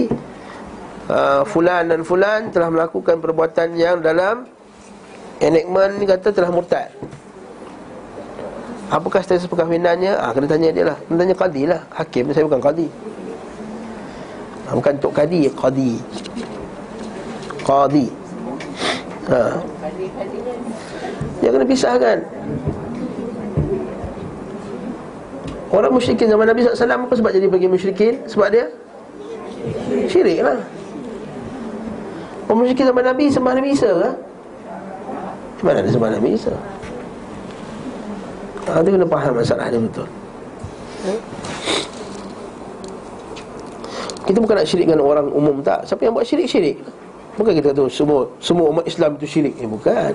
[1.10, 4.46] uh, Fulan dan Fulan telah melakukan perbuatan yang dalam
[5.40, 6.90] Enactment ni kata telah murtad
[8.90, 10.18] Apakah status perkahwinannya?
[10.18, 12.86] Ah, kena tanya dia lah Kena tanya Qadi lah Hakim saya bukan Qadi
[14.66, 15.92] ah, Bukan Tok Qadi Qadi
[17.62, 18.06] Qadi
[19.30, 19.62] ha.
[21.38, 22.18] Dia kena pisahkan
[25.70, 28.26] Orang musyrikin zaman Nabi SAW Apa sebab jadi bagi musyrikin?
[28.26, 28.66] Sebab dia
[30.10, 30.58] Syirik lah
[32.50, 34.10] Orang musyrikin zaman Nabi Sembah Nabi Isa ke?
[35.62, 36.50] Mana ada sembah Nabi Isa?
[38.70, 40.06] Ha, dia kena faham masalah dia betul?
[44.30, 45.82] Kita bukan nak syirik dengan orang umum tak.
[45.90, 46.76] Siapa yang buat syirik, syirik
[47.34, 49.58] Bukan kita kata semua semua umat Islam itu syirik.
[49.58, 50.14] Eh, Bukan.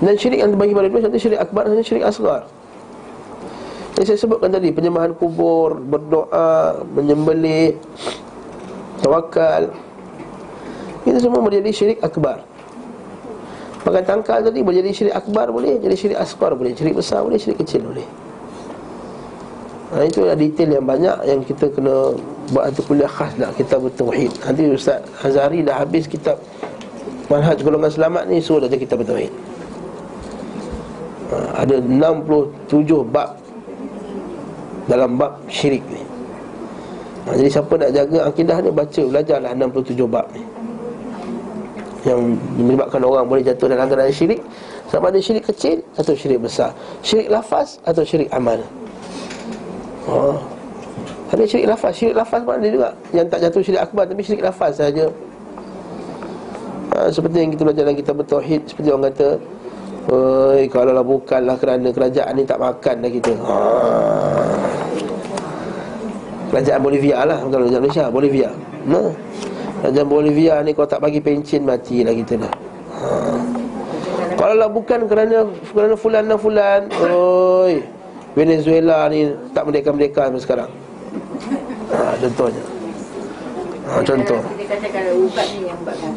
[0.00, 2.42] Dan syirik yang terbagi pada dua Satu syirik akbar dan syirik asgar
[4.00, 7.76] Yang saya sebutkan tadi Penyembahan kubur Berdoa Menyembelih
[9.04, 9.76] Tawakal
[11.04, 12.49] Itu semua menjadi syirik akbar
[13.80, 17.40] Makan tangkal tadi boleh jadi syirik akbar boleh Jadi syirik asgar boleh Syirik besar boleh
[17.40, 18.04] Syirik kecil boleh
[19.90, 22.14] Ha, itu adalah detail yang banyak yang kita kena
[22.54, 24.30] buat satu kuliah khas nak kitab tauhid.
[24.46, 26.38] Nanti Ustaz Azari dah habis kitab
[27.26, 29.34] Manhaj Golongan Selamat ni suruh dah kitab tauhid.
[31.34, 33.34] Ha, ada 67 bab
[34.86, 36.02] dalam bab syirik ni.
[37.26, 40.59] Ha, jadi siapa nak jaga akidah ni baca belajarlah 67 bab ni.
[42.08, 44.40] Yang menyebabkan orang boleh jatuh dalam keadaan syirik
[44.90, 46.74] sama ada syirik kecil atau syirik besar.
[47.04, 48.58] Syirik lafaz atau syirik amal.
[50.08, 50.34] Ha.
[51.30, 54.42] Ada syirik lafaz Syirik lafaz pun ada juga Yang tak jatuh syirik akbar Tapi syirik
[54.42, 55.06] lafaz saja
[56.90, 59.28] ha, Seperti yang kita belajar dalam kitab bertauhid Seperti orang kata
[60.10, 63.56] Oi, kalau lah bukanlah kerana kerajaan ni tak makan dah kita ha.
[66.50, 68.50] Kerajaan Bolivia lah Bukan kerajaan Malaysia Bolivia
[68.90, 69.12] nah.
[69.80, 72.54] Kerajaan Bolivia ni kalau tak bagi pencin Matilah kita dah.
[73.00, 73.08] Ha.
[74.36, 77.80] Kalau lah bukan kerana Kerana fulan dan fulan Oi
[78.36, 80.70] Venezuela ni tak merdeka-merdeka sampai sekarang.
[81.90, 82.62] Ha, Contohnya.
[83.90, 84.40] Ha, Contoh.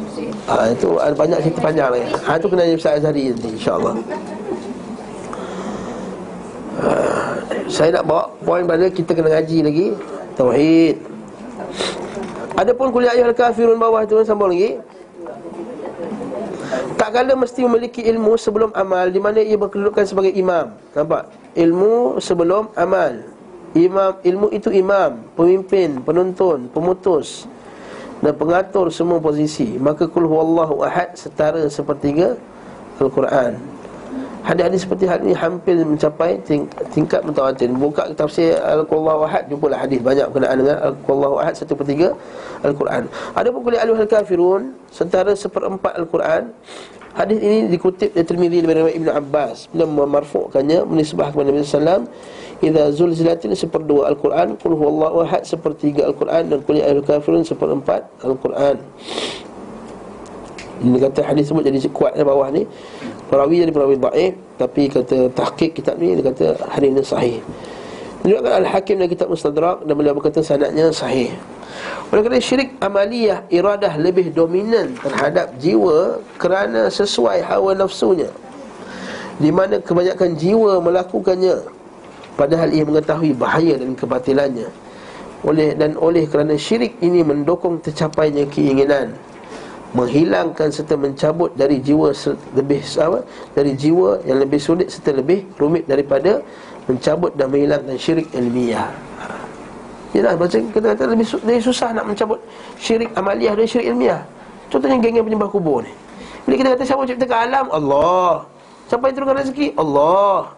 [0.04, 3.48] Pusing ha, Itu ada banyak cerita panjang lagi ha, Itu kena jadi Ustaz Azhari nanti
[3.50, 3.94] InsyaAllah.
[6.78, 6.90] Ha,
[7.66, 9.86] Saya nak bawa poin pada kita kena ngaji lagi.
[10.38, 10.96] Tauhid
[12.54, 14.78] Adapun kuliah ayat kafirun bawah tu sambung lagi?
[16.94, 20.70] Tak kala mesti memiliki ilmu sebelum amal Di mana ia berkedudukan sebagai imam.
[20.94, 21.30] Nampak?
[21.58, 23.26] Ilmu sebelum amal.
[23.74, 27.50] Imam Ilmu itu imam Pemimpin, penuntun, pemutus
[28.22, 29.74] Dan pengatur semua posisi.
[29.74, 32.38] Maka kul huwallahu ahad Setara sepertiga
[33.02, 33.73] Al-Quran
[34.44, 37.72] Hadis-hadis seperti hal ini hampir mencapai ting- tingkat mutawatir.
[37.72, 42.12] Buka tafsir Al-Qur'an Ahad jumpalah hadis banyak berkenaan dengan Al-Qur'an Ahad satu per tiga
[42.60, 43.08] Al-Quran.
[43.32, 46.52] Adapun kuliah Al-Kafirun setara seperempat Al-Quran.
[47.14, 52.10] Hadis ini dikutip dari Tirmizi daripada Ibn Abbas bila memarfu'kannya menisbah kepada Nabi sallallahu
[52.58, 58.82] Idza zulzilatin seperdua Al-Quran Qul huwallahu ahad sepertiga Al-Quran Dan kuliah Al-Kafirun seperempat Al-Quran
[60.82, 62.66] Ini kata hadis sebut jadi kuat di bawah ni
[63.32, 67.36] Perawi jadi perawi da'if Tapi kata tahqiq kitab ni Dia kata hadis ini sahih.
[68.24, 71.32] Menunjukkan Al-Hakim dan kitab Mustadrak Dan beliau berkata sanadnya sahih.
[72.12, 78.28] Oleh kerana syirik amaliyah Iradah lebih dominan terhadap jiwa Kerana sesuai hawa nafsunya.
[79.40, 81.56] Di mana kebanyakan jiwa melakukannya
[82.34, 84.68] Padahal ia mengetahui bahaya dan kebatilannya.
[85.44, 89.16] Oleh Dan oleh kerana syirik ini mendukung tercapainya keinginan
[89.94, 92.10] menghilangkan serta mencabut dari jiwa
[92.58, 93.22] lebih apa
[93.54, 96.42] dari jiwa yang lebih sulit serta lebih rumit daripada
[96.90, 98.90] mencabut dan menghilangkan syirik ilmiah.
[100.14, 102.38] Yalah macam kita kata lebih, lebih susah nak mencabut
[102.78, 104.22] syirik amaliyah dari syirik ilmiah.
[104.70, 105.92] Contohnya geng penyembah kubur ni.
[106.44, 107.66] Bila kita kata siapa ciptakan alam?
[107.72, 108.32] Allah.
[108.90, 109.66] Siapa yang turunkan rezeki?
[109.80, 110.52] Allah.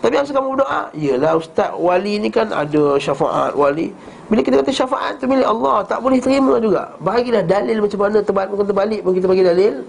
[0.00, 3.52] Tapi yang kamu berdoa, yalah ustaz wali ni kan ada syafaat.
[3.52, 3.92] Wali.
[4.32, 5.84] Bila kita kata syafaat tu milik Allah.
[5.84, 6.88] Tak boleh terima juga.
[7.04, 9.84] Bahagilah dalil macam mana Terbalik terbalik pun kita bagi dalil.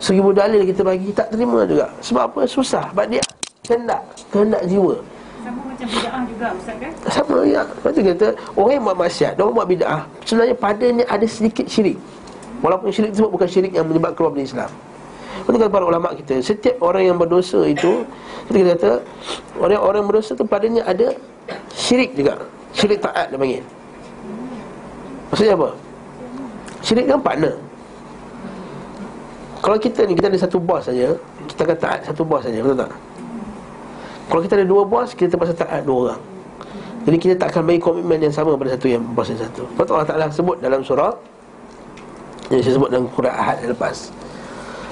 [0.00, 1.92] Seribu dalil kita bagi Tak terima juga.
[2.00, 2.40] Sebab apa?
[2.48, 2.88] Susah.
[2.88, 3.20] Sebab dia
[3.66, 4.00] Kehendak.
[4.32, 4.96] Kehendak jiwa.
[5.44, 6.92] Sama macam bid'ah juga Ustaz kan?
[7.12, 7.62] Sama ya.
[7.64, 8.26] Lepas tu kata
[8.56, 11.96] Orang yang buat maksiat Orang buat bid'ah Sebenarnya padanya ada sedikit syirik.
[12.60, 14.68] Walaupun syirik tersebut bukan syirik yang menyebabkan keluar dari Islam
[15.46, 16.38] Tu kata para ulama kita.
[16.42, 18.04] Setiap orang yang berdosa itu
[18.50, 18.90] Kita kata
[19.58, 21.14] Orang-orang yang berdosa tu padanya ada
[21.74, 22.38] Syirik juga.
[22.70, 23.64] Syirik taat dia panggil.
[25.34, 25.68] Maksudnya apa?
[26.86, 27.54] Syirik kan partner.
[29.60, 31.18] Kalau kita ni Kita ada satu bos saja
[31.50, 32.92] Kita akan taat satu bos saja Betul tak?
[34.30, 36.22] Kalau kita ada dua bos Kita terpaksa taat dua orang.
[37.00, 39.66] Jadi kita tak akan bagi komitmen yang sama Pada satu yang bos yang satu.
[39.66, 41.12] Tu Allah Ta'ala sebut dalam surah
[42.52, 44.12] Yang saya sebut dalam Quran Ahad yang lepas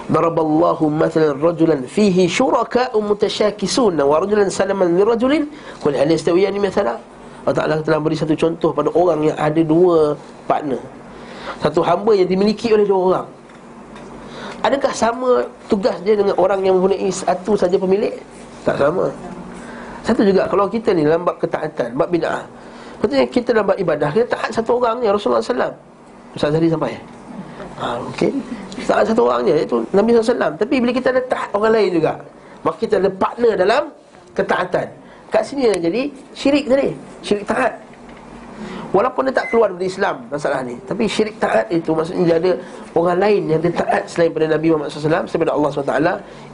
[0.09, 5.45] Rajulan fihi syuraka'u mutasyakisun wa rajulan salaman li rajulin
[5.85, 6.97] qul hal yastawiyani mathala?
[7.45, 10.17] Allah Ta'ala telah beri satu contoh pada orang yang ada dua
[10.49, 10.81] partner.
[11.61, 13.27] Satu hamba yang dimiliki oleh dua orang.
[14.65, 15.31] Adakah sama
[15.69, 18.13] tugas dia dengan orang yang mempunyai satu saja pemilik?
[18.65, 19.13] Tak sama.
[20.05, 22.49] Satu juga kalau kita ni dalam bab ketaatan, bab bid'ah
[22.99, 25.71] Maksudnya kita dalam bab ibadah, kita taat satu orang ni Rasulullah SAW
[26.35, 26.99] Ustaz Zahri sampai?
[27.79, 28.33] Ha, okey
[28.87, 32.13] Taat satu orang je, iaitu Nabi SAW Tapi bila kita ada taat orang lain juga
[32.63, 33.83] Maka kita ada partner dalam
[34.35, 34.87] ketaatan.
[35.29, 36.03] Kat sini yang jadi
[36.35, 37.75] syirik tadi Syirik taat.
[38.89, 40.75] Walaupun dia tak keluar dari Islam masalah ni.
[40.89, 42.53] Tapi syirik taat itu maksudnya dia ada
[42.97, 45.95] Orang lain yang dia taat selain pada Nabi Muhammad SAW Selain pada Allah SWT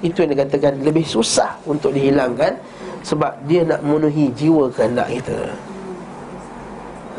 [0.03, 2.59] Itu yang dikatakan lebih susah untuk dihilangkan
[3.07, 5.39] Sebab dia nak memenuhi jiwa kehendak kita.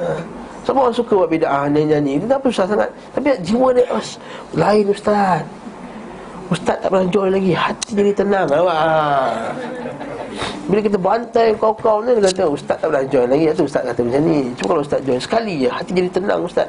[0.01, 0.34] Ha.
[0.65, 2.89] Sebab orang suka buat bid'ah nyanyi Dia tak apa susah sangat.
[3.13, 4.01] Tapi jiwa dia oh,
[4.57, 5.41] lain Ustaz.
[6.49, 7.53] Ustaz tak pernah join lagi.
[7.53, 8.47] Hati jadi tenang.
[8.49, 9.31] Awak
[10.65, 13.45] bila kita bantai kau-kau ni Dia kata Ustaz tak pernah join lagi.
[13.53, 14.37] Itu Ustaz kata macam ni.
[14.57, 16.67] Cuma kalau Ustaz join sekali je Hati jadi tenang Ustaz.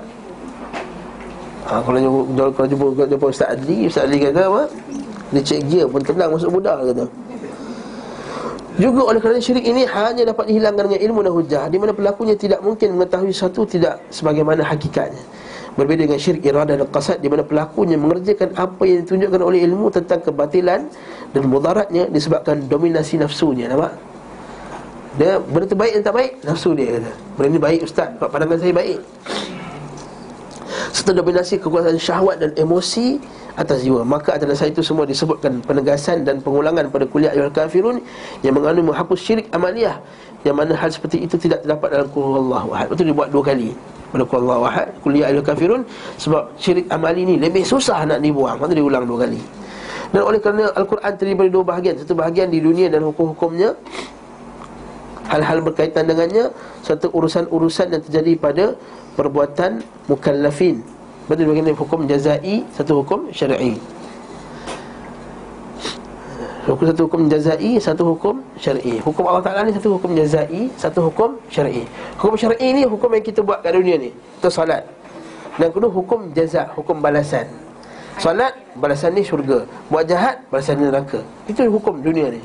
[1.67, 4.63] Ha, Kalau jumpa, kalau jumpa, kalau jumpa Ustaz Adli Ustaz Adli kata apa?
[5.35, 7.05] Dia cek gear pun tenang masuk budak kata
[8.77, 12.37] juga oleh kerana syirik ini hanya dapat dihilangkan dengan ilmu dan hujah Di mana pelakunya
[12.37, 15.25] tidak mungkin mengetahui satu tidak sebagaimana hakikatnya.
[15.77, 19.93] Berbeza dengan syirik iradah dan qasad Di mana pelakunya mengerjakan apa yang ditunjukkan oleh ilmu
[19.93, 20.89] tentang kebatilan
[21.37, 23.93] Dan mudaratnya disebabkan dominasi nafsunya Nampak?
[25.17, 27.13] Dia benda tu baik dan tak baik Nafsu dia kata.
[27.41, 28.13] Benda ni baik ustaz.
[28.21, 28.99] Pandangan saya baik.
[30.93, 33.21] Serta dominasi kekuasaan syahwat dan emosi
[33.57, 34.05] atas jiwa.
[34.05, 38.05] Maka atas dasar itu semua disebutkan penegasan dan pengulangan pada kuliah ayat kafirun
[38.45, 39.97] Yang mengandung menghapus syirik amaliyah
[40.45, 43.73] Yang mana hal seperti itu tidak terdapat dalam Qul Allah Wahad Itu dibuat dua kali
[44.13, 45.83] pada Qul Allah Wahad Kuliah ayat kafirun
[46.21, 48.61] Sebab syirik amali ni lebih susah nak dibuang.
[48.61, 49.41] Maka diulang dua kali.
[50.13, 53.75] Dan oleh kerana Al-Quran terdiri dari dua bahagian Satu bahagian di dunia dan hukum-hukumnya
[55.27, 56.55] Hal-hal berkaitan dengannya
[56.87, 58.65] Serta urusan-urusan yang terjadi pada
[59.19, 60.96] Perbuatan mukallafin
[61.27, 63.75] Betul bagian hukum jazai Satu hukum syar'i.
[66.67, 69.03] Hukum satu hukum jazai Satu hukum syar'i.
[69.03, 71.83] Hukum Allah Ta'ala ni satu hukum jazai Satu hukum syar'i.
[72.15, 74.87] Hukum syar'i ni hukum yang kita buat kat dunia ni Itu salat
[75.59, 77.51] Dan kedua hukum jaza Hukum balasan.
[78.23, 79.67] Salat balasan ni syurga.
[79.91, 81.21] Buat jahat balasan ni neraka.
[81.51, 82.41] Itu hukum dunia ni.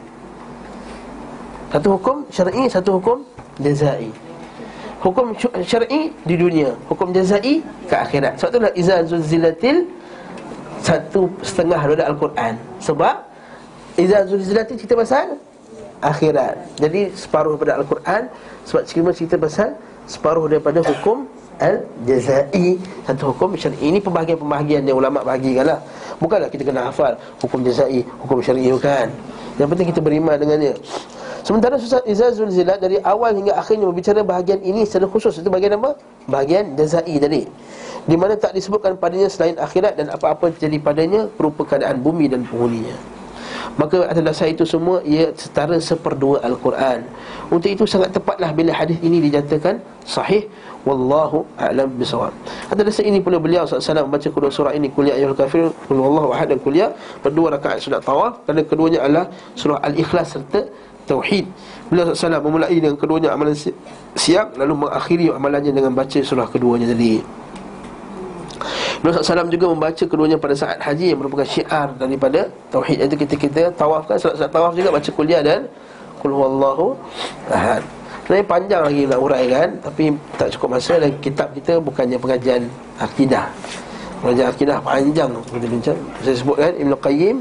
[1.69, 3.21] Satu hukum syar'i Satu hukum
[3.61, 4.30] jazai
[5.01, 5.33] Hukum
[5.65, 8.37] syar'i di dunia Hukum jazai ke akhirat.
[8.37, 9.89] Sebab itulah Iza zulzilatil
[10.81, 12.53] Satu setengah daripada Al-Quran.
[12.77, 13.15] Sebab
[13.97, 15.41] Iza zulzilatil cerita pasal
[16.01, 16.57] Akhirat.
[16.77, 18.21] Jadi separuh daripada Al-Quran
[18.69, 19.69] Sebab cerita cerita pasal
[20.05, 21.25] Separuh daripada hukum
[21.57, 22.77] Al-Jazai.
[23.09, 23.81] Satu hukum syar'i.
[23.81, 25.79] Ini pembahagian-pembahagian yang ulama' bahagikan lah
[26.21, 29.09] Bukanlah kita kena hafal Hukum jazai, hukum syar'i bukan.
[29.57, 30.73] Yang penting kita beriman dengannya
[31.41, 35.41] Sementara Ustaz Izazul Zilat dari awal hingga akhirnya berbicara bahagian ini secara khusus.
[35.41, 35.97] Itu bahagian apa?
[36.29, 37.49] Bahagian jazai tadi.
[38.05, 42.45] Di mana tak disebutkan padanya selain akhirat dan apa-apa terjadi padanya Berupa keadaan bumi dan
[42.45, 42.93] penghuninya.
[43.79, 47.07] Maka atas dasar itu semua ia setara seperdua Al-Quran.
[47.47, 50.45] Untuk itu sangat tepatlah bila hadis ini dinyatakan sahih.
[50.81, 52.33] Wallahu a'lam bisawab
[52.73, 56.25] Atas dasar ini pula beliau SAW membaca kedua surah ini Kuliah Ayyul Kafir Kuliah Allah
[56.33, 56.89] Ahad dan Kuliah
[57.21, 58.41] Berdua rakaat sudah tawaf.
[58.49, 60.65] Kerana keduanya adalah surah Al-Ikhlas serta
[61.09, 61.45] Tauhid.
[61.89, 63.75] Beliau SAW memulai dengan keduanya amalan si-
[64.15, 67.19] siang Lalu mengakhiri amalannya dengan baca surah keduanya tadi.
[69.01, 72.97] Beliau SAW juga membaca keduanya pada saat haji Yang merupakan syiar daripada Tauhid.
[73.09, 75.65] Itu kita kita tawaf kan Salat-salat tawaf juga baca kuliah dan
[76.21, 76.93] Qul huwallahu
[77.49, 77.81] ahad.
[78.29, 80.03] Sebenarnya panjang lagi nak uraikan Tapi
[80.37, 82.69] tak cukup masa dan kitab kita bukannya pengajian
[83.01, 83.49] akidah.
[84.21, 85.97] Pengajian akidah panjang kita bincang.
[86.21, 87.35] Saya sebutkan Ibn Qayyim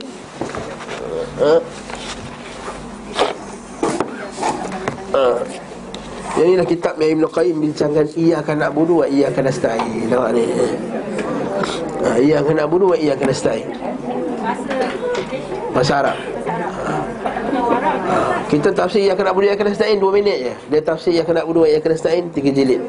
[1.45, 1.61] uh,
[5.15, 5.39] uh,
[6.39, 10.09] Yang inilah kitab yang Ibn Qayyim bincangkan Ia akan nak budu wa ia akan nasta'in
[10.11, 10.45] Nampak ni
[12.05, 13.69] uh, Ia akan nak budu wa ia akan nasta'in
[15.71, 16.19] Masa Arab Arab.
[17.23, 17.99] Tak punya orang.
[18.51, 20.55] Kita tafsir yang kena budaya kena stain 2 minit je.
[20.75, 22.83] Dia tafsir yang kena budaya yang kena stain 3 jilid.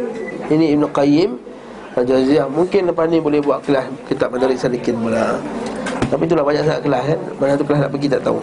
[0.52, 1.31] Ini Ibn Qayyim
[1.95, 5.39] Al-Jaziyah Mungkin lepas ni boleh buat kelas Kitab Madarik Salikin pula
[6.11, 8.39] Tapi itulah banyak sangat kelas kan Mana tu kelas nak pergi tak tahu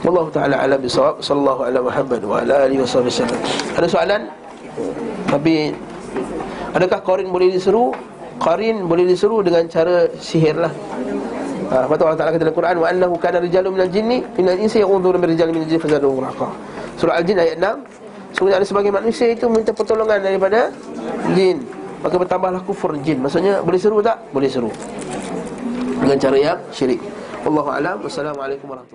[0.00, 3.28] Wallahu ta'ala ala bisawab Sallallahu ala Muhammad Wa ala alihi wa sallam
[3.76, 4.20] Ada soalan?
[5.28, 5.76] Tapi
[6.72, 7.92] Adakah Qarin boleh diseru?
[8.40, 10.72] Qarin boleh diseru dengan cara sihir lah.
[11.68, 14.58] Ha, lepas tu Allah Ta'ala kata dalam Quran Wa annahu kana rijalun minal jinni Minal
[14.58, 16.48] insi ya'udhu min rijalun minal jinni Fazadu raqa
[16.98, 20.70] Surah Al-Jin ayat 6 Sungguhnya ada sebagai manusia itu Minta pertolongan daripada
[21.34, 21.62] jin.
[22.00, 23.20] Maka bertambahlah kufur jin.
[23.20, 24.16] Maksudnya boleh seru tak?
[24.32, 24.72] Boleh seru.
[26.00, 27.00] Dengan cara yang syirik.
[27.44, 28.88] Wallahu'alam Wassalamualaikum warahmatullahi